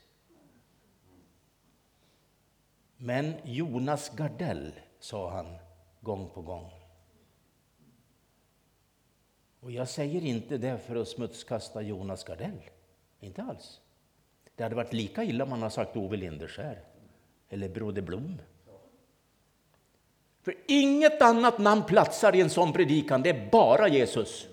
Men 2.96 3.34
Jonas 3.44 4.10
Gardell, 4.16 4.72
sa 4.98 5.30
han 5.30 5.56
gång 6.00 6.30
på 6.30 6.42
gång. 6.42 6.83
Och 9.64 9.70
jag 9.70 9.88
säger 9.88 10.24
inte 10.24 10.58
det 10.58 10.78
för 10.78 10.96
att 10.96 11.08
smutskasta 11.08 11.82
Jonas 11.82 12.24
Gardell. 12.24 12.60
Inte 13.20 13.42
alls. 13.42 13.80
Det 14.56 14.62
hade 14.62 14.74
varit 14.74 14.92
lika 14.92 15.24
illa 15.24 15.44
om 15.44 15.50
man 15.50 15.62
hade 15.62 15.74
sagt 15.74 15.96
Ove 15.96 16.16
Linderskär 16.16 16.80
eller 17.48 17.68
Broder 17.68 18.02
Blom. 18.02 18.40
För 20.42 20.54
inget 20.68 21.22
annat 21.22 21.58
namn 21.58 21.82
platsar 21.82 22.36
i 22.36 22.40
en 22.40 22.50
sån 22.50 22.72
predikan, 22.72 23.22
det 23.22 23.30
är 23.30 23.50
bara 23.50 23.88
Jesus. 23.88 24.48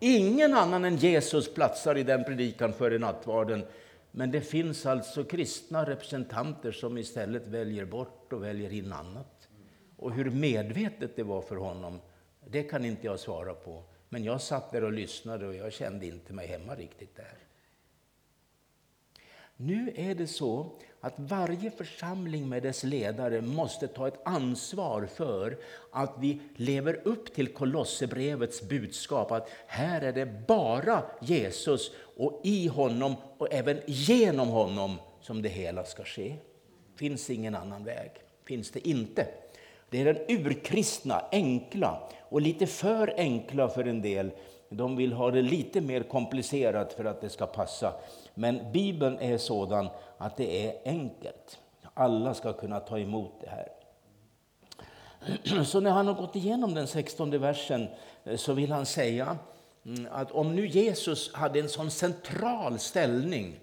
Ingen 0.00 0.54
annan 0.54 0.84
än 0.84 0.96
Jesus 0.96 1.54
platsar 1.54 1.98
i 1.98 2.02
den 2.02 2.24
predikan 2.24 2.72
före 2.72 2.98
nattvarden. 2.98 3.66
Men 4.10 4.30
det 4.30 4.40
finns 4.40 4.86
alltså 4.86 5.24
kristna 5.24 5.90
representanter 5.90 6.72
som 6.72 6.98
istället 6.98 7.46
väljer 7.46 7.84
bort 7.84 8.32
och 8.32 8.44
väljer 8.44 8.72
in 8.72 8.92
annat. 8.92 9.48
Och 9.96 10.12
hur 10.12 10.30
medvetet 10.30 11.16
det 11.16 11.22
var 11.22 11.42
för 11.42 11.56
honom, 11.56 12.00
det 12.46 12.62
kan 12.62 12.84
inte 12.84 13.06
jag 13.06 13.20
svara 13.20 13.54
på. 13.54 13.82
Men 14.08 14.24
jag 14.24 14.40
satt 14.40 14.72
där 14.72 14.84
och 14.84 14.92
lyssnade 14.92 15.46
och 15.46 15.54
jag 15.54 15.72
kände 15.72 16.06
inte 16.06 16.32
mig 16.32 16.46
hemma 16.46 16.74
riktigt 16.74 17.16
där. 17.16 17.38
Nu 19.56 19.92
är 19.96 20.14
det 20.14 20.26
så 20.26 20.70
att 21.00 21.14
varje 21.16 21.70
församling 21.70 22.48
med 22.48 22.62
dess 22.62 22.84
ledare 22.84 23.40
måste 23.40 23.88
ta 23.88 24.08
ett 24.08 24.20
ansvar 24.24 25.06
för 25.06 25.58
att 25.90 26.14
vi 26.18 26.40
lever 26.56 27.00
upp 27.04 27.34
till 27.34 27.54
Kolosserbrevets 27.54 28.62
budskap 28.62 29.32
att 29.32 29.48
här 29.66 30.00
är 30.00 30.12
det 30.12 30.46
bara 30.46 31.02
Jesus 31.20 31.90
och 32.16 32.40
i 32.44 32.66
honom 32.66 33.14
och 33.38 33.52
även 33.52 33.80
genom 33.86 34.48
honom 34.48 34.98
som 35.20 35.42
det 35.42 35.48
hela 35.48 35.84
ska 35.84 36.04
ske. 36.04 36.36
finns 36.96 37.30
ingen 37.30 37.54
annan 37.54 37.84
väg. 37.84 38.10
Finns 38.44 38.70
det 38.70 38.88
inte. 38.88 39.26
Det 39.90 40.00
är 40.00 40.04
den 40.04 40.22
urkristna, 40.28 41.22
enkla 41.32 41.98
och 42.28 42.40
lite 42.40 42.66
för 42.66 43.14
enkla 43.16 43.68
för 43.68 43.84
en 43.84 44.02
del. 44.02 44.30
De 44.68 44.96
vill 44.96 45.12
ha 45.12 45.30
det 45.30 45.42
lite 45.42 45.80
mer 45.80 46.02
komplicerat 46.02 46.92
för 46.92 47.04
att 47.04 47.20
det 47.20 47.30
ska 47.30 47.46
passa. 47.46 47.92
Men 48.34 48.72
Bibeln 48.72 49.18
är 49.18 49.38
sådan 49.38 49.88
att 50.18 50.36
det 50.36 50.66
är 50.66 50.74
enkelt. 50.84 51.58
Alla 51.94 52.34
ska 52.34 52.52
kunna 52.52 52.80
ta 52.80 52.98
emot 52.98 53.32
det 53.40 53.48
här. 53.48 53.68
Så 55.64 55.80
när 55.80 55.90
han 55.90 56.06
har 56.06 56.14
gått 56.14 56.36
igenom 56.36 56.74
den 56.74 56.86
16 56.86 57.30
versen 57.30 57.88
eh, 58.24 58.36
så 58.36 58.52
vill 58.52 58.72
han 58.72 58.86
säga 58.86 59.38
mm, 59.86 60.08
att 60.10 60.32
om 60.32 60.56
nu 60.56 60.66
Jesus 60.66 61.34
hade 61.34 61.60
en 61.60 61.68
sån 61.68 61.90
central 61.90 62.78
ställning 62.78 63.60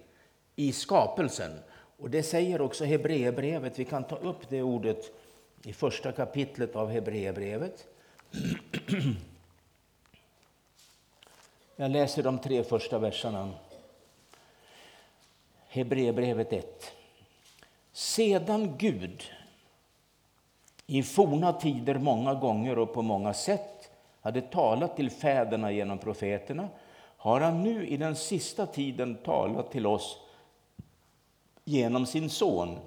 i 0.56 0.72
skapelsen, 0.72 1.50
och 1.98 2.10
det 2.10 2.22
säger 2.22 2.60
också 2.60 2.84
Hebreerbrevet, 2.84 3.78
vi 3.78 3.84
kan 3.84 4.04
ta 4.04 4.16
upp 4.16 4.48
det 4.48 4.62
ordet 4.62 5.10
i 5.66 5.72
första 5.72 6.12
kapitlet 6.12 6.76
av 6.76 6.90
Hebreerbrevet. 6.90 7.86
Jag 11.76 11.90
läser 11.90 12.22
de 12.22 12.38
tre 12.38 12.64
första 12.64 12.98
verserna. 12.98 13.50
Hebreerbrevet 15.68 16.52
1. 16.52 16.92
Sedan 17.92 18.74
Gud 18.78 19.22
i 20.86 21.02
forna 21.02 21.52
tider 21.52 21.98
många 21.98 22.34
gånger 22.34 22.78
och 22.78 22.94
på 22.94 23.02
många 23.02 23.34
sätt 23.34 23.90
hade 24.20 24.40
talat 24.40 24.96
till 24.96 25.10
fäderna 25.10 25.72
genom 25.72 25.98
profeterna 25.98 26.68
har 27.16 27.40
han 27.40 27.62
nu 27.62 27.86
i 27.86 27.96
den 27.96 28.16
sista 28.16 28.66
tiden 28.66 29.14
talat 29.14 29.70
till 29.70 29.86
oss 29.86 30.18
genom 31.64 32.06
sin 32.06 32.30
son. 32.30 32.78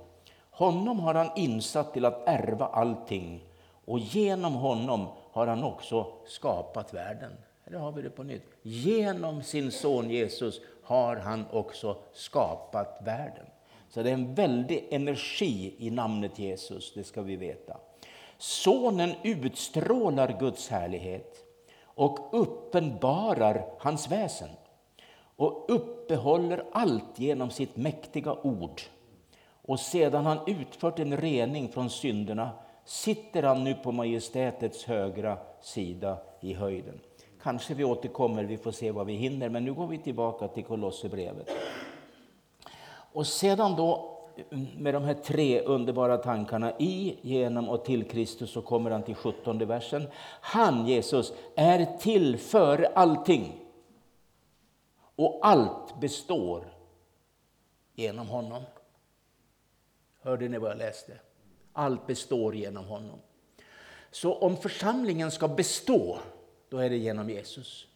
Honom 0.58 1.00
har 1.00 1.14
han 1.14 1.30
insatt 1.36 1.94
till 1.94 2.06
att 2.06 2.28
ärva 2.28 2.66
allting 2.66 3.44
och 3.86 4.00
genom 4.00 4.54
honom 4.54 5.08
har 5.32 5.48
han 5.48 5.64
också 5.64 6.08
skapat 6.26 6.94
världen. 6.94 7.32
Eller 7.66 7.80
har 7.80 7.92
vi 7.92 8.02
det 8.02 8.10
på 8.10 8.24
nytt? 8.24 8.44
Genom 8.62 9.44
sin 9.44 9.72
son 9.72 10.10
Jesus 10.10 10.62
har 10.84 11.16
han 11.16 11.46
också 11.52 11.98
skapat 12.14 13.00
världen. 13.06 13.46
Så 13.90 14.04
det 14.04 14.10
är 14.10 14.14
en 14.14 14.36
väldig 14.36 14.88
energi 14.92 15.76
i 15.78 15.90
namnet 15.90 16.40
Jesus, 16.40 16.94
det 16.94 17.04
ska 17.04 17.22
vi 17.22 17.36
veta. 17.36 17.78
Sonen 18.38 19.12
utstrålar 19.24 20.40
Guds 20.40 20.70
härlighet 20.70 21.36
och 21.84 22.30
uppenbarar 22.32 23.66
hans 23.80 24.12
väsen 24.12 24.50
och 25.36 25.66
uppehåller 25.68 26.64
allt 26.72 27.20
genom 27.20 27.50
sitt 27.50 27.76
mäktiga 27.76 28.34
ord. 28.34 28.82
Och 29.68 29.80
sedan 29.80 30.26
han 30.26 30.40
utfört 30.48 31.00
en 31.00 31.18
rening 31.18 31.70
från 31.70 31.90
synderna 31.90 32.50
sitter 32.86 33.44
han 33.44 33.64
nu 33.64 33.74
på 33.74 33.92
majestätets 33.92 34.86
högra 34.86 35.38
sida 35.62 36.18
i 36.42 36.54
höjden. 36.54 37.00
Kanske 37.44 37.74
vi 37.74 37.84
återkommer, 37.84 38.44
vi 38.44 38.58
får 38.58 38.72
se 38.72 38.92
vad 38.92 39.06
vi 39.06 39.14
hinner, 39.14 39.50
men 39.50 39.66
nu 39.66 39.74
går 39.74 39.88
vi 39.88 39.98
tillbaka 39.98 40.48
till 40.48 40.64
Kolosserbrevet. 40.64 41.50
Och 43.14 43.28
sedan 43.28 43.76
då 43.76 44.18
med 44.78 44.94
de 44.94 45.04
här 45.04 45.14
tre 45.14 45.62
underbara 45.62 46.18
tankarna 46.18 46.72
i, 46.80 47.18
genom 47.22 47.70
och 47.70 47.86
till 47.86 48.04
Kristus 48.04 48.52
så 48.52 48.62
kommer 48.62 48.92
han 48.92 49.04
till 49.04 49.16
17 49.16 49.58
versen. 49.58 50.08
Han, 50.42 50.88
Jesus, 50.88 51.34
är 51.56 51.98
till 51.98 52.38
för 52.38 52.88
allting. 52.96 53.66
Och 55.16 55.40
allt 55.42 56.00
består 56.00 56.74
genom 57.96 58.28
honom. 58.28 58.64
Hörde 60.28 60.50
ni 60.50 60.58
vad 60.58 60.72
jag 60.72 60.78
läste? 60.78 61.14
Allt 61.74 62.08
består 62.08 62.56
genom 62.56 62.86
honom. 62.86 63.20
Så 64.12 64.34
om 64.34 64.58
församlingen 64.58 65.32
ska 65.32 65.48
bestå, 65.48 66.20
då 66.70 66.78
är 66.78 66.90
det 66.90 66.98
genom 66.98 67.30
Jesus. 67.30 67.88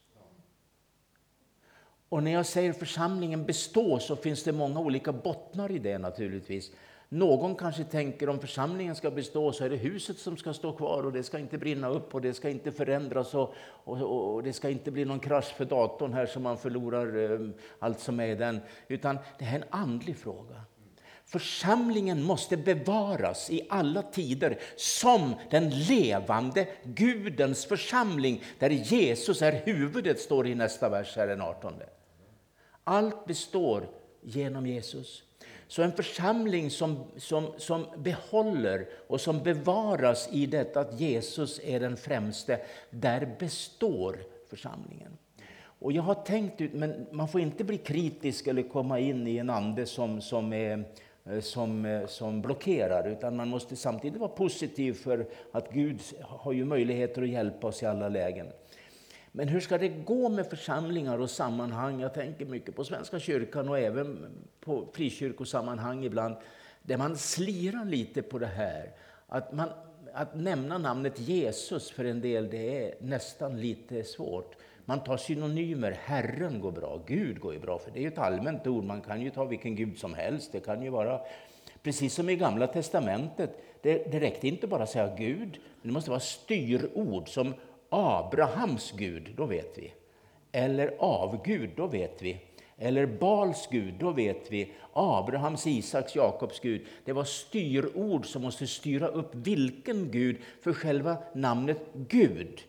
Och 2.09 2.23
när 2.23 2.31
jag 2.31 2.45
säger 2.45 2.73
församlingen 2.73 3.45
bestå 3.45 3.99
så 3.99 4.15
finns 4.15 4.43
det 4.43 4.51
många 4.51 4.79
olika 4.79 5.11
bottnar 5.11 5.71
i 5.71 5.79
det 5.79 5.97
naturligtvis. 5.97 6.71
Någon 7.09 7.55
kanske 7.55 7.83
tänker 7.83 8.29
om 8.29 8.39
församlingen 8.39 8.95
ska 8.95 9.11
bestå 9.11 9.51
så 9.51 9.63
är 9.63 9.69
det 9.69 9.75
huset 9.75 10.17
som 10.17 10.37
ska 10.37 10.53
stå 10.53 10.73
kvar 10.73 11.05
och 11.05 11.11
det 11.11 11.23
ska 11.23 11.39
inte 11.39 11.57
brinna 11.57 11.89
upp 11.89 12.15
och 12.15 12.21
det 12.21 12.33
ska 12.33 12.49
inte 12.49 12.71
förändras 12.71 13.33
och, 13.33 13.53
och, 13.83 14.33
och 14.33 14.43
det 14.43 14.53
ska 14.53 14.69
inte 14.69 14.91
bli 14.91 15.05
någon 15.05 15.19
krasch 15.19 15.55
för 15.55 15.65
datorn 15.65 16.13
här 16.13 16.25
så 16.25 16.39
man 16.39 16.57
förlorar 16.57 17.31
eh, 17.31 17.49
allt 17.79 17.99
som 17.99 18.19
är 18.19 18.27
i 18.27 18.35
den. 18.35 18.59
Utan 18.87 19.17
det 19.39 19.45
här 19.45 19.59
är 19.59 19.63
en 19.63 19.69
andlig 19.69 20.17
fråga. 20.17 20.61
Församlingen 21.31 22.23
måste 22.23 22.57
bevaras 22.57 23.49
i 23.49 23.67
alla 23.69 24.01
tider 24.01 24.59
som 24.75 25.35
den 25.49 25.69
levande 25.69 26.67
Gudens 26.83 27.65
församling 27.65 28.43
där 28.59 28.69
Jesus 28.69 29.41
är 29.41 29.51
huvudet, 29.51 30.19
står 30.19 30.47
i 30.47 30.55
nästa 30.55 30.89
vers, 30.89 31.15
här 31.15 31.27
den 31.27 31.41
18. 31.41 31.73
Allt 32.83 33.25
består 33.25 33.89
genom 34.21 34.67
Jesus. 34.67 35.23
Så 35.67 35.81
en 35.81 35.91
församling 35.91 36.71
som, 36.71 37.03
som, 37.17 37.53
som 37.57 37.85
behåller 37.97 38.89
och 39.07 39.21
som 39.21 39.43
bevaras 39.43 40.29
i 40.31 40.45
detta 40.45 40.79
att 40.79 40.99
Jesus 40.99 41.59
är 41.63 41.79
den 41.79 41.97
främste, 41.97 42.59
där 42.89 43.35
består 43.39 44.17
församlingen. 44.49 45.17
Och 45.63 45.91
jag 45.91 46.03
har 46.03 46.15
tänkt 46.15 46.61
ut, 46.61 46.73
men 46.73 47.07
man 47.11 47.27
får 47.27 47.41
inte 47.41 47.63
bli 47.63 47.77
kritisk 47.77 48.47
eller 48.47 48.63
komma 48.63 48.99
in 48.99 49.27
i 49.27 49.37
en 49.37 49.49
ande 49.49 49.85
som, 49.85 50.21
som 50.21 50.53
är 50.53 50.83
Eh, 51.25 51.39
som, 51.39 51.85
eh, 51.85 52.07
som 52.07 52.41
blockerar, 52.41 53.07
utan 53.07 53.35
man 53.35 53.47
måste 53.47 53.75
samtidigt 53.75 54.19
vara 54.19 54.29
positiv 54.29 54.93
för 54.93 55.25
att 55.51 55.73
Gud 55.73 56.01
har 56.21 56.53
ju 56.53 56.65
möjligheter 56.65 57.21
att 57.21 57.29
hjälpa 57.29 57.67
oss 57.67 57.83
i 57.83 57.85
alla 57.85 58.09
lägen. 58.09 58.47
Men 59.31 59.47
hur 59.47 59.59
ska 59.59 59.77
det 59.77 59.89
gå 59.89 60.29
med 60.29 60.47
församlingar 60.49 61.17
och 61.17 61.29
sammanhang? 61.29 62.01
Jag 62.01 62.13
tänker 62.13 62.45
mycket 62.45 62.75
på 62.75 62.83
Svenska 62.83 63.19
kyrkan 63.19 63.69
och 63.69 63.79
även 63.79 64.27
på 64.59 64.87
frikyrkosammanhang 64.93 66.05
ibland, 66.05 66.35
där 66.81 66.97
man 66.97 67.17
slirar 67.17 67.85
lite 67.85 68.21
på 68.21 68.39
det 68.39 68.45
här. 68.45 68.91
Att, 69.27 69.53
man, 69.53 69.69
att 70.13 70.35
nämna 70.35 70.77
namnet 70.77 71.19
Jesus 71.19 71.91
för 71.91 72.05
en 72.05 72.21
del, 72.21 72.49
det 72.49 72.85
är 72.85 72.95
nästan 72.99 73.61
lite 73.61 74.03
svårt. 74.03 74.55
Man 74.91 75.03
tar 75.03 75.17
synonymer. 75.17 75.97
Herren 76.03 76.61
går 76.61 76.71
bra, 76.71 76.99
Gud 77.05 77.39
går 77.39 77.53
ju 77.53 77.59
bra, 77.59 77.79
för 77.79 77.91
det 77.91 77.99
är 77.99 78.01
ju 78.01 78.07
ett 78.07 78.17
allmänt 78.17 78.67
ord. 78.67 78.83
Man 78.83 79.01
kan 79.01 79.21
ju 79.21 79.29
ta 79.29 79.45
vilken 79.45 79.75
Gud 79.75 79.97
som 79.97 80.13
helst. 80.13 80.51
Det 80.51 80.59
kan 80.59 80.81
ju 80.81 80.89
vara 80.89 81.21
precis 81.83 82.13
som 82.13 82.29
i 82.29 82.35
Gamla 82.35 82.67
Testamentet. 82.67 83.63
Det, 83.81 84.11
det 84.11 84.19
räckte 84.19 84.47
inte 84.47 84.67
bara 84.67 84.83
att 84.83 84.89
säga 84.89 85.15
Gud, 85.17 85.59
men 85.81 85.81
det 85.81 85.91
måste 85.91 86.09
vara 86.09 86.19
styrord 86.19 87.29
som 87.29 87.53
Abrahams 87.89 88.91
Gud, 88.91 89.33
då 89.37 89.45
vet 89.45 89.77
vi. 89.77 89.93
Eller 90.51 90.95
avgud, 90.99 91.69
då 91.75 91.87
vet 91.87 92.21
vi. 92.21 92.37
Eller 92.77 93.05
Bals 93.05 93.67
Gud, 93.71 93.93
då 93.99 94.11
vet 94.11 94.51
vi. 94.51 94.71
Abrahams, 94.93 95.67
Isaks, 95.67 96.15
Jakobs 96.15 96.59
Gud. 96.59 96.85
Det 97.05 97.13
var 97.13 97.23
styrord 97.23 98.25
som 98.25 98.41
måste 98.41 98.67
styra 98.67 99.07
upp 99.07 99.35
vilken 99.35 100.11
Gud, 100.11 100.37
för 100.61 100.73
själva 100.73 101.17
namnet 101.33 101.81
Gud 101.93 102.61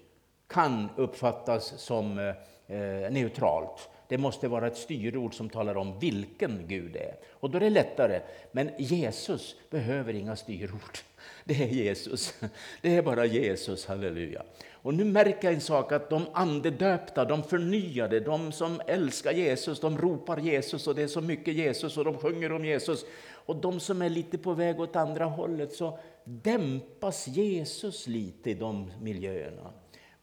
kan 0.53 0.89
uppfattas 0.97 1.81
som 1.81 2.19
eh, 2.19 2.77
eh, 2.77 3.11
neutralt. 3.11 3.89
Det 4.09 4.19
måste 4.19 4.49
vara 4.49 4.67
ett 4.67 4.77
styrord 4.77 5.35
som 5.35 5.49
talar 5.51 5.77
om 5.77 5.99
vilken 5.99 6.65
Gud 6.67 6.93
det 6.93 7.05
är. 7.05 7.17
Och 7.31 7.51
då 7.51 7.57
är 7.57 7.61
det 7.61 7.71
lättare. 7.71 8.21
Men 8.53 8.71
Jesus 8.79 9.57
behöver 9.71 10.15
inga 10.15 10.37
styrord. 10.37 10.99
Det 11.45 11.63
är 11.63 11.67
Jesus. 11.67 12.35
Det 12.83 12.97
är 12.97 13.03
bara 13.03 13.25
Jesus, 13.25 13.87
halleluja. 13.87 14.43
Och 14.73 14.95
nu 14.95 15.05
märker 15.05 15.49
jag 15.49 15.55
en 15.55 15.61
sak, 15.61 15.93
att 15.93 16.11
de 16.11 16.27
andedöpta, 16.33 17.25
de 17.25 17.43
förnyade, 17.43 18.21
de 18.21 18.53
som 18.53 18.81
älskar 18.87 19.33
Jesus, 19.33 19.81
de 19.81 19.99
ropar 19.99 20.39
Jesus 20.39 20.87
och 20.87 20.95
det 20.95 21.03
är 21.03 21.09
så 21.09 21.21
mycket 21.21 21.55
Jesus 21.55 21.97
och 21.97 22.05
de 22.05 22.19
sjunger 22.19 22.53
om 22.53 22.65
Jesus. 22.65 23.05
Och 23.31 23.57
de 23.57 23.81
som 23.81 24.03
är 24.03 24.09
lite 24.09 24.39
på 24.39 24.53
väg 24.53 24.81
åt 24.81 24.97
andra 24.97 25.25
hållet, 25.25 25.73
så 25.73 25.99
dämpas 26.25 27.29
Jesus 27.29 28.07
lite 28.07 28.51
i 28.51 28.55
de 28.55 28.93
miljöerna. 29.01 29.71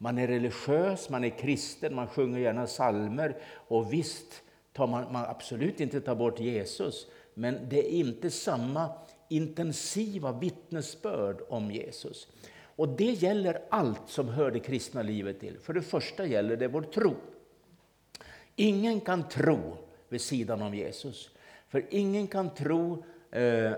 Man 0.02 0.18
är 0.18 0.28
religiös, 0.28 1.10
man 1.10 1.24
är 1.24 1.30
kristen, 1.30 1.96
man 1.96 2.08
sjunger 2.08 2.40
gärna 2.40 2.68
salmer 2.68 3.38
och 3.54 3.94
visst 3.94 4.42
tar 4.74 4.88
man, 4.88 5.14
man 5.14 5.26
absolut 5.26 5.80
inte 5.80 6.02
tar 6.02 6.16
bort 6.16 6.40
Jesus, 6.40 7.08
men 7.34 7.70
det 7.70 7.80
är 7.80 7.90
inte 7.90 8.32
samma 8.32 8.90
intensiva 9.30 10.32
vittnesbörd 10.32 11.42
om 11.50 11.72
Jesus. 11.72 12.28
Och 12.76 12.90
det 12.90 13.12
gäller 13.12 13.62
allt 13.70 14.02
som 14.10 14.30
hör 14.30 14.52
det 14.52 14.60
kristna 14.60 15.02
livet 15.02 15.40
till. 15.40 15.60
För 15.60 15.74
det 15.74 15.82
första 15.82 16.26
gäller 16.26 16.58
det 16.58 16.68
vår 16.68 16.82
tro. 16.82 17.16
Ingen 18.56 19.02
kan 19.02 19.30
tro 19.30 19.78
vid 20.10 20.22
sidan 20.22 20.62
om 20.62 20.74
Jesus. 20.76 21.30
För 21.68 21.86
ingen 21.90 22.28
kan 22.28 22.54
tro 22.54 23.04
eh, 23.32 23.72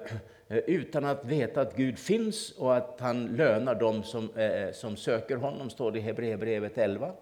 Eh, 0.52 0.58
utan 0.58 1.06
att 1.06 1.26
veta 1.26 1.62
att 1.62 1.76
Gud 1.76 2.00
finns 2.00 2.52
och 2.52 2.78
att 2.78 3.00
han 3.00 3.26
lönar 3.26 3.76
dem 3.76 4.04
som, 4.04 4.36
eh, 4.36 4.72
som 4.72 4.98
söker 4.98 5.36
honom, 5.36 5.70
står 5.70 5.92
det 5.92 6.00
i 6.00 6.02
Hebreerbrevet 6.02 6.78
11. 6.78 7.14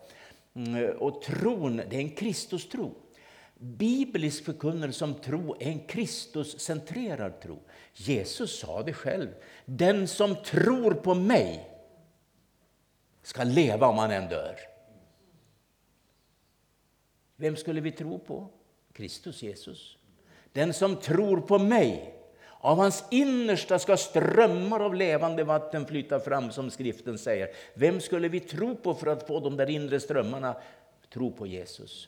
Mm, 0.53 0.75
eh, 0.75 0.89
och 0.89 1.21
tron, 1.21 1.77
det 1.77 1.95
är 1.95 2.01
en 2.01 2.15
Kristustro. 2.15 2.95
Biblisk 3.55 4.45
förkunnelse 4.45 5.05
om 5.05 5.13
tro 5.13 5.55
är 5.59 5.67
en 5.67 5.79
Kristuscentrerad 5.79 7.41
tro. 7.41 7.59
Jesus 7.93 8.59
sa 8.59 8.83
det 8.83 8.93
själv. 8.93 9.29
Den 9.65 10.07
som 10.07 10.35
tror 10.35 10.93
på 10.93 11.13
mig 11.13 11.69
ska 13.21 13.43
leva 13.43 13.87
om 13.87 13.97
han 13.97 14.11
än 14.11 14.29
dör. 14.29 14.55
Vem 17.35 17.55
skulle 17.55 17.81
vi 17.81 17.91
tro 17.91 18.19
på? 18.19 18.49
Kristus 18.93 19.43
Jesus. 19.43 19.97
Den 20.53 20.73
som 20.73 20.95
tror 20.95 21.41
på 21.41 21.59
mig, 21.59 22.18
av 22.61 22.77
hans 22.77 23.03
innersta 23.11 23.79
ska 23.79 23.97
strömmar 23.97 24.79
av 24.79 24.95
levande 24.95 25.43
vatten 25.43 25.85
flyta 25.85 26.19
fram, 26.19 26.51
som 26.51 26.71
skriften 26.71 27.17
säger. 27.17 27.49
Vem 27.73 28.01
skulle 28.01 28.27
vi 28.27 28.39
tro 28.39 28.75
på 28.75 28.93
för 28.93 29.07
att 29.07 29.27
få 29.27 29.39
de 29.39 29.57
där 29.57 29.69
inre 29.69 29.99
strömmarna? 29.99 30.55
Tro 31.13 31.31
på 31.31 31.47
Jesus. 31.47 32.07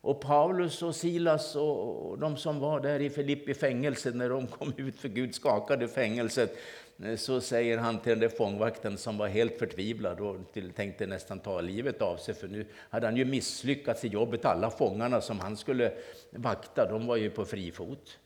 Och 0.00 0.20
Paulus 0.20 0.82
och 0.82 0.96
Silas 0.96 1.56
och 1.56 2.18
de 2.18 2.36
som 2.36 2.60
var 2.60 2.80
där 2.80 3.00
i 3.00 3.10
Filippi 3.10 3.54
fängelse, 3.54 4.10
när 4.10 4.28
de 4.28 4.46
kom 4.46 4.72
ut 4.76 4.96
för 4.96 5.08
Gud 5.08 5.34
skakade 5.34 5.88
fängelset, 5.88 6.56
eh, 7.04 7.16
så 7.16 7.40
säger 7.40 7.78
han 7.78 7.98
till 7.98 8.10
den 8.10 8.20
där 8.20 8.28
fångvakten 8.28 8.98
som 8.98 9.18
var 9.18 9.28
helt 9.28 9.58
förtvivlad 9.58 10.20
och 10.20 10.36
tänkte 10.76 11.06
nästan 11.06 11.38
ta 11.38 11.60
livet 11.60 12.02
av 12.02 12.16
sig, 12.16 12.34
för 12.34 12.48
nu 12.48 12.66
hade 12.90 13.06
han 13.06 13.16
ju 13.16 13.24
misslyckats 13.24 14.04
i 14.04 14.08
jobbet. 14.08 14.44
Alla 14.44 14.70
fångarna 14.70 15.20
som 15.20 15.40
han 15.40 15.56
skulle 15.56 15.92
vakta, 16.30 16.90
de 16.90 17.06
var 17.06 17.16
ju 17.16 17.30
på 17.30 17.44
fri 17.44 17.72
fot. 17.72 18.18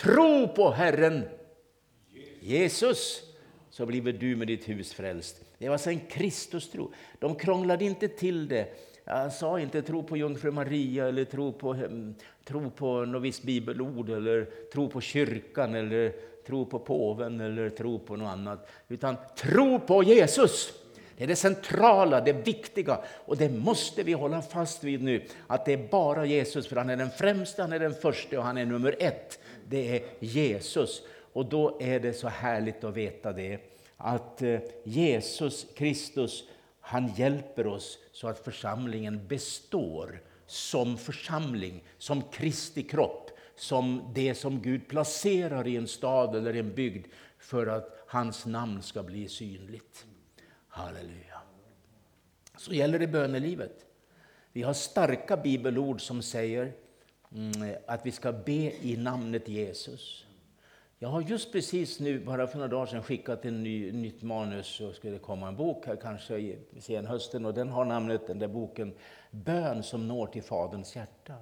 Tro 0.00 0.48
på 0.48 0.70
Herren 0.70 1.28
Jesus, 2.40 3.22
så 3.70 3.86
blir 3.86 4.12
du 4.12 4.36
med 4.36 4.46
ditt 4.46 4.68
hus 4.68 4.92
frälst. 4.92 5.44
Det 5.58 5.68
var 5.68 5.72
alltså 5.72 5.90
en 5.90 6.00
Kristustro. 6.00 6.92
De 7.18 7.34
krånglade 7.34 7.84
inte 7.84 8.08
till 8.08 8.48
det 8.48 8.68
jag 9.04 9.32
sa 9.32 9.60
inte 9.60 9.82
tro 9.82 10.02
på 10.02 10.16
jungfru 10.16 10.50
Maria 10.50 11.08
eller 11.08 11.24
tro 11.24 11.52
på, 11.52 11.76
tro 12.44 12.70
på 12.70 13.04
något 13.04 13.22
visst 13.22 13.42
bibelord 13.42 14.10
eller 14.10 14.44
tro 14.72 14.88
på 14.88 15.00
kyrkan 15.00 15.74
eller 15.74 16.12
tro 16.46 16.66
på 16.66 16.78
påven 16.78 17.40
eller 17.40 17.70
tro 17.70 17.98
på 17.98 18.16
något 18.16 18.28
annat. 18.28 18.68
Utan 18.88 19.16
tro 19.36 19.80
på 19.80 20.02
Jesus. 20.02 20.72
Det 21.16 21.24
är 21.24 21.28
det 21.28 21.36
centrala, 21.36 22.20
det 22.20 22.32
viktiga 22.32 22.98
och 23.26 23.36
det 23.36 23.48
måste 23.48 24.02
vi 24.02 24.12
hålla 24.12 24.42
fast 24.42 24.84
vid 24.84 25.02
nu. 25.02 25.22
Att 25.46 25.64
det 25.64 25.72
är 25.72 25.88
bara 25.90 26.26
Jesus, 26.26 26.66
för 26.66 26.76
han 26.76 26.90
är 26.90 26.96
den 26.96 27.10
främste, 27.10 27.62
han 27.62 27.72
är 27.72 27.78
den 27.78 27.94
första 27.94 28.38
och 28.38 28.44
han 28.44 28.58
är 28.58 28.66
nummer 28.66 28.96
ett. 28.98 29.38
Det 29.68 29.96
är 29.96 30.02
Jesus. 30.20 31.02
Och 31.32 31.46
då 31.46 31.76
är 31.80 32.00
det 32.00 32.12
så 32.12 32.28
härligt 32.28 32.84
att 32.84 32.96
veta 32.96 33.32
det. 33.32 33.60
Att 33.96 34.42
eh, 34.42 34.58
Jesus 34.84 35.66
Kristus 35.76 36.44
han 36.88 37.14
hjälper 37.16 37.66
oss 37.66 37.98
så 38.12 38.28
att 38.28 38.38
församlingen 38.38 39.26
består 39.26 40.22
som 40.46 40.98
församling, 40.98 41.84
som 41.98 42.22
Kristi 42.22 42.82
kropp, 42.82 43.30
som 43.56 44.10
det 44.14 44.34
som 44.34 44.62
Gud 44.62 44.88
placerar 44.88 45.66
i 45.66 45.76
en 45.76 45.88
stad 45.88 46.36
eller 46.36 46.54
en 46.54 46.74
bygd 46.74 47.06
för 47.38 47.66
att 47.66 48.04
hans 48.06 48.46
namn 48.46 48.82
ska 48.82 49.02
bli 49.02 49.28
synligt. 49.28 50.06
Halleluja. 50.68 51.40
Så 52.56 52.72
gäller 52.72 52.98
det 52.98 53.06
bönelivet. 53.06 53.86
Vi 54.52 54.62
har 54.62 54.72
starka 54.72 55.36
bibelord 55.36 56.00
som 56.00 56.22
säger 56.22 56.72
Mm, 57.34 57.76
att 57.86 58.06
vi 58.06 58.10
ska 58.10 58.32
be 58.32 58.72
i 58.86 58.96
namnet 58.96 59.48
Jesus. 59.48 60.24
Jag 60.98 61.08
har 61.08 61.22
just 61.22 61.52
precis 61.52 62.00
nu, 62.00 62.20
bara 62.20 62.46
för 62.46 62.58
några 62.58 62.68
dagar 62.68 62.86
sedan, 62.86 63.02
skickat 63.02 63.44
en 63.44 63.62
ny, 63.62 63.92
nytt 63.92 64.22
manus 64.22 64.80
och 64.80 64.94
skulle 64.94 65.18
komma 65.18 65.48
en 65.48 65.56
bok 65.56 65.86
här 65.86 65.96
kanske 65.96 66.38
i 66.38 66.58
senhösten 66.80 67.46
och 67.46 67.54
den 67.54 67.68
har 67.68 67.84
namnet, 67.84 68.26
den 68.26 68.38
där 68.38 68.48
boken, 68.48 68.94
Bön 69.30 69.82
som 69.82 70.08
når 70.08 70.26
till 70.26 70.42
Faderns 70.42 70.96
hjärta. 70.96 71.34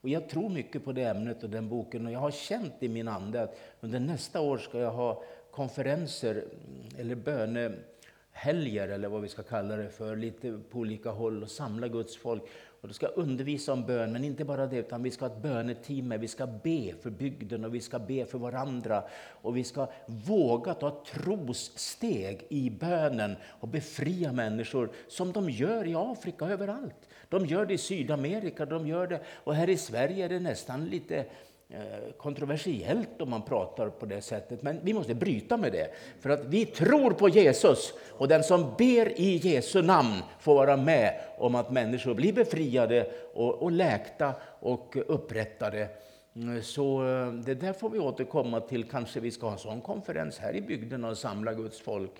Och 0.00 0.08
jag 0.08 0.28
tror 0.28 0.48
mycket 0.48 0.84
på 0.84 0.92
det 0.92 1.04
ämnet 1.04 1.42
och 1.42 1.50
den 1.50 1.68
boken 1.68 2.06
och 2.06 2.12
jag 2.12 2.18
har 2.18 2.30
känt 2.30 2.74
i 2.80 2.88
min 2.88 3.08
ande 3.08 3.42
att 3.42 3.56
under 3.80 4.00
nästa 4.00 4.40
år 4.40 4.58
ska 4.58 4.78
jag 4.78 4.92
ha 4.92 5.22
konferenser 5.50 6.34
mm, 6.34 6.88
eller 6.98 7.14
bönehelger 7.14 8.88
eller 8.88 9.08
vad 9.08 9.22
vi 9.22 9.28
ska 9.28 9.42
kalla 9.42 9.76
det 9.76 9.90
för, 9.90 10.16
lite 10.16 10.60
på 10.70 10.78
olika 10.78 11.10
håll 11.10 11.42
och 11.42 11.50
samla 11.50 11.88
Guds 11.88 12.16
folk 12.16 12.42
och 12.82 12.88
du 12.88 12.94
ska 12.94 13.06
undervisa 13.06 13.72
om 13.72 13.86
bön, 13.86 14.12
men 14.12 14.24
inte 14.24 14.44
bara 14.44 14.66
det, 14.66 14.76
utan 14.76 15.02
vi 15.02 15.10
ska 15.10 15.26
ha 15.26 15.32
ett 15.32 15.42
böneteam 15.42 16.08
med. 16.08 16.20
Vi 16.20 16.28
ska 16.28 16.46
be 16.46 16.94
för 17.02 17.10
bygden 17.10 17.64
och 17.64 17.74
vi 17.74 17.80
ska 17.80 17.98
be 17.98 18.26
för 18.26 18.38
varandra. 18.38 19.04
Och 19.30 19.56
vi 19.56 19.64
ska 19.64 19.86
våga 20.06 20.74
ta 20.74 21.04
trossteg 21.04 22.46
i 22.48 22.70
bönen 22.70 23.36
och 23.46 23.68
befria 23.68 24.32
människor 24.32 24.90
som 25.08 25.32
de 25.32 25.50
gör 25.50 25.86
i 25.86 25.94
Afrika 25.94 26.44
överallt. 26.44 27.08
De 27.28 27.46
gör 27.46 27.66
det 27.66 27.74
i 27.74 27.78
Sydamerika, 27.78 28.66
de 28.66 28.86
gör 28.86 29.06
det, 29.06 29.20
och 29.44 29.54
här 29.54 29.68
i 29.68 29.76
Sverige 29.76 30.24
är 30.24 30.28
det 30.28 30.40
nästan 30.40 30.84
lite 30.84 31.26
Eh, 31.74 32.12
kontroversiellt 32.16 33.22
om 33.22 33.30
man 33.30 33.42
pratar 33.42 33.88
på 33.88 34.06
det 34.06 34.20
sättet, 34.20 34.62
men 34.62 34.80
vi 34.82 34.94
måste 34.94 35.14
bryta 35.14 35.56
med 35.56 35.72
det. 35.72 35.90
För 36.20 36.30
att 36.30 36.44
vi 36.44 36.66
tror 36.66 37.10
på 37.10 37.28
Jesus 37.28 37.92
och 38.10 38.28
den 38.28 38.44
som 38.44 38.74
ber 38.78 39.20
i 39.20 39.36
Jesu 39.36 39.82
namn 39.82 40.22
får 40.40 40.54
vara 40.54 40.76
med 40.76 41.20
om 41.38 41.54
att 41.54 41.70
människor 41.70 42.14
blir 42.14 42.32
befriade 42.32 43.12
och, 43.34 43.62
och 43.62 43.72
läkta 43.72 44.34
och 44.60 44.96
upprättade. 45.06 45.88
Mm, 46.36 46.62
så 46.62 47.08
eh, 47.08 47.32
det 47.32 47.54
där 47.54 47.72
får 47.72 47.90
vi 47.90 47.98
återkomma 47.98 48.60
till. 48.60 48.84
Kanske 48.84 49.20
vi 49.20 49.30
ska 49.30 49.46
ha 49.46 49.52
en 49.52 49.58
sån 49.58 49.80
konferens 49.80 50.38
här 50.38 50.56
i 50.56 50.60
bygden 50.60 51.04
och 51.04 51.18
samla 51.18 51.54
Guds 51.54 51.80
folk. 51.80 52.12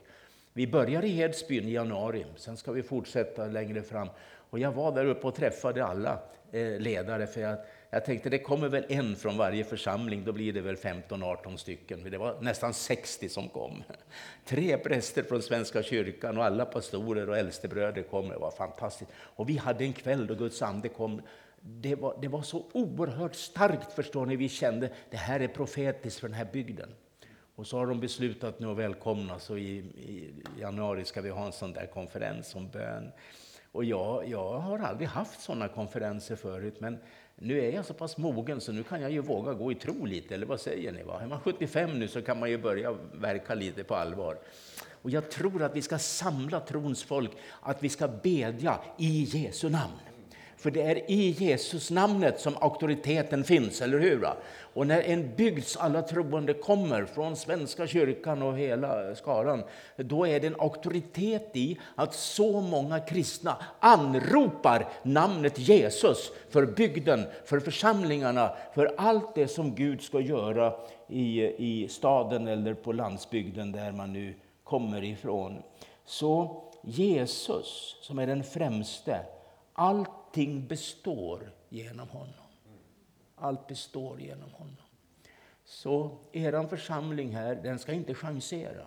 Vi 0.53 0.67
börjar 0.67 1.05
i 1.05 1.09
Hedsbyn 1.09 1.69
i 1.69 1.73
januari, 1.73 2.27
sen 2.37 2.57
ska 2.57 2.73
vi 2.73 2.83
fortsätta 2.83 3.47
längre 3.47 3.83
fram. 3.83 4.09
Och 4.51 4.59
jag 4.59 4.73
var 4.73 4.93
där 4.93 5.05
uppe 5.05 5.27
och 5.27 5.35
träffade 5.35 5.85
alla 5.85 6.19
eh, 6.53 6.81
ledare, 6.81 7.27
för 7.27 7.45
att 7.45 7.67
jag 7.95 8.05
tänkte 8.05 8.31
det 8.31 8.39
kommer 8.39 8.69
väl 8.69 8.85
en 8.89 9.17
från 9.17 9.37
varje 9.37 9.65
församling, 9.65 10.25
då 10.25 10.33
blir 10.33 10.53
det 10.53 10.61
väl 10.61 10.77
15-18 10.77 11.57
stycken. 11.57 12.11
Det 12.11 12.19
var 12.19 12.41
nästan 12.41 12.75
60 12.75 13.29
som 13.29 13.49
kom. 13.49 13.83
Tre 14.45 14.79
präster 14.79 15.23
från 15.23 15.43
Svenska 15.43 15.83
kyrkan 15.83 16.39
och 16.39 16.45
alla 16.45 16.65
pastorer 16.65 17.29
och 17.29 17.39
äldstebröder 17.39 18.03
kom. 18.03 18.29
Det 18.29 18.39
var 18.39 18.51
fantastiskt. 18.51 19.11
Och 19.15 19.49
vi 19.49 19.57
hade 19.57 19.85
en 19.85 19.93
kväll 19.93 20.27
då 20.27 20.35
Guds 20.35 20.63
ande 20.63 20.89
kom. 20.89 21.23
Det 21.61 21.95
var, 21.95 22.19
det 22.21 22.29
var 22.29 22.43
så 22.43 22.67
oerhört 22.73 23.35
starkt, 23.35 23.93
förstår 23.93 24.27
ni. 24.27 24.37
Vi 24.37 24.49
kände 24.49 24.91
det 25.11 25.17
här 25.17 25.41
är 25.41 25.49
profetiskt 25.49 26.21
för 26.21 26.29
den 26.29 26.37
här 26.37 26.49
bygden. 26.53 26.95
Och 27.55 27.67
så 27.67 27.79
har 27.79 27.87
de 27.87 28.01
beslutat 28.01 28.59
nu 28.59 28.71
att 28.71 28.77
välkomna, 28.77 29.39
så 29.39 29.57
i, 29.57 29.79
i 29.79 30.35
januari 30.61 31.05
ska 31.05 31.21
vi 31.21 31.31
ha 31.31 31.47
en 31.47 31.53
sån 31.53 31.73
där 31.73 31.87
konferens 31.87 32.55
om 32.55 32.69
bön. 32.69 33.13
Och 33.73 33.85
jag, 33.85 34.29
jag 34.29 34.59
har 34.59 34.79
aldrig 34.79 35.09
haft 35.09 35.41
sådana 35.41 35.69
konferenser 35.69 36.37
förut, 36.37 36.81
men 36.81 36.99
nu 37.43 37.61
är 37.61 37.73
jag 37.73 37.85
så 37.85 37.95
pass 37.95 38.17
mogen 38.17 38.61
så 38.61 38.73
nu 38.73 38.83
kan 38.83 39.01
jag 39.01 39.11
ju 39.11 39.21
våga 39.21 39.53
gå 39.53 39.73
i 39.73 39.75
tro 39.75 40.05
lite, 40.05 40.35
eller 40.35 40.47
vad 40.47 40.61
säger 40.61 40.93
ni? 40.93 41.03
Va? 41.03 41.21
Är 41.23 41.27
man 41.27 41.41
75 41.41 41.99
nu 41.99 42.09
så 42.09 42.23
kan 42.23 42.41
man 42.41 42.51
ju 42.51 42.59
börja 42.59 42.97
verka 43.13 43.55
lite 43.55 43.85
på 43.85 43.95
allvar. 43.95 44.39
Och 45.03 45.11
jag 45.11 45.31
tror 45.31 45.63
att 45.63 45.77
vi 45.77 45.83
ska 45.83 45.99
samla 45.99 46.61
trons 46.61 47.05
folk, 47.05 47.31
att 47.61 47.83
vi 47.83 47.89
ska 47.89 48.09
bedja 48.09 48.81
i 48.99 49.23
Jesu 49.23 49.69
namn. 49.71 49.93
För 50.63 50.71
det 50.71 50.83
är 50.83 51.11
i 51.11 51.31
Jesus 51.31 51.91
namnet 51.91 52.41
som 52.41 52.57
auktoriteten 52.61 53.45
finns, 53.45 53.81
eller 53.81 53.99
hur? 53.99 54.29
Och 54.75 54.87
när 54.87 55.01
en 55.01 55.35
bygds 55.37 55.77
alla 55.77 56.03
troende 56.03 56.55
kommer 56.55 57.05
från 57.05 57.37
Svenska 57.37 57.87
kyrkan 57.87 58.43
och 58.43 58.59
hela 58.59 59.15
skaran, 59.15 59.63
då 59.97 60.27
är 60.27 60.41
det 60.41 60.47
en 60.47 60.61
auktoritet 60.61 61.51
i 61.53 61.79
att 61.95 62.15
så 62.15 62.61
många 62.61 63.01
kristna 63.01 63.57
anropar 63.81 64.89
namnet 65.03 65.59
Jesus 65.59 66.33
för 66.51 66.67
bygden, 66.67 67.25
för 67.45 67.61
församlingarna, 67.61 68.51
för 68.75 68.95
allt 68.97 69.35
det 69.35 69.49
som 69.49 69.75
Gud 69.75 70.03
ska 70.03 70.21
göra 70.21 70.73
i, 71.09 71.43
i 71.43 71.89
staden 71.89 72.49
eller 72.49 72.75
på 72.75 72.93
landsbygden 72.93 73.73
där 73.73 73.93
man 73.93 74.13
nu 74.13 74.35
kommer 74.65 75.05
ifrån. 75.05 75.63
Så 76.05 76.63
Jesus, 76.83 77.97
som 78.01 78.19
är 78.19 78.27
den 78.27 78.45
främste, 78.45 79.21
allting 80.33 80.67
består 80.67 81.51
genom 81.69 82.09
honom. 82.09 82.35
Allt 83.37 83.67
består 83.67 84.21
genom 84.21 84.51
honom. 84.51 84.77
Så 85.65 86.19
er 86.33 86.67
församling 86.67 87.35
här, 87.35 87.55
den 87.55 87.79
ska 87.79 87.93
inte 87.93 88.15
chansera. 88.15 88.87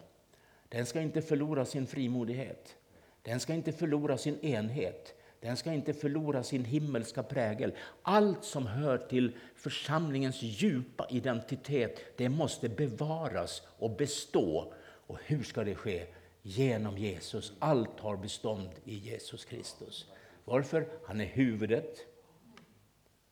Den 0.70 0.86
ska 0.86 1.02
inte 1.02 1.22
förlora 1.22 1.66
sin 1.66 1.88
frimodighet. 1.88 2.76
Den 3.22 3.40
ska 3.40 3.54
inte 3.54 3.72
förlora 3.72 4.18
sin 4.18 4.40
enhet. 4.40 5.14
Den 5.40 5.58
ska 5.58 5.74
inte 5.74 5.94
förlora 5.94 6.44
sin 6.44 6.66
himmelska 6.66 7.24
prägel. 7.24 7.74
Allt 8.02 8.44
som 8.44 8.68
hör 8.68 8.98
till 8.98 9.36
församlingens 9.56 10.42
djupa 10.42 11.08
identitet, 11.10 12.00
det 12.18 12.30
måste 12.30 12.70
bevaras 12.70 13.62
och 13.80 13.92
bestå. 13.92 14.74
Och 15.08 15.20
hur 15.26 15.44
ska 15.44 15.64
det 15.64 15.76
ske? 15.76 16.06
Genom 16.42 16.98
Jesus. 16.98 17.54
Allt 17.60 18.00
har 18.00 18.18
bestånd 18.18 18.70
i 18.86 18.96
Jesus 18.96 19.46
Kristus. 19.46 20.06
Varför? 20.46 20.88
Han 21.06 21.22
är 21.22 21.26
huvudet. 21.26 22.00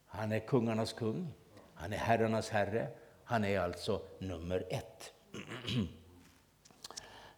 Han 0.06 0.32
är 0.32 0.40
kungarnas 0.40 0.94
kung. 0.94 1.34
Han 1.74 1.94
är 1.94 1.98
herrarnas 1.98 2.50
herre. 2.50 2.88
Han 3.24 3.46
är 3.46 3.60
alltså 3.60 4.02
nummer 4.20 4.66
ett. 4.70 5.14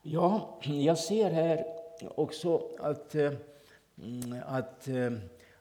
Ja, 0.07 0.59
jag 0.63 0.97
ser 0.97 1.31
här 1.31 1.65
också 2.15 2.61
att, 2.79 3.15
eh, 3.15 3.31
att 4.45 4.87
eh, 4.87 5.05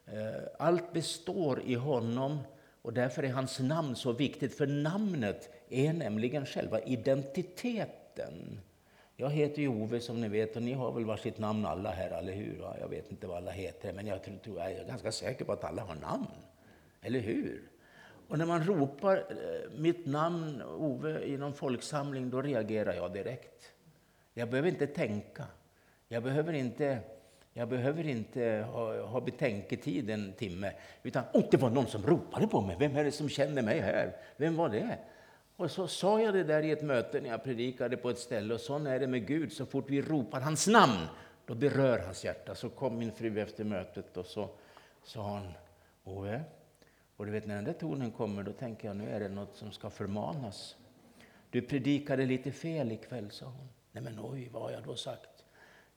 eh, 0.07 0.43
allt 0.59 0.93
består 0.93 1.63
i 1.63 1.75
honom 1.75 2.39
och 2.83 2.93
därför 2.93 3.23
är 3.23 3.33
hans 3.33 3.61
namn 3.61 3.97
så 3.97 4.13
viktigt. 4.13 4.55
För 4.55 4.67
namnet 4.67 5.51
är 5.69 5.93
nämligen 5.93 6.47
själva 6.47 6.81
identiteten. 6.81 8.61
Jag 9.17 9.31
heter 9.31 9.63
ju 9.63 9.69
Ove 9.69 10.01
som 10.01 10.21
ni 10.21 10.29
vet 10.29 10.57
och 10.57 10.63
ni 10.63 10.73
har 10.73 10.93
väl 10.93 11.05
varsitt 11.05 11.39
namn 11.39 11.67
alla 11.67 11.91
här, 11.91 12.11
eller 12.11 12.33
hur? 12.33 12.67
Jag 12.81 12.89
vet 12.89 13.11
inte 13.11 13.27
vad 13.27 13.37
alla 13.37 13.51
heter, 13.51 13.93
men 13.93 14.07
jag, 14.07 14.23
tror, 14.23 14.59
jag 14.59 14.73
är 14.73 14.85
ganska 14.85 15.13
säker 15.13 15.45
på 15.45 15.53
att 15.53 15.65
alla 15.65 15.83
har 15.83 15.95
namn. 15.95 16.27
Eller 17.03 17.21
hur? 17.21 17.63
Och 18.29 18.39
när 18.39 18.47
man 18.47 18.65
ropar 18.65 19.17
eh, 19.17 19.79
mitt 19.79 20.07
namn, 20.07 20.63
Ove, 20.63 21.25
i 21.25 21.37
någon 21.37 21.55
folksamling, 21.55 22.31
då 22.31 22.43
reagerar 22.43 22.95
jag 22.95 23.13
direkt. 23.13 23.73
Jag 24.35 24.51
behöver 24.51 24.69
inte 24.69 24.87
tänka. 24.87 25.45
Jag 26.09 26.23
behöver 26.23 26.53
inte, 26.53 26.99
jag 27.53 27.69
behöver 27.69 28.07
inte 28.07 28.67
ha, 28.73 29.03
ha 29.03 29.21
betänketid 29.21 30.11
en 30.11 30.33
timme. 30.33 30.73
Utan, 31.03 31.25
oh, 31.33 31.45
det 31.51 31.57
var 31.57 31.71
någon 31.71 31.87
som 31.87 32.07
ropade 32.07 32.47
på 32.47 32.61
mig. 32.61 32.77
Vem 32.79 32.97
är 32.97 33.05
det 33.05 33.13
som 33.13 33.29
känner 33.29 33.63
mig 33.63 33.81
här? 33.81 34.17
Vem 34.37 34.57
var 34.57 34.69
det? 34.69 34.99
Och 35.57 35.71
så 35.71 35.89
sa 35.89 36.21
jag 36.21 36.35
det 36.35 36.45
där 36.45 36.63
i 36.63 36.71
ett 36.71 36.83
möte 36.83 37.21
när 37.21 37.31
jag 37.31 37.45
predikade 37.45 37.97
på 37.97 38.11
ett 38.11 38.19
ställe. 38.19 38.55
Och 38.55 38.61
så 38.61 38.87
är 38.87 39.01
det 39.01 39.07
med 39.07 39.27
Gud. 39.27 39.53
Så 39.53 39.67
fort 39.67 39.91
vi 39.91 40.03
ropar 40.03 40.41
hans 40.41 40.67
namn, 40.67 41.07
då 41.47 41.55
berör 41.55 41.99
hans 41.99 42.25
hjärta. 42.25 42.55
Så 42.55 42.69
kom 42.69 42.99
min 42.99 43.13
fru 43.13 43.41
efter 43.41 43.65
mötet 43.65 44.17
och 44.17 44.27
så 44.27 44.49
sa 45.03 45.23
hon, 45.23 45.53
Ove, 46.05 46.45
och 47.17 47.27
du 47.27 47.33
vet 47.33 47.47
när 47.47 47.55
den 47.55 47.65
där 47.65 47.73
tonen 47.73 48.11
kommer, 48.11 48.43
då 48.43 48.53
tänker 48.53 48.89
jag 48.89 48.97
nu 48.97 49.11
är 49.11 49.21
det 49.21 49.29
något 49.29 49.57
som 49.57 49.73
ska 49.73 49.91
förmanas. 49.91 50.77
Du 51.51 51.63
predikade 51.63 52.27
lite 52.27 52.53
fel 52.53 52.93
ikväll, 52.93 53.31
sa 53.31 53.47
hon. 53.47 53.69
Nej 53.93 54.03
men 54.03 54.19
oj, 54.23 54.49
vad 54.53 54.63
har 54.63 54.71
jag 54.71 54.83
då 54.83 54.97
sagt? 54.97 55.45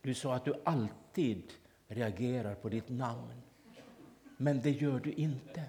Du 0.01 0.14
sa 0.14 0.36
att 0.36 0.45
du 0.45 0.53
alltid 0.64 1.53
reagerar 1.88 2.55
på 2.55 2.70
ditt 2.70 2.89
namn. 2.89 3.41
Men 4.38 4.62
det 4.62 4.72
gör 4.72 4.99
du 4.99 5.12
inte. 5.12 5.64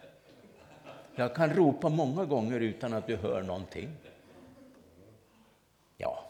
Jag 1.18 1.34
kan 1.34 1.54
ropa 1.54 1.88
många 1.88 2.24
gånger 2.24 2.60
utan 2.60 2.92
att 2.92 3.06
du 3.06 3.16
hör 3.16 3.42
någonting. 3.42 3.88
Ja, 5.96 6.24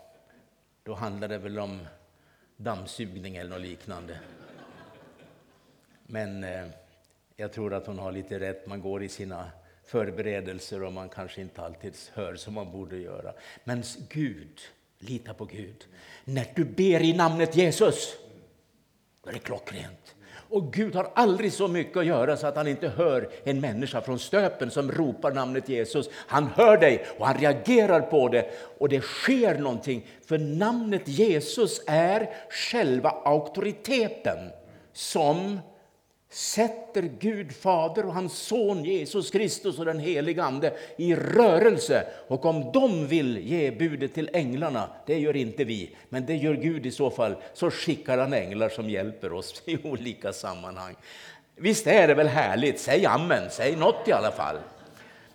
då 0.82 0.94
handlar 0.94 1.28
det 1.28 1.38
väl 1.38 1.58
om 1.58 1.80
dammsugning 2.56 3.36
eller 3.36 3.50
något 3.50 3.60
liknande. 3.60 4.18
Men 6.06 6.44
eh, 6.44 6.66
jag 7.36 7.52
tror 7.52 7.74
att 7.74 7.86
hon 7.86 7.98
har 7.98 8.12
lite 8.12 8.40
rätt. 8.40 8.66
Man 8.66 8.80
går 8.80 9.02
i 9.02 9.08
sina 9.08 9.50
förberedelser 9.84 10.82
och 10.82 10.92
man 10.92 11.08
kanske 11.08 11.40
inte 11.40 11.62
alltid 11.62 11.96
hör 12.12 12.36
som 12.36 12.54
man 12.54 12.72
borde 12.72 12.96
göra. 12.96 13.32
Men 13.64 13.82
Gud, 14.08 14.60
lita 14.98 15.34
på 15.34 15.44
Gud. 15.44 15.86
När 16.24 16.46
du 16.54 16.64
ber 16.64 17.02
i 17.02 17.12
namnet 17.12 17.56
Jesus, 17.56 18.16
då 19.22 19.30
är 19.30 19.34
det 19.34 19.38
klockrent. 19.38 20.14
Och 20.50 20.72
Gud 20.72 20.94
har 20.94 21.10
aldrig 21.14 21.52
så 21.52 21.68
mycket 21.68 21.96
att 21.96 22.06
göra 22.06 22.36
så 22.36 22.46
att 22.46 22.56
han 22.56 22.68
inte 22.68 22.88
hör 22.88 23.30
en 23.44 23.60
människa 23.60 24.00
från 24.00 24.18
stöpen 24.18 24.70
som 24.70 24.92
ropar 24.92 25.32
namnet 25.32 25.68
Jesus. 25.68 26.10
Han 26.12 26.46
hör 26.46 26.76
dig 26.78 27.06
och 27.18 27.26
han 27.26 27.38
reagerar 27.38 28.00
på 28.00 28.28
det 28.28 28.50
och 28.78 28.88
det 28.88 29.00
sker 29.00 29.58
någonting. 29.58 30.06
För 30.26 30.38
namnet 30.38 31.08
Jesus 31.08 31.80
är 31.86 32.30
själva 32.50 33.10
auktoriteten 33.10 34.38
som 34.92 35.60
sätter 36.30 37.02
Gud 37.02 37.52
Fader 37.52 38.06
och 38.06 38.14
hans 38.14 38.38
son 38.38 38.84
Jesus 38.84 39.30
Kristus 39.30 39.78
och 39.78 39.84
den 39.84 39.98
helige 39.98 40.44
Ande 40.44 40.72
i 40.96 41.14
rörelse. 41.14 42.06
Och 42.28 42.46
om 42.46 42.72
de 42.72 43.06
vill 43.06 43.38
ge 43.38 43.70
budet 43.70 44.14
till 44.14 44.30
änglarna, 44.32 44.88
det 45.06 45.18
gör 45.18 45.36
inte 45.36 45.64
vi, 45.64 45.96
men 46.08 46.26
det 46.26 46.36
gör 46.36 46.54
Gud 46.54 46.86
i 46.86 46.90
så 46.90 47.10
fall, 47.10 47.34
så 47.54 47.70
skickar 47.70 48.18
han 48.18 48.32
änglar 48.32 48.68
som 48.68 48.90
hjälper 48.90 49.32
oss 49.32 49.62
i 49.66 49.78
olika 49.82 50.32
sammanhang. 50.32 50.94
Visst 51.56 51.86
är 51.86 52.08
det 52.08 52.14
väl 52.14 52.28
härligt? 52.28 52.80
Säg 52.80 53.06
amen, 53.06 53.50
säg 53.50 53.76
något 53.76 54.08
i 54.08 54.12
alla 54.12 54.30
fall. 54.30 54.56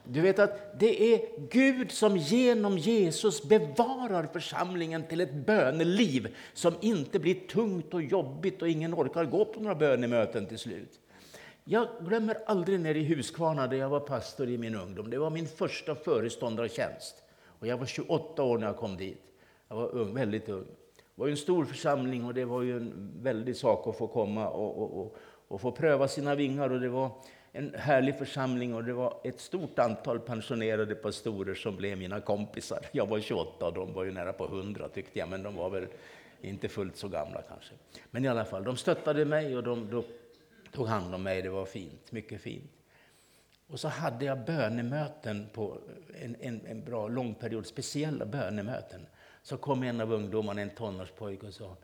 Du 0.06 0.22
vet 0.22 0.39
att 0.39 0.80
det 0.80 1.14
är 1.14 1.22
Gud 1.49 1.91
som 1.91 2.18
genom 2.18 2.78
Jesus 2.78 3.43
bevarar 3.43 4.28
församlingen 4.34 5.08
till 5.08 5.22
ett 5.22 5.34
böneliv 5.34 6.36
som 6.54 6.74
inte 6.82 7.20
blir 7.20 7.47
tungt 7.47 7.93
och 7.93 8.04
jobbigt 8.04 8.62
och 8.62 8.70
ingen 8.70 8.93
orkar 8.93 9.26
gå 9.26 9.45
på 9.45 9.60
några 9.60 9.76
bönemöten 9.76 10.45
till 10.45 10.60
slut. 10.60 10.99
Jag 11.64 11.88
glömmer 12.01 12.38
aldrig 12.45 12.80
när 12.80 12.97
i 12.97 13.04
Huskvarna 13.04 13.68
där 13.68 13.78
jag 13.78 13.89
var 13.89 13.99
pastor 13.99 14.49
i 14.49 14.58
min 14.58 14.76
ungdom. 14.76 15.10
Det 15.10 15.18
var 15.18 15.30
min 15.30 15.47
första 15.47 15.95
föreståndartjänst. 15.95 17.24
Och 17.45 17.68
jag 17.68 17.78
var 17.78 17.86
28 17.86 18.43
år 18.43 18.58
när 18.58 18.68
jag 18.68 18.78
kom 18.78 18.97
dit. 18.97 19.22
Jag 19.68 19.76
var 19.76 19.95
ung, 19.95 20.14
väldigt 20.14 20.49
ung. 20.49 20.68
Det 20.95 21.22
var 21.22 21.28
en 21.28 21.38
stor 21.38 21.66
församling 21.66 22.26
och 22.26 22.34
det 22.34 22.45
var 22.45 22.62
ju 22.62 22.78
en 22.78 23.12
väldig 23.22 23.56
sak 23.56 23.88
att 23.88 23.97
få 23.97 24.08
komma 24.08 24.49
och, 24.49 24.82
och, 24.82 24.99
och, 24.99 25.16
och 25.47 25.62
få 25.62 25.72
pröva 25.72 26.08
sina 26.08 26.36
vingar. 26.36 26.70
Och 26.70 26.80
det 26.80 26.89
var 26.89 27.12
en 27.56 27.74
härlig 27.78 28.18
församling 28.18 28.74
och 28.74 28.84
det 28.84 28.93
var 28.93 29.18
ett 29.24 29.39
stort 29.39 29.80
antal 29.80 30.20
pensionerade 30.20 30.95
pastorer 30.95 31.56
som 31.56 31.76
blev 31.76 31.97
mina 31.97 32.22
kompisar. 32.22 32.86
Jag 32.91 33.08
var 33.08 33.20
28 33.20 33.66
och 33.66 33.74
de 33.74 33.93
var 33.93 34.04
ju 34.04 34.12
nära 34.12 34.34
på 34.34 34.45
100 34.45 34.89
tyckte 34.89 35.20
jag, 35.20 35.30
men 35.30 35.43
de 35.43 35.56
var 35.56 35.70
väl 35.70 35.88
inte 36.41 36.70
fullt 36.70 36.97
så 36.97 37.08
gamla 37.08 37.41
kanske. 37.41 37.74
Men 38.12 38.26
i 38.26 38.28
alla 38.28 38.45
fall, 38.45 38.64
de 38.64 38.78
stöttade 38.78 39.26
mig 39.26 39.58
och 39.58 39.64
de, 39.64 39.89
de 39.89 40.04
tog 40.72 40.88
hand 40.88 41.16
om 41.16 41.24
mig. 41.24 41.41
Det 41.41 41.49
var 41.49 41.66
fint, 41.66 42.12
mycket 42.12 42.41
fint. 42.41 42.72
Och 43.68 43.80
så 43.80 43.88
hade 43.88 44.26
jag 44.26 44.45
bönemöten 44.45 45.49
på 45.54 45.78
en, 46.22 46.36
en, 46.39 46.66
en 46.66 46.84
bra 46.84 47.08
lång 47.08 47.36
period, 47.36 47.66
speciella 47.66 48.26
bönemöten. 48.26 49.06
Så 49.43 49.58
kom 49.58 49.84
en 49.84 50.01
av 50.01 50.14
ungdomarna, 50.14 50.62
en 50.62 50.70
tonårspojke 50.70 51.47
och 51.47 51.54
sa 51.54 51.78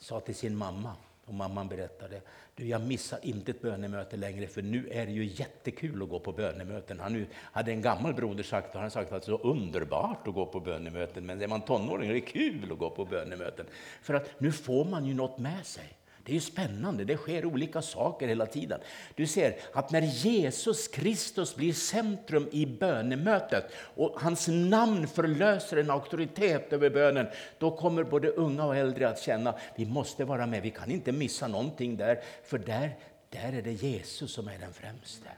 sa 0.00 0.20
till 0.20 0.34
sin 0.34 0.56
mamma, 0.56 0.96
och 1.30 1.36
mamman 1.36 1.68
berättade, 1.68 2.20
du 2.54 2.66
jag 2.66 2.80
missar 2.80 3.18
inte 3.22 3.50
ett 3.50 3.62
bönemöte 3.62 4.16
längre 4.16 4.46
för 4.46 4.62
nu 4.62 4.88
är 4.90 5.06
det 5.06 5.12
ju 5.12 5.24
jättekul 5.24 6.02
att 6.02 6.08
gå 6.08 6.20
på 6.20 6.32
bönemöten. 6.32 7.00
Han 7.00 7.26
hade 7.36 7.72
en 7.72 7.82
gammal 7.82 8.14
broder 8.14 8.42
sagt, 8.42 8.74
och 8.74 8.80
han 8.80 8.90
sagt 8.90 9.12
att 9.12 9.22
det 9.22 9.32
är 9.32 9.36
så 9.36 9.42
underbart 9.48 10.28
att 10.28 10.34
gå 10.34 10.46
på 10.46 10.60
bönemöten, 10.60 11.26
men 11.26 11.42
är 11.42 11.48
man 11.48 11.60
tonåring 11.60 12.10
är 12.10 12.14
det 12.14 12.20
kul 12.20 12.72
att 12.72 12.78
gå 12.78 12.90
på 12.90 13.04
bönemöten. 13.04 13.66
För 14.02 14.14
att 14.14 14.40
nu 14.40 14.52
får 14.52 14.84
man 14.84 15.06
ju 15.06 15.14
något 15.14 15.38
med 15.38 15.66
sig. 15.66 15.99
Det 16.24 16.32
är 16.32 16.34
ju 16.34 16.40
spännande, 16.40 17.04
det 17.04 17.16
sker 17.16 17.44
olika 17.44 17.82
saker 17.82 18.28
hela 18.28 18.46
tiden. 18.46 18.80
Du 19.14 19.26
ser 19.26 19.56
att 19.72 19.90
när 19.90 20.02
Jesus 20.02 20.88
Kristus 20.88 21.56
blir 21.56 21.72
centrum 21.72 22.48
i 22.52 22.66
bönemötet 22.66 23.64
och 23.74 24.20
hans 24.20 24.48
namn 24.48 25.08
förlöser 25.08 25.76
en 25.76 25.90
auktoritet 25.90 26.72
över 26.72 26.90
bönen, 26.90 27.26
då 27.58 27.76
kommer 27.76 28.04
både 28.04 28.28
unga 28.28 28.64
och 28.64 28.76
äldre 28.76 29.08
att 29.08 29.20
känna 29.20 29.50
att 29.50 29.60
vi 29.76 29.86
måste 29.86 30.24
vara 30.24 30.46
med, 30.46 30.62
vi 30.62 30.70
kan 30.70 30.90
inte 30.90 31.12
missa 31.12 31.48
någonting 31.48 31.96
där, 31.96 32.20
för 32.44 32.58
där, 32.58 32.96
där 33.30 33.52
är 33.52 33.62
det 33.62 33.72
Jesus 33.72 34.32
som 34.32 34.48
är 34.48 34.58
den 34.58 34.72
främste. 34.72 35.28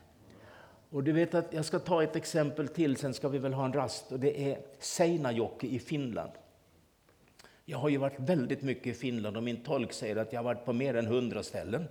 Och 0.90 1.04
du 1.04 1.12
vet 1.12 1.34
att 1.34 1.52
jag 1.52 1.64
ska 1.64 1.78
ta 1.78 2.02
ett 2.02 2.16
exempel 2.16 2.68
till, 2.68 2.96
sen 2.96 3.14
ska 3.14 3.28
vi 3.28 3.38
väl 3.38 3.52
ha 3.52 3.64
en 3.64 3.72
rast, 3.72 4.12
och 4.12 4.20
det 4.20 4.50
är 4.50 4.58
Seinäjoki 4.78 5.74
i 5.74 5.78
Finland. 5.78 6.30
Jag 7.64 7.78
har 7.78 7.88
ju 7.88 7.96
varit 7.96 8.20
väldigt 8.20 8.62
mycket 8.62 8.86
i 8.86 8.92
Finland 8.92 9.36
och 9.36 9.42
min 9.42 9.62
tolk 9.62 9.92
säger 9.92 10.16
att 10.16 10.32
jag 10.32 10.38
har 10.38 10.44
varit 10.44 10.64
på 10.64 10.72
mer 10.72 10.94
än 10.94 11.06
hundra 11.06 11.42
ställen. 11.42 11.84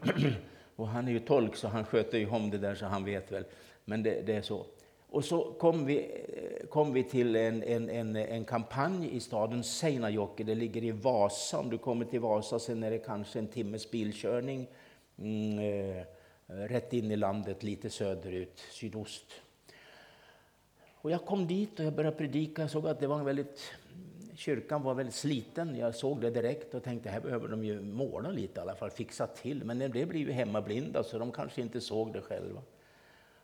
och 0.76 0.88
han 0.88 1.08
är 1.08 1.12
ju 1.12 1.18
tolk 1.18 1.56
så 1.56 1.68
han 1.68 1.84
sköter 1.84 2.18
ju 2.18 2.30
om 2.30 2.50
det 2.50 2.58
där 2.58 2.74
så 2.74 2.86
han 2.86 3.04
vet 3.04 3.32
väl. 3.32 3.44
Men 3.84 4.02
det, 4.02 4.26
det 4.26 4.34
är 4.34 4.42
så. 4.42 4.66
Och 5.10 5.24
så 5.24 5.52
kom 5.52 5.86
vi, 5.86 5.98
eh, 5.98 6.66
kom 6.66 6.92
vi 6.92 7.04
till 7.04 7.36
en, 7.36 7.62
en, 7.62 7.90
en, 7.90 8.16
en 8.16 8.44
kampanj 8.44 9.16
i 9.16 9.20
staden 9.20 9.64
Seinajoki. 9.64 10.42
Det 10.42 10.54
ligger 10.54 10.84
i 10.84 10.90
Vasa. 10.90 11.58
Om 11.58 11.70
du 11.70 11.78
kommer 11.78 12.04
till 12.04 12.20
Vasa 12.20 12.58
sen 12.58 12.82
är 12.82 12.90
det 12.90 12.98
kanske 12.98 13.38
en 13.38 13.48
timmes 13.48 13.90
bilkörning. 13.90 14.66
Mm, 15.18 15.58
eh, 15.58 16.04
rätt 16.46 16.92
in 16.92 17.10
i 17.10 17.16
landet, 17.16 17.62
lite 17.62 17.90
söderut, 17.90 18.58
sydost. 18.70 19.24
Och 20.94 21.10
jag 21.10 21.24
kom 21.24 21.46
dit 21.46 21.80
och 21.80 21.86
jag 21.86 21.92
började 21.92 22.16
predika. 22.16 22.62
Jag 22.62 22.70
såg 22.70 22.88
att 22.88 23.00
det 23.00 23.06
var 23.06 23.18
en 23.18 23.24
väldigt 23.24 23.60
kyrkan 24.36 24.82
var 24.82 24.94
väldigt 24.94 25.14
sliten. 25.14 25.76
Jag 25.76 25.94
såg 25.94 26.20
det 26.20 26.30
direkt 26.30 26.74
och 26.74 26.82
tänkte 26.82 27.08
här 27.08 27.20
behöver 27.20 27.48
de 27.48 27.64
ju 27.64 27.80
måla 27.80 28.30
lite 28.30 28.60
i 28.60 28.62
alla 28.62 28.74
fall, 28.74 28.90
fixa 28.90 29.26
till. 29.26 29.64
Men 29.64 29.78
det 29.78 29.88
blev 29.88 30.16
ju 30.16 30.32
hemmablinda 30.32 31.04
så 31.04 31.18
de 31.18 31.32
kanske 31.32 31.62
inte 31.62 31.80
såg 31.80 32.12
det 32.12 32.20
själva. 32.20 32.62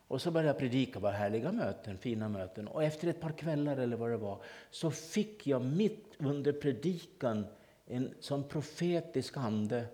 Och 0.09 0.23
så 0.23 0.31
började 0.31 0.49
jag 0.49 0.59
predika, 0.59 0.99
var 0.99 1.13
härliga 1.13 1.53
möten, 1.53 1.99
fina 1.99 2.29
möten. 2.29 2.69
Och 2.69 2.85
efter 2.85 3.09
ett 3.09 3.21
par 3.21 3.33
kvällar 3.33 3.77
eller 3.77 3.97
vad 3.97 4.11
det 4.11 4.17
var, 4.17 4.43
så 4.71 4.91
fick 4.91 5.47
jag 5.47 5.65
mitt 5.65 6.15
under 6.19 6.53
predikan 6.53 7.47
en 7.87 8.15
sån 8.21 8.45
profetisk 8.45 9.37
ande 9.37 9.85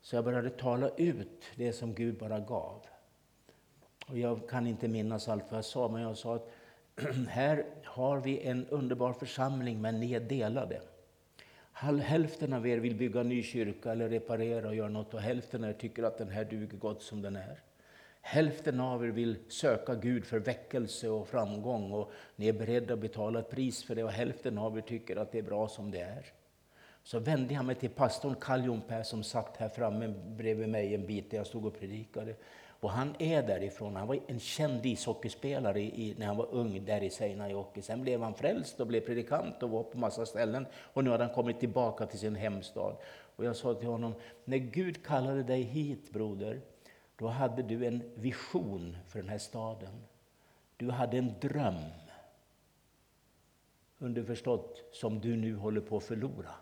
så 0.00 0.16
jag 0.16 0.24
började 0.24 0.50
tala 0.50 0.88
ut 0.88 1.44
det 1.56 1.72
som 1.72 1.94
Gud 1.94 2.18
bara 2.18 2.40
gav. 2.40 2.80
Och 4.06 4.18
jag 4.18 4.48
kan 4.48 4.66
inte 4.66 4.88
minnas 4.88 5.28
allt 5.28 5.44
vad 5.50 5.58
jag 5.58 5.64
sa, 5.64 5.88
men 5.88 6.02
jag 6.02 6.16
sa 6.16 6.34
att 6.34 6.50
här 7.28 7.64
har 7.84 8.20
vi 8.20 8.40
en 8.40 8.66
underbar 8.66 9.12
församling, 9.12 9.80
men 9.80 10.00
ni 10.00 10.14
är 10.14 10.20
delade. 10.20 10.80
Hälften 11.72 12.52
av 12.52 12.66
er 12.66 12.78
vill 12.78 12.94
bygga 12.94 13.20
en 13.20 13.28
ny 13.28 13.42
kyrka 13.42 13.92
eller 13.92 14.08
reparera 14.08 14.68
och 14.68 14.74
göra 14.74 14.88
något 14.88 15.14
och 15.14 15.20
hälften 15.20 15.64
av 15.64 15.70
er 15.70 15.74
tycker 15.74 16.02
att 16.02 16.18
den 16.18 16.30
här 16.30 16.44
duger 16.44 16.78
gott 16.78 17.02
som 17.02 17.22
den 17.22 17.36
är. 17.36 17.60
Hälften 18.20 18.80
av 18.80 19.04
er 19.04 19.08
vill 19.08 19.36
söka 19.48 19.94
Gud 19.94 20.24
för 20.24 20.38
väckelse 20.38 21.08
och 21.08 21.28
framgång 21.28 21.92
och 21.92 22.12
ni 22.36 22.48
är 22.48 22.52
beredda 22.52 22.94
att 22.94 23.00
betala 23.00 23.38
ett 23.38 23.50
pris 23.50 23.84
för 23.84 23.94
det 23.94 24.04
och 24.04 24.10
hälften 24.10 24.58
av 24.58 24.78
er 24.78 24.82
tycker 24.82 25.16
att 25.16 25.32
det 25.32 25.38
är 25.38 25.42
bra 25.42 25.68
som 25.68 25.90
det 25.90 26.00
är. 26.00 26.24
Så 27.02 27.18
vände 27.18 27.54
jag 27.54 27.64
mig 27.64 27.74
till 27.74 27.90
pastorn 27.90 28.34
Kaljunpää 28.40 29.04
som 29.04 29.22
satt 29.22 29.56
här 29.56 29.68
framme 29.68 30.08
bredvid 30.08 30.68
mig 30.68 30.94
en 30.94 31.06
bit 31.06 31.30
där 31.30 31.36
jag 31.36 31.46
stod 31.46 31.66
och 31.66 31.78
predikade. 31.80 32.34
Och 32.84 32.90
han 32.90 33.14
är 33.18 33.42
därifrån. 33.42 33.96
Han 33.96 34.08
var 34.08 34.20
en 34.26 34.40
känd 34.40 34.86
ishockeyspelare 34.86 35.80
i, 35.80 36.14
när 36.18 36.26
han 36.26 36.36
var 36.36 36.48
ung 36.50 36.84
där 36.84 37.02
i 37.02 37.10
Seinäjoki. 37.10 37.82
Sen 37.82 38.02
blev 38.02 38.22
han 38.22 38.34
frälst 38.34 38.80
och 38.80 38.86
blev 38.86 39.00
predikant 39.00 39.62
och 39.62 39.70
var 39.70 39.82
på 39.82 39.98
massa 39.98 40.26
ställen. 40.26 40.66
Och 40.76 41.04
nu 41.04 41.10
har 41.10 41.18
han 41.18 41.30
kommit 41.34 41.60
tillbaka 41.60 42.06
till 42.06 42.18
sin 42.18 42.34
hemstad. 42.34 42.96
Och 43.36 43.44
jag 43.44 43.56
sa 43.56 43.74
till 43.74 43.88
honom, 43.88 44.14
när 44.44 44.56
Gud 44.56 45.06
kallade 45.06 45.42
dig 45.42 45.62
hit 45.62 46.10
broder, 46.10 46.60
då 47.16 47.26
hade 47.26 47.62
du 47.62 47.86
en 47.86 48.10
vision 48.14 48.96
för 49.08 49.18
den 49.18 49.28
här 49.28 49.38
staden. 49.38 50.04
Du 50.76 50.90
hade 50.90 51.18
en 51.18 51.34
dröm, 51.40 51.84
underförstått, 53.98 54.82
som 54.92 55.20
du 55.20 55.36
nu 55.36 55.56
håller 55.56 55.80
på 55.80 55.96
att 55.96 56.04
förlora. 56.04 56.54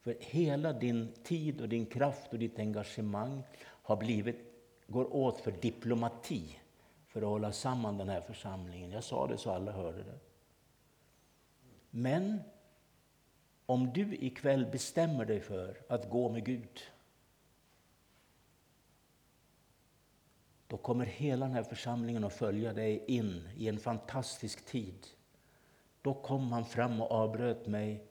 För 0.00 0.16
hela 0.20 0.72
din 0.72 1.12
tid 1.22 1.60
och 1.60 1.68
din 1.68 1.86
kraft 1.86 2.32
och 2.32 2.38
ditt 2.38 2.58
engagemang 2.58 3.42
har 3.62 3.96
blivit 3.96 4.55
går 4.86 5.16
åt 5.16 5.40
för 5.40 5.52
diplomati 5.52 6.58
för 7.06 7.22
att 7.22 7.28
hålla 7.28 7.52
samman 7.52 7.98
den 7.98 8.08
här 8.08 8.20
församlingen. 8.20 8.90
Jag 8.90 9.04
sa 9.04 9.26
det 9.26 9.38
så 9.38 9.50
alla 9.50 9.72
hörde 9.72 10.02
det. 10.02 10.18
Men 11.90 12.40
om 13.66 13.92
du 13.92 14.16
ikväll 14.16 14.66
bestämmer 14.66 15.24
dig 15.24 15.40
för 15.40 15.82
att 15.88 16.10
gå 16.10 16.28
med 16.28 16.44
Gud 16.44 16.80
då 20.66 20.76
kommer 20.76 21.04
hela 21.04 21.46
den 21.46 21.54
här 21.54 21.62
församlingen 21.62 22.24
att 22.24 22.32
följa 22.32 22.72
dig 22.72 23.04
in 23.06 23.48
i 23.56 23.68
en 23.68 23.78
fantastisk 23.78 24.66
tid. 24.66 25.06
Då 26.02 26.14
kom 26.14 26.52
han 26.52 26.64
fram 26.64 27.00
och 27.00 27.10
avbröt 27.10 27.66
mig 27.66 28.05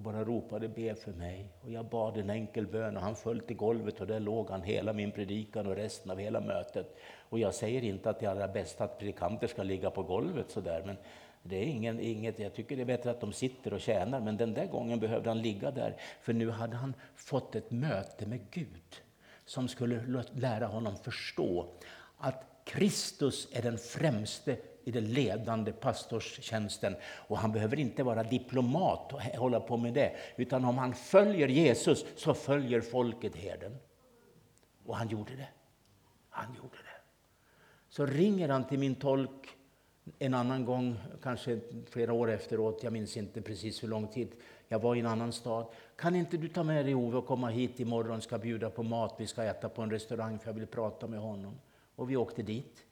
och 0.00 0.04
bara 0.12 0.24
ropade 0.24 0.68
be 0.68 0.94
för 0.94 1.12
mig. 1.12 1.46
Och 1.60 1.70
jag 1.70 1.84
bad 1.84 2.16
en 2.16 2.30
enkel 2.30 2.66
bön 2.66 2.96
och 2.96 3.02
han 3.02 3.16
föll 3.16 3.40
till 3.40 3.56
golvet 3.56 4.00
och 4.00 4.06
där 4.06 4.20
låg 4.20 4.50
han 4.50 4.62
hela 4.62 4.92
min 4.92 5.10
predikan 5.10 5.66
och 5.66 5.76
resten 5.76 6.10
av 6.10 6.18
hela 6.18 6.40
mötet. 6.40 6.96
Och 7.28 7.38
jag 7.38 7.54
säger 7.54 7.82
inte 7.82 8.10
att 8.10 8.20
det 8.20 8.26
är 8.26 8.30
allra 8.30 8.48
bästa 8.48 8.84
att 8.84 8.98
predikanter 8.98 9.46
ska 9.46 9.62
ligga 9.62 9.90
på 9.90 10.02
golvet 10.02 10.50
sådär, 10.50 10.82
men 10.86 10.96
det 11.42 11.56
är 11.56 11.64
ingen, 11.64 12.00
inget, 12.00 12.38
jag 12.38 12.54
tycker 12.54 12.76
det 12.76 12.82
är 12.82 12.86
bättre 12.86 13.10
att 13.10 13.20
de 13.20 13.32
sitter 13.32 13.72
och 13.72 13.80
tjänar, 13.80 14.20
men 14.20 14.36
den 14.36 14.54
där 14.54 14.66
gången 14.66 15.00
behövde 15.00 15.30
han 15.30 15.42
ligga 15.42 15.70
där, 15.70 15.96
för 16.22 16.32
nu 16.32 16.50
hade 16.50 16.76
han 16.76 16.94
fått 17.14 17.54
ett 17.54 17.70
möte 17.70 18.26
med 18.26 18.40
Gud 18.50 19.02
som 19.44 19.68
skulle 19.68 20.24
lära 20.32 20.66
honom 20.66 20.96
förstå 20.96 21.66
att 22.18 22.44
Kristus 22.64 23.48
är 23.52 23.62
den 23.62 23.78
främste 23.78 24.56
i 24.84 24.90
den 24.90 25.12
ledande 25.12 25.72
pastorstjänsten. 25.72 26.96
Och 27.02 27.38
han 27.38 27.52
behöver 27.52 27.78
inte 27.78 28.02
vara 28.02 28.22
diplomat 28.22 29.12
och 29.12 29.20
hålla 29.20 29.60
på 29.60 29.76
med 29.76 29.94
det. 29.94 30.12
Utan 30.36 30.64
om 30.64 30.78
han 30.78 30.94
följer 30.94 31.48
Jesus 31.48 32.04
så 32.16 32.34
följer 32.34 32.80
folket 32.80 33.36
herden. 33.36 33.76
Och 34.86 34.96
han 34.96 35.08
gjorde 35.08 35.36
det. 35.36 35.48
Han 36.30 36.54
gjorde 36.54 36.76
det. 36.76 37.00
Så 37.88 38.06
ringer 38.06 38.48
han 38.48 38.64
till 38.64 38.78
min 38.78 38.94
tolk 38.94 39.56
en 40.18 40.34
annan 40.34 40.64
gång, 40.64 40.96
kanske 41.22 41.60
flera 41.90 42.12
år 42.12 42.30
efteråt, 42.30 42.82
jag 42.82 42.92
minns 42.92 43.16
inte 43.16 43.42
precis 43.42 43.82
hur 43.82 43.88
lång 43.88 44.08
tid. 44.08 44.28
Jag 44.68 44.78
var 44.78 44.96
i 44.96 45.00
en 45.00 45.06
annan 45.06 45.32
stad. 45.32 45.66
Kan 45.96 46.16
inte 46.16 46.36
du 46.36 46.48
ta 46.48 46.62
med 46.62 46.84
dig 46.84 46.94
Ove 46.94 47.16
och 47.16 47.26
komma 47.26 47.48
hit 47.48 47.80
imorgon, 47.80 48.20
ska 48.20 48.38
bjuda 48.38 48.70
på 48.70 48.82
mat, 48.82 49.14
vi 49.18 49.26
ska 49.26 49.42
äta 49.42 49.68
på 49.68 49.82
en 49.82 49.90
restaurang 49.90 50.38
för 50.38 50.46
jag 50.46 50.54
vill 50.54 50.66
prata 50.66 51.06
med 51.06 51.20
honom. 51.20 51.60
Och 51.96 52.10
vi 52.10 52.16
åkte 52.16 52.42
dit. 52.42 52.84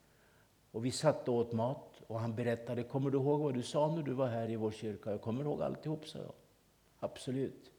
Och 0.71 0.85
vi 0.85 0.91
satt 0.91 1.29
och 1.29 1.35
åt 1.35 1.53
mat 1.53 2.03
och 2.07 2.21
han 2.21 2.35
berättade, 2.35 2.83
kommer 2.83 3.11
du 3.11 3.19
ihåg 3.19 3.41
vad 3.41 3.55
du 3.55 3.63
sa 3.63 3.95
när 3.95 4.03
du 4.03 4.13
var 4.13 4.27
här 4.27 4.51
i 4.51 4.57
vår 4.57 4.71
kyrka? 4.71 5.11
Jag 5.11 5.21
kommer 5.21 5.45
ihåg 5.45 5.63
alltihop, 5.63 6.07
sa 6.07 6.19
jag. 6.19 6.33
Absolut. 6.99 7.71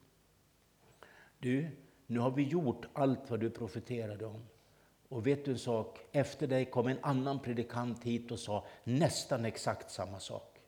Du, 1.39 1.69
nu 2.07 2.19
har 2.19 2.31
vi 2.31 2.43
gjort 2.43 2.87
allt 2.93 3.29
vad 3.29 3.39
du 3.39 3.49
profeterade 3.49 4.25
om. 4.25 4.41
Och 5.07 5.27
vet 5.27 5.45
du 5.45 5.51
en 5.51 5.59
sak? 5.59 5.99
Efter 6.11 6.47
dig 6.47 6.65
kom 6.65 6.87
en 6.87 6.97
annan 7.01 7.39
predikant 7.39 8.03
hit 8.03 8.31
och 8.31 8.39
sa 8.39 8.65
nästan 8.83 9.45
exakt 9.45 9.91
samma 9.91 10.19
sak. 10.19 10.59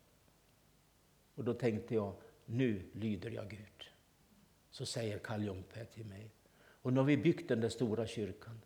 Och 1.35 1.43
då 1.43 1.53
tänkte 1.53 1.95
jag, 1.95 2.13
nu 2.45 2.89
lyder 2.93 3.29
jag 3.29 3.49
Gud. 3.49 3.83
Så 4.71 4.85
säger 4.85 5.19
Karl 5.19 5.63
till 5.93 6.05
mig. 6.05 6.31
Och 6.61 6.93
nu 6.93 6.99
har 6.99 7.05
vi 7.05 7.17
byggt 7.17 7.49
den 7.49 7.61
där 7.61 7.69
stora 7.69 8.07
kyrkan. 8.07 8.61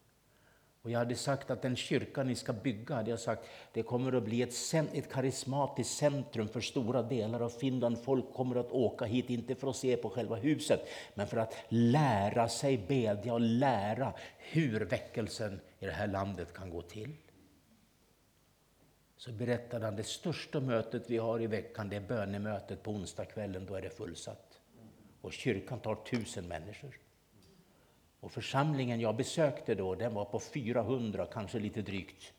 Och 0.86 0.92
jag 0.92 1.00
hade 1.00 1.16
sagt 1.16 1.52
att 1.52 1.62
den 1.62 1.76
kyrka 1.76 2.24
ni 2.24 2.36
ska 2.36 2.54
bygga, 2.54 2.96
hade 2.96 3.10
jag 3.10 3.20
sagt, 3.20 3.46
det 3.74 3.84
kommer 3.84 4.14
att 4.14 4.24
bli 4.24 4.42
ett, 4.42 4.74
ett 4.94 5.12
karismatiskt 5.12 5.98
centrum 5.98 6.48
för 6.48 6.62
stora 6.62 7.04
delar 7.04 7.40
av 7.40 7.50
Finland. 7.50 7.98
Folk 8.04 8.34
kommer 8.34 8.56
att 8.56 8.72
åka 8.72 9.06
hit, 9.06 9.30
inte 9.30 9.56
för 9.56 9.70
att 9.70 9.76
se 9.76 9.98
på 9.98 10.10
själva 10.10 10.36
huset, 10.36 10.88
men 11.14 11.28
för 11.28 11.38
att 11.38 11.56
lära 11.70 12.50
sig 12.50 12.78
bedja 12.78 13.34
och 13.34 13.42
lära 13.42 14.14
hur 14.38 14.86
väckelsen 14.86 15.60
i 15.80 15.86
det 15.86 15.92
här 15.92 16.08
landet 16.08 16.54
kan 16.54 16.70
gå 16.70 16.82
till. 16.82 17.14
Så 19.18 19.32
berättade 19.32 19.86
han, 19.86 19.96
det 19.96 20.04
största 20.04 20.60
mötet 20.60 21.10
vi 21.10 21.18
har 21.18 21.42
i 21.42 21.48
veckan, 21.48 21.90
det 21.90 21.96
är 21.96 22.08
bönemötet 22.08 22.84
på 22.84 22.92
onsdagskvällen, 22.92 23.66
då 23.66 23.76
är 23.76 23.82
det 23.82 23.90
fullsatt. 23.90 24.60
Och 25.22 25.34
kyrkan 25.34 25.80
tar 25.80 25.96
tusen 25.96 26.48
människor. 26.48 27.00
Och 28.26 28.32
församlingen 28.32 29.00
jag 29.00 29.16
besökte 29.16 29.76
då, 29.76 29.96
den 29.96 30.14
var 30.14 30.26
på 30.26 30.40
400, 30.40 31.28
kanske 31.34 31.60
lite 31.60 31.82
drygt. 31.82 32.34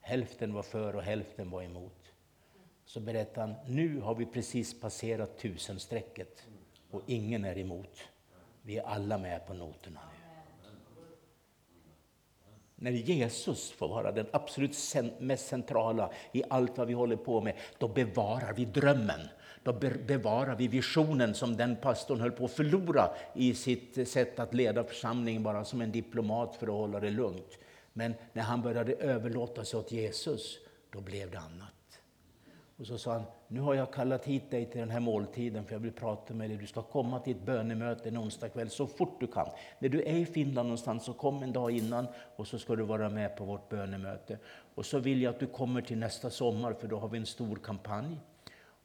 Hälften 0.00 0.54
var 0.54 0.62
för 0.62 0.96
och 0.96 1.02
hälften 1.02 1.50
var 1.50 1.62
emot. 1.62 2.12
Så 2.84 3.00
berättade 3.00 3.40
han, 3.40 3.54
nu 3.66 4.00
har 4.00 4.14
vi 4.14 4.26
precis 4.26 4.80
passerat 4.80 5.38
tusenstrecket 5.38 6.46
och 6.90 7.02
ingen 7.06 7.44
är 7.44 7.58
emot. 7.58 7.98
Vi 8.62 8.78
är 8.78 8.82
alla 8.82 9.18
med 9.18 9.46
på 9.46 9.54
noterna 9.54 10.00
nu. 10.12 10.70
När 12.76 12.90
Jesus 12.90 13.70
får 13.70 13.88
vara 13.88 14.12
den 14.12 14.26
absolut 14.32 14.76
mest 15.18 15.46
centrala 15.46 16.12
i 16.32 16.42
allt 16.50 16.78
vad 16.78 16.86
vi 16.86 16.94
håller 16.94 17.16
på 17.16 17.40
med, 17.40 17.56
då 17.78 17.88
bevarar 17.88 18.52
vi 18.52 18.64
drömmen. 18.64 19.20
Då 19.62 19.72
bevarar 20.06 20.56
vi 20.56 20.68
visionen 20.68 21.34
som 21.34 21.56
den 21.56 21.76
pastorn 21.76 22.20
höll 22.20 22.32
på 22.32 22.44
att 22.44 22.52
förlora 22.52 23.10
i 23.34 23.54
sitt 23.54 24.08
sätt 24.08 24.38
att 24.38 24.54
leda 24.54 24.84
församlingen 24.84 25.42
bara 25.42 25.64
som 25.64 25.80
en 25.80 25.92
diplomat 25.92 26.56
för 26.56 26.66
att 26.66 26.72
hålla 26.72 27.00
det 27.00 27.10
lugnt. 27.10 27.58
Men 27.92 28.14
när 28.32 28.42
han 28.42 28.62
började 28.62 28.92
överlåta 28.92 29.64
sig 29.64 29.80
åt 29.80 29.92
Jesus, 29.92 30.58
då 30.90 31.00
blev 31.00 31.30
det 31.30 31.38
annat. 31.38 31.72
Och 32.78 32.86
så 32.86 32.98
sa 32.98 33.12
han, 33.12 33.22
nu 33.48 33.60
har 33.60 33.74
jag 33.74 33.92
kallat 33.92 34.24
hit 34.24 34.50
dig 34.50 34.66
till 34.66 34.80
den 34.80 34.90
här 34.90 35.00
måltiden 35.00 35.64
för 35.64 35.72
jag 35.72 35.80
vill 35.80 35.92
prata 35.92 36.34
med 36.34 36.50
dig. 36.50 36.58
Du 36.58 36.66
ska 36.66 36.82
komma 36.82 37.20
till 37.20 37.36
ett 37.36 37.42
bönemöte 37.42 38.08
en 38.08 38.18
onsdag 38.18 38.48
kväll 38.48 38.70
så 38.70 38.86
fort 38.86 39.20
du 39.20 39.26
kan. 39.26 39.48
När 39.78 39.88
du 39.88 40.02
är 40.02 40.16
i 40.16 40.26
Finland 40.26 40.68
någonstans 40.68 41.04
så 41.04 41.12
kom 41.12 41.42
en 41.42 41.52
dag 41.52 41.70
innan 41.70 42.06
och 42.36 42.46
så 42.46 42.58
ska 42.58 42.76
du 42.76 42.82
vara 42.82 43.08
med 43.10 43.36
på 43.36 43.44
vårt 43.44 43.68
bönemöte. 43.68 44.38
Och 44.74 44.86
så 44.86 44.98
vill 44.98 45.22
jag 45.22 45.34
att 45.34 45.40
du 45.40 45.46
kommer 45.46 45.82
till 45.82 45.98
nästa 45.98 46.30
sommar 46.30 46.72
för 46.72 46.88
då 46.88 46.98
har 46.98 47.08
vi 47.08 47.18
en 47.18 47.26
stor 47.26 47.56
kampanj. 47.56 48.16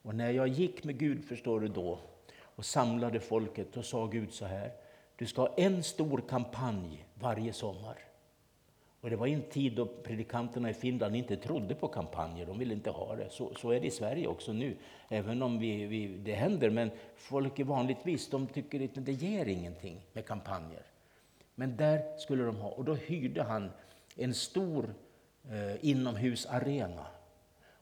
Och 0.07 0.15
när 0.15 0.31
jag 0.31 0.47
gick 0.47 0.83
med 0.83 0.97
Gud, 0.97 1.25
förstår 1.25 1.59
du 1.59 1.67
då, 1.67 1.99
och 2.39 2.65
samlade 2.65 3.19
folket, 3.19 3.73
då 3.73 3.83
sa 3.83 4.05
Gud 4.05 4.33
så 4.33 4.45
här. 4.45 4.71
Du 5.15 5.25
ska 5.25 5.41
ha 5.41 5.53
en 5.57 5.83
stor 5.83 6.23
kampanj 6.29 7.05
varje 7.13 7.53
sommar. 7.53 7.97
Och 9.01 9.09
det 9.09 9.15
var 9.15 9.27
en 9.27 9.41
tid 9.41 9.73
då 9.73 9.85
predikanterna 9.85 10.69
i 10.69 10.73
Finland 10.73 11.15
inte 11.15 11.37
trodde 11.37 11.75
på 11.75 11.87
kampanjer, 11.87 12.45
de 12.45 12.59
ville 12.59 12.73
inte 12.73 12.89
ha 12.89 13.15
det. 13.15 13.29
Så, 13.29 13.53
så 13.55 13.71
är 13.71 13.79
det 13.79 13.87
i 13.87 13.91
Sverige 13.91 14.27
också 14.27 14.53
nu, 14.53 14.77
även 15.09 15.41
om 15.41 15.59
vi, 15.59 15.85
vi, 15.85 16.07
det 16.07 16.33
händer. 16.33 16.69
Men 16.69 16.91
folk 17.15 17.59
är 17.59 17.63
vanligtvis, 17.63 18.29
de 18.29 18.47
tycker 18.47 18.81
inte 18.81 18.99
det 18.99 19.11
ger 19.11 19.45
ingenting 19.45 20.01
med 20.13 20.25
kampanjer. 20.25 20.83
Men 21.55 21.77
där 21.77 22.17
skulle 22.17 22.43
de 22.43 22.55
ha, 22.55 22.69
och 22.69 22.85
då 22.85 22.93
hyrde 22.93 23.43
han 23.43 23.71
en 24.15 24.33
stor 24.33 24.93
eh, 25.51 25.89
inomhusarena. 25.89 27.05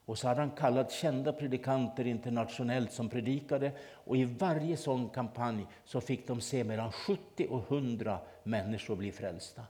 Och 0.05 0.17
så 0.17 0.27
hade 0.27 0.39
han 0.39 0.51
kallat 0.51 0.91
kända 0.91 1.33
predikanter 1.33 2.07
internationellt 2.07 2.91
som 2.91 3.09
predikade. 3.09 3.71
Och 3.93 4.17
i 4.17 4.25
varje 4.25 4.77
sån 4.77 5.09
kampanj 5.09 5.67
så 5.85 6.01
fick 6.01 6.27
de 6.27 6.41
se 6.41 6.63
mellan 6.63 6.91
70 6.91 7.47
och 7.49 7.71
100 7.71 8.19
människor 8.43 8.95
bli 8.95 9.11
frälsta. 9.11 9.61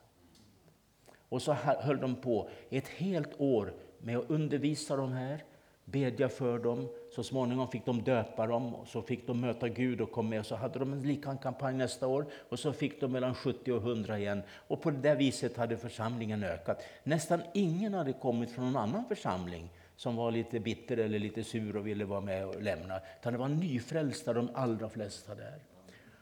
Och 1.30 1.42
så 1.42 1.54
höll 1.54 2.00
de 2.00 2.16
på 2.16 2.50
ett 2.70 2.88
helt 2.88 3.42
år 3.42 3.74
med 4.00 4.18
att 4.18 4.30
undervisa 4.30 4.96
de 4.96 5.12
här, 5.12 5.44
bedja 5.86 6.30
för 6.30 6.60
dem. 6.60 6.88
Så 7.16 7.24
småningom 7.24 7.68
fick 7.68 7.86
de 7.86 8.02
döpa 8.02 8.48
dem, 8.48 8.76
och 8.76 8.88
så 8.88 9.02
fick 9.02 9.28
de 9.28 9.42
möta 9.42 9.70
Gud 9.70 10.02
och 10.02 10.12
kom 10.12 10.30
med. 10.30 10.40
Och 10.40 10.46
så 10.46 10.56
hade 10.56 10.80
de 10.80 10.94
en 10.94 11.02
likadan 11.02 11.38
kampanj 11.38 11.78
nästa 11.78 12.08
år 12.08 12.26
och 12.50 12.60
så 12.60 12.74
fick 12.74 13.02
de 13.02 13.12
mellan 13.12 13.36
70 13.36 13.72
och 13.72 13.82
100 13.82 14.20
igen. 14.20 14.42
Och 14.68 14.82
på 14.82 14.92
det 14.92 15.16
viset 15.16 15.58
hade 15.58 15.78
församlingen 15.78 16.44
ökat. 16.44 16.84
Nästan 17.04 17.42
ingen 17.54 17.94
hade 17.94 18.14
kommit 18.14 18.52
från 18.52 18.66
någon 18.66 18.84
annan 18.84 19.06
församling 19.06 19.70
som 19.96 20.16
var 20.16 20.32
lite 20.32 20.60
bitter 20.60 20.98
eller 20.98 21.20
lite 21.20 21.44
sur 21.44 21.76
och 21.76 21.88
ville 21.88 22.06
vara 22.06 22.22
med 22.22 22.46
och 22.46 22.62
lämna. 22.62 23.02
Utan 23.20 23.34
det 23.34 23.40
var 23.40 23.48
nyfrälsta 23.48 24.34
de 24.34 24.50
allra 24.54 24.90
flesta 24.90 25.36
där. 25.36 25.60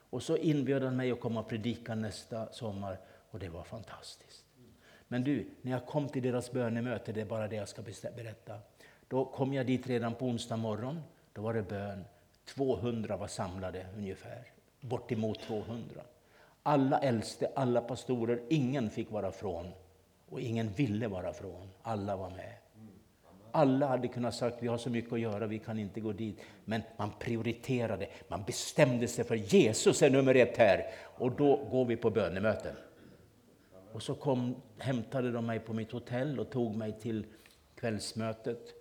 Och 0.10 0.24
så 0.24 0.38
inbjöd 0.38 0.84
han 0.84 0.96
mig 0.96 1.12
att 1.12 1.20
komma 1.20 1.40
och 1.40 1.50
predika 1.50 1.96
nästa 1.96 2.52
sommar 2.52 2.98
och 3.32 3.40
det 3.40 3.50
var 3.50 3.64
fantastiskt. 3.64 4.46
Men 5.08 5.24
du, 5.24 5.50
när 5.62 5.72
jag 5.72 5.86
kom 5.86 6.10
till 6.10 6.24
deras 6.24 6.52
bönemöte, 6.52 7.12
det 7.12 7.22
är 7.22 7.26
bara 7.26 7.48
det 7.48 7.56
jag 7.56 7.70
ska 7.70 7.82
berätta. 8.16 8.60
Då 9.08 9.26
kom 9.26 9.54
jag 9.54 9.68
dit 9.68 9.88
redan 9.88 10.16
på 10.16 10.26
onsdag 10.26 10.58
morgon. 10.58 11.00
Då 11.34 11.42
var 11.42 11.54
det 11.54 11.64
bön. 11.64 12.06
200 12.46 13.18
var 13.18 13.28
samlade 13.28 13.86
ungefär. 13.98 14.44
Bortemot 14.80 15.40
200. 15.42 16.02
Alla 16.64 17.00
äldste, 17.00 17.52
alla 17.56 17.82
pastorer, 17.82 18.42
ingen 18.50 18.90
fick 18.90 19.12
vara 19.12 19.32
från. 19.32 19.72
Och 20.30 20.42
ingen 20.42 20.70
ville 20.70 21.08
vara 21.08 21.34
från. 21.34 21.70
Alla 21.82 22.16
var 22.16 22.30
med. 22.30 22.63
Alla 23.56 23.88
hade 23.88 24.08
kunnat 24.08 24.36
sagt 24.36 24.58
vi 24.60 24.68
har 24.68 24.78
så 24.78 24.90
mycket 24.90 25.14
att 25.14 25.20
göra, 25.20 25.48
vi 25.48 25.60
kan 25.60 25.80
inte 25.80 26.00
gå 26.00 26.12
dit. 26.12 26.42
Men 26.66 26.82
man 26.98 27.12
prioriterade, 27.20 28.08
man 28.28 28.44
bestämde 28.44 29.08
sig 29.08 29.26
för 29.26 29.36
Jesus 29.36 30.02
är 30.02 30.10
nummer 30.10 30.36
ett 30.36 30.58
här. 30.58 30.86
Och 31.18 31.32
då 31.32 31.56
går 31.72 31.86
vi 31.86 31.96
på 31.96 32.10
bönemöten. 32.10 32.76
Och 33.92 34.02
så 34.02 34.16
kom, 34.16 34.56
hämtade 34.78 35.32
de 35.32 35.46
mig 35.46 35.60
på 35.60 35.74
mitt 35.74 35.92
hotell 35.92 36.40
och 36.40 36.50
tog 36.50 36.76
mig 36.76 37.00
till 37.00 37.26
kvällsmötet. 37.76 38.74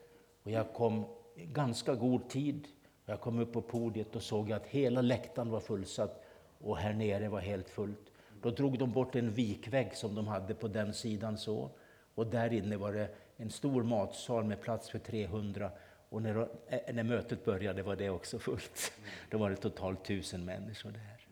Och 0.42 0.50
jag 0.50 0.72
kom 0.72 1.04
i 1.36 1.44
ganska 1.44 1.94
god 1.94 2.28
tid. 2.28 2.68
Jag 3.06 3.20
kom 3.20 3.38
upp 3.38 3.52
på 3.52 3.62
podiet 3.62 4.16
och 4.16 4.22
såg 4.22 4.52
att 4.52 4.66
hela 4.66 5.02
läktaren 5.02 5.50
var 5.50 5.60
fullsatt 5.60 6.24
och 6.58 6.76
här 6.76 6.92
nere 6.92 7.28
var 7.28 7.40
helt 7.40 7.68
fullt. 7.68 8.12
Då 8.42 8.50
drog 8.50 8.78
de 8.78 8.92
bort 8.92 9.16
en 9.16 9.30
vikvägg 9.30 9.96
som 9.96 10.14
de 10.14 10.26
hade 10.26 10.54
på 10.54 10.68
den 10.68 10.94
sidan 10.94 11.38
så. 11.38 11.70
Och 12.14 12.26
där 12.26 12.52
inne 12.52 12.76
var 12.76 12.92
det 12.92 13.08
en 13.42 13.50
stor 13.50 13.82
matsal 13.82 14.44
med 14.44 14.60
plats 14.60 14.90
för 14.90 14.98
300. 14.98 15.70
Och 16.08 16.22
när, 16.22 16.48
när 16.92 17.02
mötet 17.02 17.44
började 17.44 17.82
var 17.82 17.96
det 17.96 18.10
också 18.10 18.38
fullt. 18.38 18.92
Då 19.30 19.38
var 19.38 19.50
det 19.50 19.56
totalt 19.56 20.04
tusen 20.04 20.44
människor 20.44 20.90
där 20.90 21.26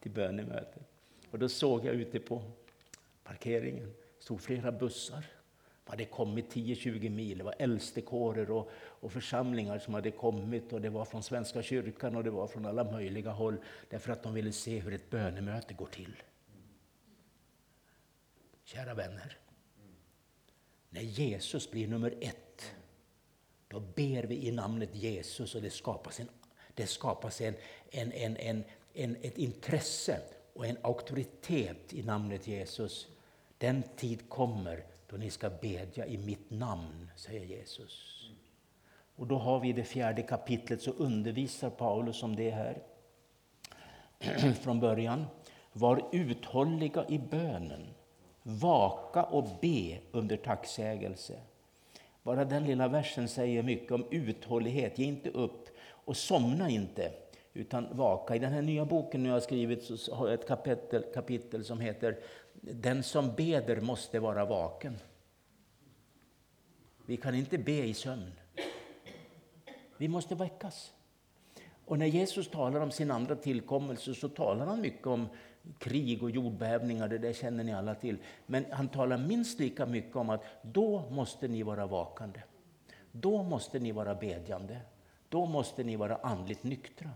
till 0.00 0.10
bönemötet. 0.10 0.82
Och 1.30 1.38
då 1.38 1.48
såg 1.48 1.84
jag 1.84 1.94
ute 1.94 2.20
på 2.20 2.42
parkeringen 3.24 3.94
stod 4.18 4.40
flera 4.40 4.72
bussar. 4.72 5.24
Det 5.84 5.90
hade 5.90 6.04
kommit 6.04 6.54
10-20 6.54 7.10
mil. 7.10 7.38
Det 7.38 7.44
var 7.44 7.54
äldstekårer 7.58 8.50
och, 8.50 8.70
och 8.74 9.12
församlingar 9.12 9.78
som 9.78 9.94
hade 9.94 10.10
kommit. 10.10 10.72
och 10.72 10.80
Det 10.80 10.88
var 10.88 11.04
från 11.04 11.22
Svenska 11.22 11.62
kyrkan 11.62 12.16
och 12.16 12.24
det 12.24 12.30
var 12.30 12.46
från 12.46 12.66
alla 12.66 12.84
möjliga 12.84 13.30
håll. 13.30 13.56
Därför 13.90 14.12
att 14.12 14.22
de 14.22 14.34
ville 14.34 14.52
se 14.52 14.78
hur 14.78 14.94
ett 14.94 15.10
bönemöte 15.10 15.74
går 15.74 15.86
till. 15.86 16.22
Kära 18.64 18.94
vänner. 18.94 19.38
När 20.96 21.02
Jesus 21.02 21.70
blir 21.70 21.88
nummer 21.88 22.14
ett, 22.20 22.74
då 23.68 23.80
ber 23.80 24.22
vi 24.22 24.46
i 24.46 24.50
namnet 24.50 24.94
Jesus 24.94 25.54
och 25.54 25.62
det 25.62 25.70
skapas, 25.70 26.20
en, 26.20 26.28
det 26.74 26.86
skapas 26.86 27.40
en, 27.40 27.54
en, 27.90 28.12
en, 28.12 28.36
en, 28.36 28.64
en, 28.94 29.16
ett 29.22 29.38
intresse 29.38 30.20
och 30.52 30.66
en 30.66 30.78
auktoritet 30.82 31.92
i 31.92 32.02
namnet 32.02 32.46
Jesus 32.46 33.08
den 33.58 33.82
tid 33.96 34.28
kommer 34.28 34.84
då 35.06 35.16
ni 35.16 35.30
ska 35.30 35.50
bedja 35.50 36.06
i 36.06 36.18
mitt 36.18 36.50
namn, 36.50 37.10
säger 37.16 37.44
Jesus. 37.44 38.22
Och 39.16 39.26
då 39.26 39.38
har 39.38 39.60
vi 39.60 39.72
det 39.72 39.84
fjärde 39.84 40.22
kapitlet 40.22 40.82
så 40.82 40.90
undervisar 40.90 41.70
Paulus 41.70 42.22
om 42.22 42.36
det 42.36 42.50
här 42.50 42.82
från 44.62 44.80
början. 44.80 45.24
Var 45.72 46.08
uthålliga 46.12 47.06
i 47.08 47.18
bönen, 47.18 47.86
vaka 48.46 49.22
och 49.22 49.48
be 49.60 49.98
under 50.12 50.36
tacksägelse. 50.36 51.40
Bara 52.22 52.44
den 52.44 52.64
lilla 52.64 52.88
versen 52.88 53.28
säger 53.28 53.62
mycket 53.62 53.92
om 53.92 54.06
uthållighet. 54.10 54.98
Ge 54.98 55.06
inte 55.06 55.30
upp 55.30 55.68
och 55.88 56.16
somna 56.16 56.70
inte, 56.70 57.12
utan 57.54 57.96
vaka. 57.96 58.34
I 58.34 58.38
den 58.38 58.52
här 58.52 58.62
nya 58.62 58.84
boken 58.84 59.24
jag 59.24 59.32
har 59.32 59.40
skrivit 59.40 59.84
så 59.84 60.14
har 60.14 60.28
jag 60.28 60.34
ett 60.40 60.48
kapitel, 60.48 61.04
kapitel 61.14 61.64
som 61.64 61.80
heter 61.80 62.18
den 62.60 63.02
som 63.02 63.34
beder 63.34 63.80
måste 63.80 64.20
vara 64.20 64.44
vaken. 64.44 64.98
Vi 67.06 67.16
kan 67.16 67.34
inte 67.34 67.58
be 67.58 67.84
i 67.84 67.94
sömn. 67.94 68.32
Vi 69.96 70.08
måste 70.08 70.34
väckas. 70.34 70.92
Och 71.84 71.98
när 71.98 72.06
Jesus 72.06 72.50
talar 72.50 72.80
om 72.80 72.90
sin 72.90 73.10
andra 73.10 73.36
tillkommelse 73.36 74.14
så 74.14 74.28
talar 74.28 74.66
han 74.66 74.80
mycket 74.80 75.06
om 75.06 75.28
krig 75.78 76.22
och 76.22 76.30
jordbävningar, 76.30 77.08
det 77.08 77.18
där 77.18 77.32
känner 77.32 77.64
ni 77.64 77.74
alla 77.74 77.94
till. 77.94 78.18
Men 78.46 78.64
han 78.70 78.88
talar 78.88 79.18
minst 79.18 79.60
lika 79.60 79.86
mycket 79.86 80.16
om 80.16 80.30
att 80.30 80.44
då 80.62 81.10
måste 81.10 81.48
ni 81.48 81.62
vara 81.62 81.86
vakande. 81.86 82.40
Då 83.12 83.42
måste 83.42 83.78
ni 83.78 83.92
vara 83.92 84.14
bedjande. 84.14 84.80
Då 85.28 85.46
måste 85.46 85.84
ni 85.84 85.96
vara 85.96 86.16
andligt 86.16 86.62
nyktra. 86.62 87.10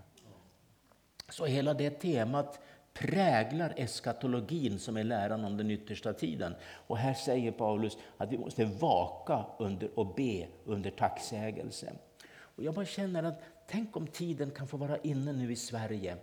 Så 1.29 1.47
hela 1.47 1.75
det 1.75 1.91
temat 1.91 2.61
präglar 2.93 3.75
eskatologin 3.77 4.79
som 4.79 4.97
är 4.97 5.05
läran 5.05 5.45
om 5.45 5.57
den 5.57 5.71
yttersta 5.71 6.13
tiden. 6.13 6.55
Och 6.87 6.99
här 6.99 7.15
säger 7.15 7.53
Paulus 7.53 7.99
att 8.17 8.33
vi 8.33 8.39
måste 8.39 8.65
vaka 8.65 9.45
under 9.59 9.99
och 9.99 10.15
be 10.15 10.47
under 10.65 10.91
tacksägelse. 10.91 11.93
Och 12.29 12.65
jag 12.65 12.75
bara 12.75 12.85
känner 12.85 13.23
att 13.23 13.43
tänk 13.67 13.97
om 13.97 14.07
tiden 14.07 14.51
kan 14.51 14.67
få 14.67 14.77
vara 14.77 14.99
inne 14.99 15.33
nu 15.33 15.53
i 15.53 15.57
Sverige 15.57 16.17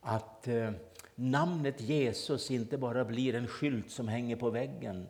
att 0.00 0.48
eh, 0.48 0.70
namnet 1.20 1.80
Jesus 1.80 2.50
inte 2.50 2.78
bara 2.78 3.04
blir 3.04 3.34
en 3.34 3.46
skylt 3.46 3.90
som 3.90 4.08
hänger 4.08 4.36
på 4.36 4.50
väggen 4.50 5.06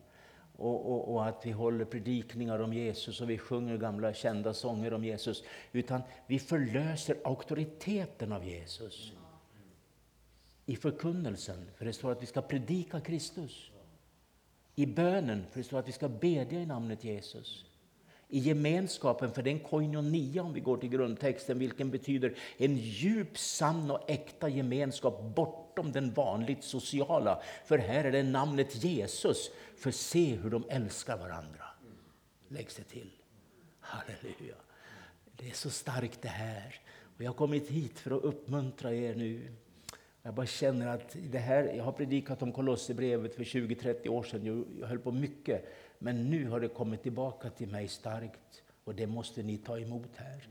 och, 0.57 0.93
och, 0.93 1.15
och, 1.15 1.27
att 1.27 1.47
vi 1.47 1.51
håller 1.51 1.85
predikningar 1.85 2.59
om 2.59 2.73
Jesus 2.73 3.21
och 3.21 3.31
vi 3.31 3.39
sjunger 3.39 3.77
gamla 3.77 4.15
kända 4.15 4.55
sånger 4.55 4.93
om 4.93 5.05
Jesus. 5.05 5.45
Utan 5.73 6.03
vi 6.27 6.39
förlöser 6.39 7.17
auktoriteten 7.25 8.33
av 8.33 8.45
Jesus 8.45 9.13
i 10.67 10.77
förkunnelsen, 10.77 11.71
för 11.77 11.85
det 11.85 11.93
står 11.93 12.13
att 12.13 12.23
vi 12.23 12.27
ska 12.27 12.43
predika 12.43 13.01
Kristus. 13.01 13.71
I 14.75 14.87
bönen, 14.87 15.47
för 15.51 15.59
det 15.61 15.65
står 15.65 15.79
att 15.79 15.89
vi 15.89 15.93
ska 15.93 16.09
bedja 16.09 16.61
i 16.61 16.67
namnet 16.67 17.05
Jesus. 17.05 17.65
I 18.29 18.39
gemenskapen, 18.39 19.33
för 19.33 19.43
det 19.43 19.51
är 19.51 19.55
en 19.55 19.61
koinonia 19.61 20.43
om 20.43 20.53
vi 20.53 20.61
går 20.61 20.77
till 20.77 20.89
grundtexten, 20.89 21.59
vilken 21.59 21.91
betyder 21.91 22.35
en 22.57 22.77
djup, 22.77 23.39
sann 23.39 23.91
och 23.91 24.11
äkta 24.11 24.49
gemenskap 24.49 25.23
bort 25.35 25.70
bortom 25.81 25.93
den 25.93 26.15
vanligt 26.15 26.65
sociala. 26.65 27.43
För 27.65 27.79
här 27.79 28.05
är 28.05 28.13
det 28.13 28.23
namnet 28.23 28.85
Jesus. 28.85 29.51
För 29.77 29.91
se 29.91 30.35
hur 30.35 30.51
de 30.51 30.65
älskar 30.69 31.17
varandra. 31.17 31.65
Läggs 32.49 32.77
det 32.77 32.83
till. 32.83 33.11
Halleluja. 33.81 34.57
Det 35.37 35.49
är 35.49 35.55
så 35.55 35.71
starkt 35.71 36.23
det 36.23 36.29
här. 36.29 36.81
Och 37.17 37.23
jag 37.23 37.31
har 37.31 37.35
kommit 37.35 37.69
hit 37.69 37.99
för 37.99 38.11
att 38.11 38.23
uppmuntra 38.23 38.95
er 38.95 39.15
nu. 39.15 39.53
Jag 40.23 40.35
bara 40.35 40.47
känner 40.47 40.87
att 40.87 41.17
det 41.31 41.39
här, 41.39 41.65
jag 41.77 41.85
har 41.85 41.93
predikat 41.93 42.43
om 42.43 42.53
Kolosserbrevet 42.53 43.35
för 43.35 43.45
20-30 43.45 44.09
år 44.09 44.23
sedan. 44.23 44.67
Jag 44.81 44.87
höll 44.87 44.99
på 44.99 45.13
mycket. 45.13 45.65
Men 45.99 46.31
nu 46.31 46.49
har 46.49 46.61
det 46.61 46.69
kommit 46.69 47.03
tillbaka 47.03 47.51
till 47.51 47.69
mig 47.69 47.89
starkt. 47.89 48.63
Och 48.85 48.95
det 48.95 49.07
måste 49.07 49.43
ni 49.43 49.59
ta 49.59 49.79
emot 49.79 50.17
här. 50.17 50.49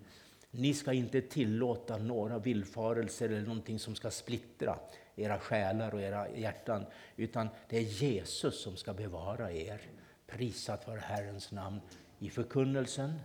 Ni 0.51 0.73
ska 0.73 0.93
inte 0.93 1.21
tillåta 1.21 1.97
några 1.97 2.39
villfarelser 2.39 3.29
eller 3.29 3.41
någonting 3.41 3.79
som 3.79 3.95
ska 3.95 4.11
splittra 4.11 4.79
era 5.21 5.39
själar 5.39 5.93
och 5.93 6.01
era 6.01 6.29
hjärtan. 6.29 6.85
Utan 7.15 7.49
det 7.69 7.77
är 7.77 7.81
Jesus 7.81 8.61
som 8.61 8.77
ska 8.77 8.93
bevara 8.93 9.51
er. 9.51 9.81
Prisat 10.27 10.87
vare 10.87 10.99
Herrens 10.99 11.51
namn 11.51 11.81
i 12.19 12.29
förkunnelsen 12.29 13.19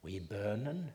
och 0.00 0.10
i 0.10 0.20
bönen 0.20 0.86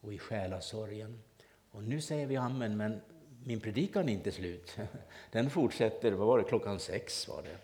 och 0.00 0.12
i 0.12 0.18
själasorgen. 0.18 1.22
Och 1.70 1.82
nu 1.82 2.00
säger 2.00 2.26
vi 2.26 2.36
amen, 2.36 2.76
men 2.76 3.00
min 3.44 3.60
predikan 3.60 4.08
är 4.08 4.12
inte 4.12 4.32
slut. 4.32 4.76
Den 5.30 5.50
fortsätter, 5.50 6.12
vad 6.12 6.26
var 6.26 6.38
det, 6.38 6.44
klockan 6.44 6.78
sex 6.78 7.28
var 7.28 7.42
det. 7.42 7.56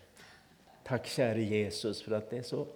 Tack 0.83 1.07
käre 1.07 1.41
Jesus 1.41 2.01
för 2.01 2.11
att 2.11 2.29
det 2.29 2.37
är 2.37 2.43
så 2.43 2.67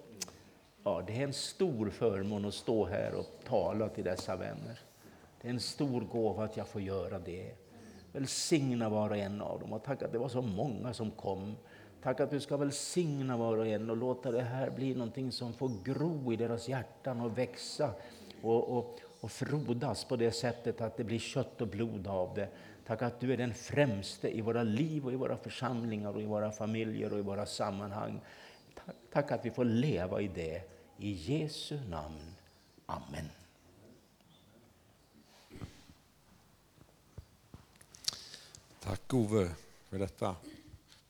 Ja, 0.86 1.02
det 1.06 1.12
är 1.12 1.24
en 1.24 1.32
stor 1.32 1.90
förmån 1.90 2.44
att 2.44 2.54
stå 2.54 2.86
här 2.86 3.14
och 3.14 3.26
tala 3.44 3.88
till 3.88 4.04
dessa 4.04 4.36
vänner. 4.36 4.80
Det 5.40 5.48
är 5.48 5.52
en 5.52 5.60
stor 5.60 6.00
gåva 6.00 6.44
att 6.44 6.56
jag 6.56 6.68
får 6.68 6.80
göra 6.80 7.18
det. 7.18 7.52
Välsigna 8.16 8.88
var 8.88 9.10
och 9.10 9.16
en 9.16 9.40
av 9.40 9.60
dem 9.60 9.72
och 9.72 9.84
tack 9.84 10.02
att 10.02 10.12
det 10.12 10.18
var 10.18 10.28
så 10.28 10.42
många 10.42 10.94
som 10.94 11.10
kom. 11.10 11.56
Tack 12.02 12.20
att 12.20 12.30
du 12.30 12.40
ska 12.40 12.56
välsigna 12.56 13.36
var 13.36 13.56
och 13.56 13.66
en 13.66 13.90
och 13.90 13.96
låta 13.96 14.30
det 14.30 14.42
här 14.42 14.70
bli 14.70 14.94
någonting 14.94 15.32
som 15.32 15.52
får 15.52 15.70
gro 15.84 16.32
i 16.32 16.36
deras 16.36 16.68
hjärtan 16.68 17.20
och 17.20 17.38
växa 17.38 17.90
och, 18.42 18.78
och, 18.78 19.00
och 19.20 19.30
frodas 19.30 20.04
på 20.04 20.16
det 20.16 20.30
sättet 20.30 20.80
att 20.80 20.96
det 20.96 21.04
blir 21.04 21.18
kött 21.18 21.60
och 21.60 21.68
blod 21.68 22.06
av 22.06 22.34
det. 22.34 22.48
Tack 22.86 23.02
att 23.02 23.20
du 23.20 23.32
är 23.32 23.36
den 23.36 23.54
främste 23.54 24.36
i 24.36 24.40
våra 24.40 24.62
liv 24.62 25.06
och 25.06 25.12
i 25.12 25.16
våra 25.16 25.36
församlingar 25.36 26.12
och 26.12 26.22
i 26.22 26.26
våra 26.26 26.50
familjer 26.50 27.12
och 27.12 27.18
i 27.18 27.22
våra 27.22 27.46
sammanhang. 27.46 28.20
Tack, 28.74 28.96
tack 29.12 29.32
att 29.32 29.44
vi 29.44 29.50
får 29.50 29.64
leva 29.64 30.20
i 30.20 30.28
det. 30.28 30.62
I 30.98 31.10
Jesu 31.10 31.78
namn. 31.90 32.34
Amen. 32.86 33.35
Tack 38.86 39.14
Ove 39.14 39.50
för 39.88 39.98
detta. 39.98 40.36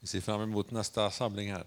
Vi 0.01 0.07
ser 0.07 0.21
fram 0.21 0.41
emot 0.41 0.71
nästa 0.71 1.11
samling 1.11 1.53
här. 1.53 1.65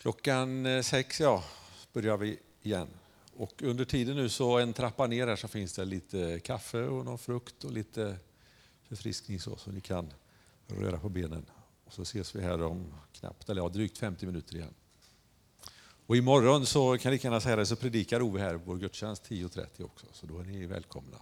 Klockan 0.00 0.66
eh, 0.66 0.82
sex 0.82 1.20
ja, 1.20 1.44
börjar 1.92 2.16
vi 2.16 2.38
igen. 2.62 2.88
Och 3.36 3.62
under 3.62 3.84
tiden 3.84 4.16
nu 4.16 4.28
så 4.28 4.58
en 4.58 4.72
trappa 4.72 5.06
ner 5.06 5.26
här 5.26 5.36
så 5.36 5.48
finns 5.48 5.72
det 5.72 5.84
lite 5.84 6.40
kaffe 6.44 6.82
och 6.82 7.04
någon 7.04 7.18
frukt 7.18 7.64
och 7.64 7.72
lite 7.72 8.16
förfriskning 8.88 9.40
så, 9.40 9.56
så 9.56 9.70
ni 9.70 9.80
kan 9.80 10.12
röra 10.66 10.98
på 10.98 11.08
benen. 11.08 11.46
Och 11.84 11.92
så 11.92 12.02
ses 12.02 12.34
vi 12.34 12.42
här 12.42 12.62
om 12.62 12.94
knappt, 13.12 13.48
eller 13.48 13.62
ja, 13.62 13.68
drygt 13.68 13.98
50 13.98 14.26
minuter 14.26 14.56
igen. 14.56 14.74
Och 16.06 16.16
imorgon 16.16 16.66
så 16.66 16.98
kan 16.98 17.10
jag 17.10 17.12
lika 17.12 17.28
gärna 17.28 17.40
säga 17.40 17.56
det, 17.56 17.66
så 17.66 17.76
predikar 17.76 18.22
Ove 18.22 18.40
här 18.40 18.54
vår 18.54 18.76
gudstjänst 18.76 19.30
10.30 19.30 19.84
också, 19.84 20.06
så 20.12 20.26
då 20.26 20.38
är 20.38 20.44
ni 20.44 20.66
välkomna. 20.66 21.18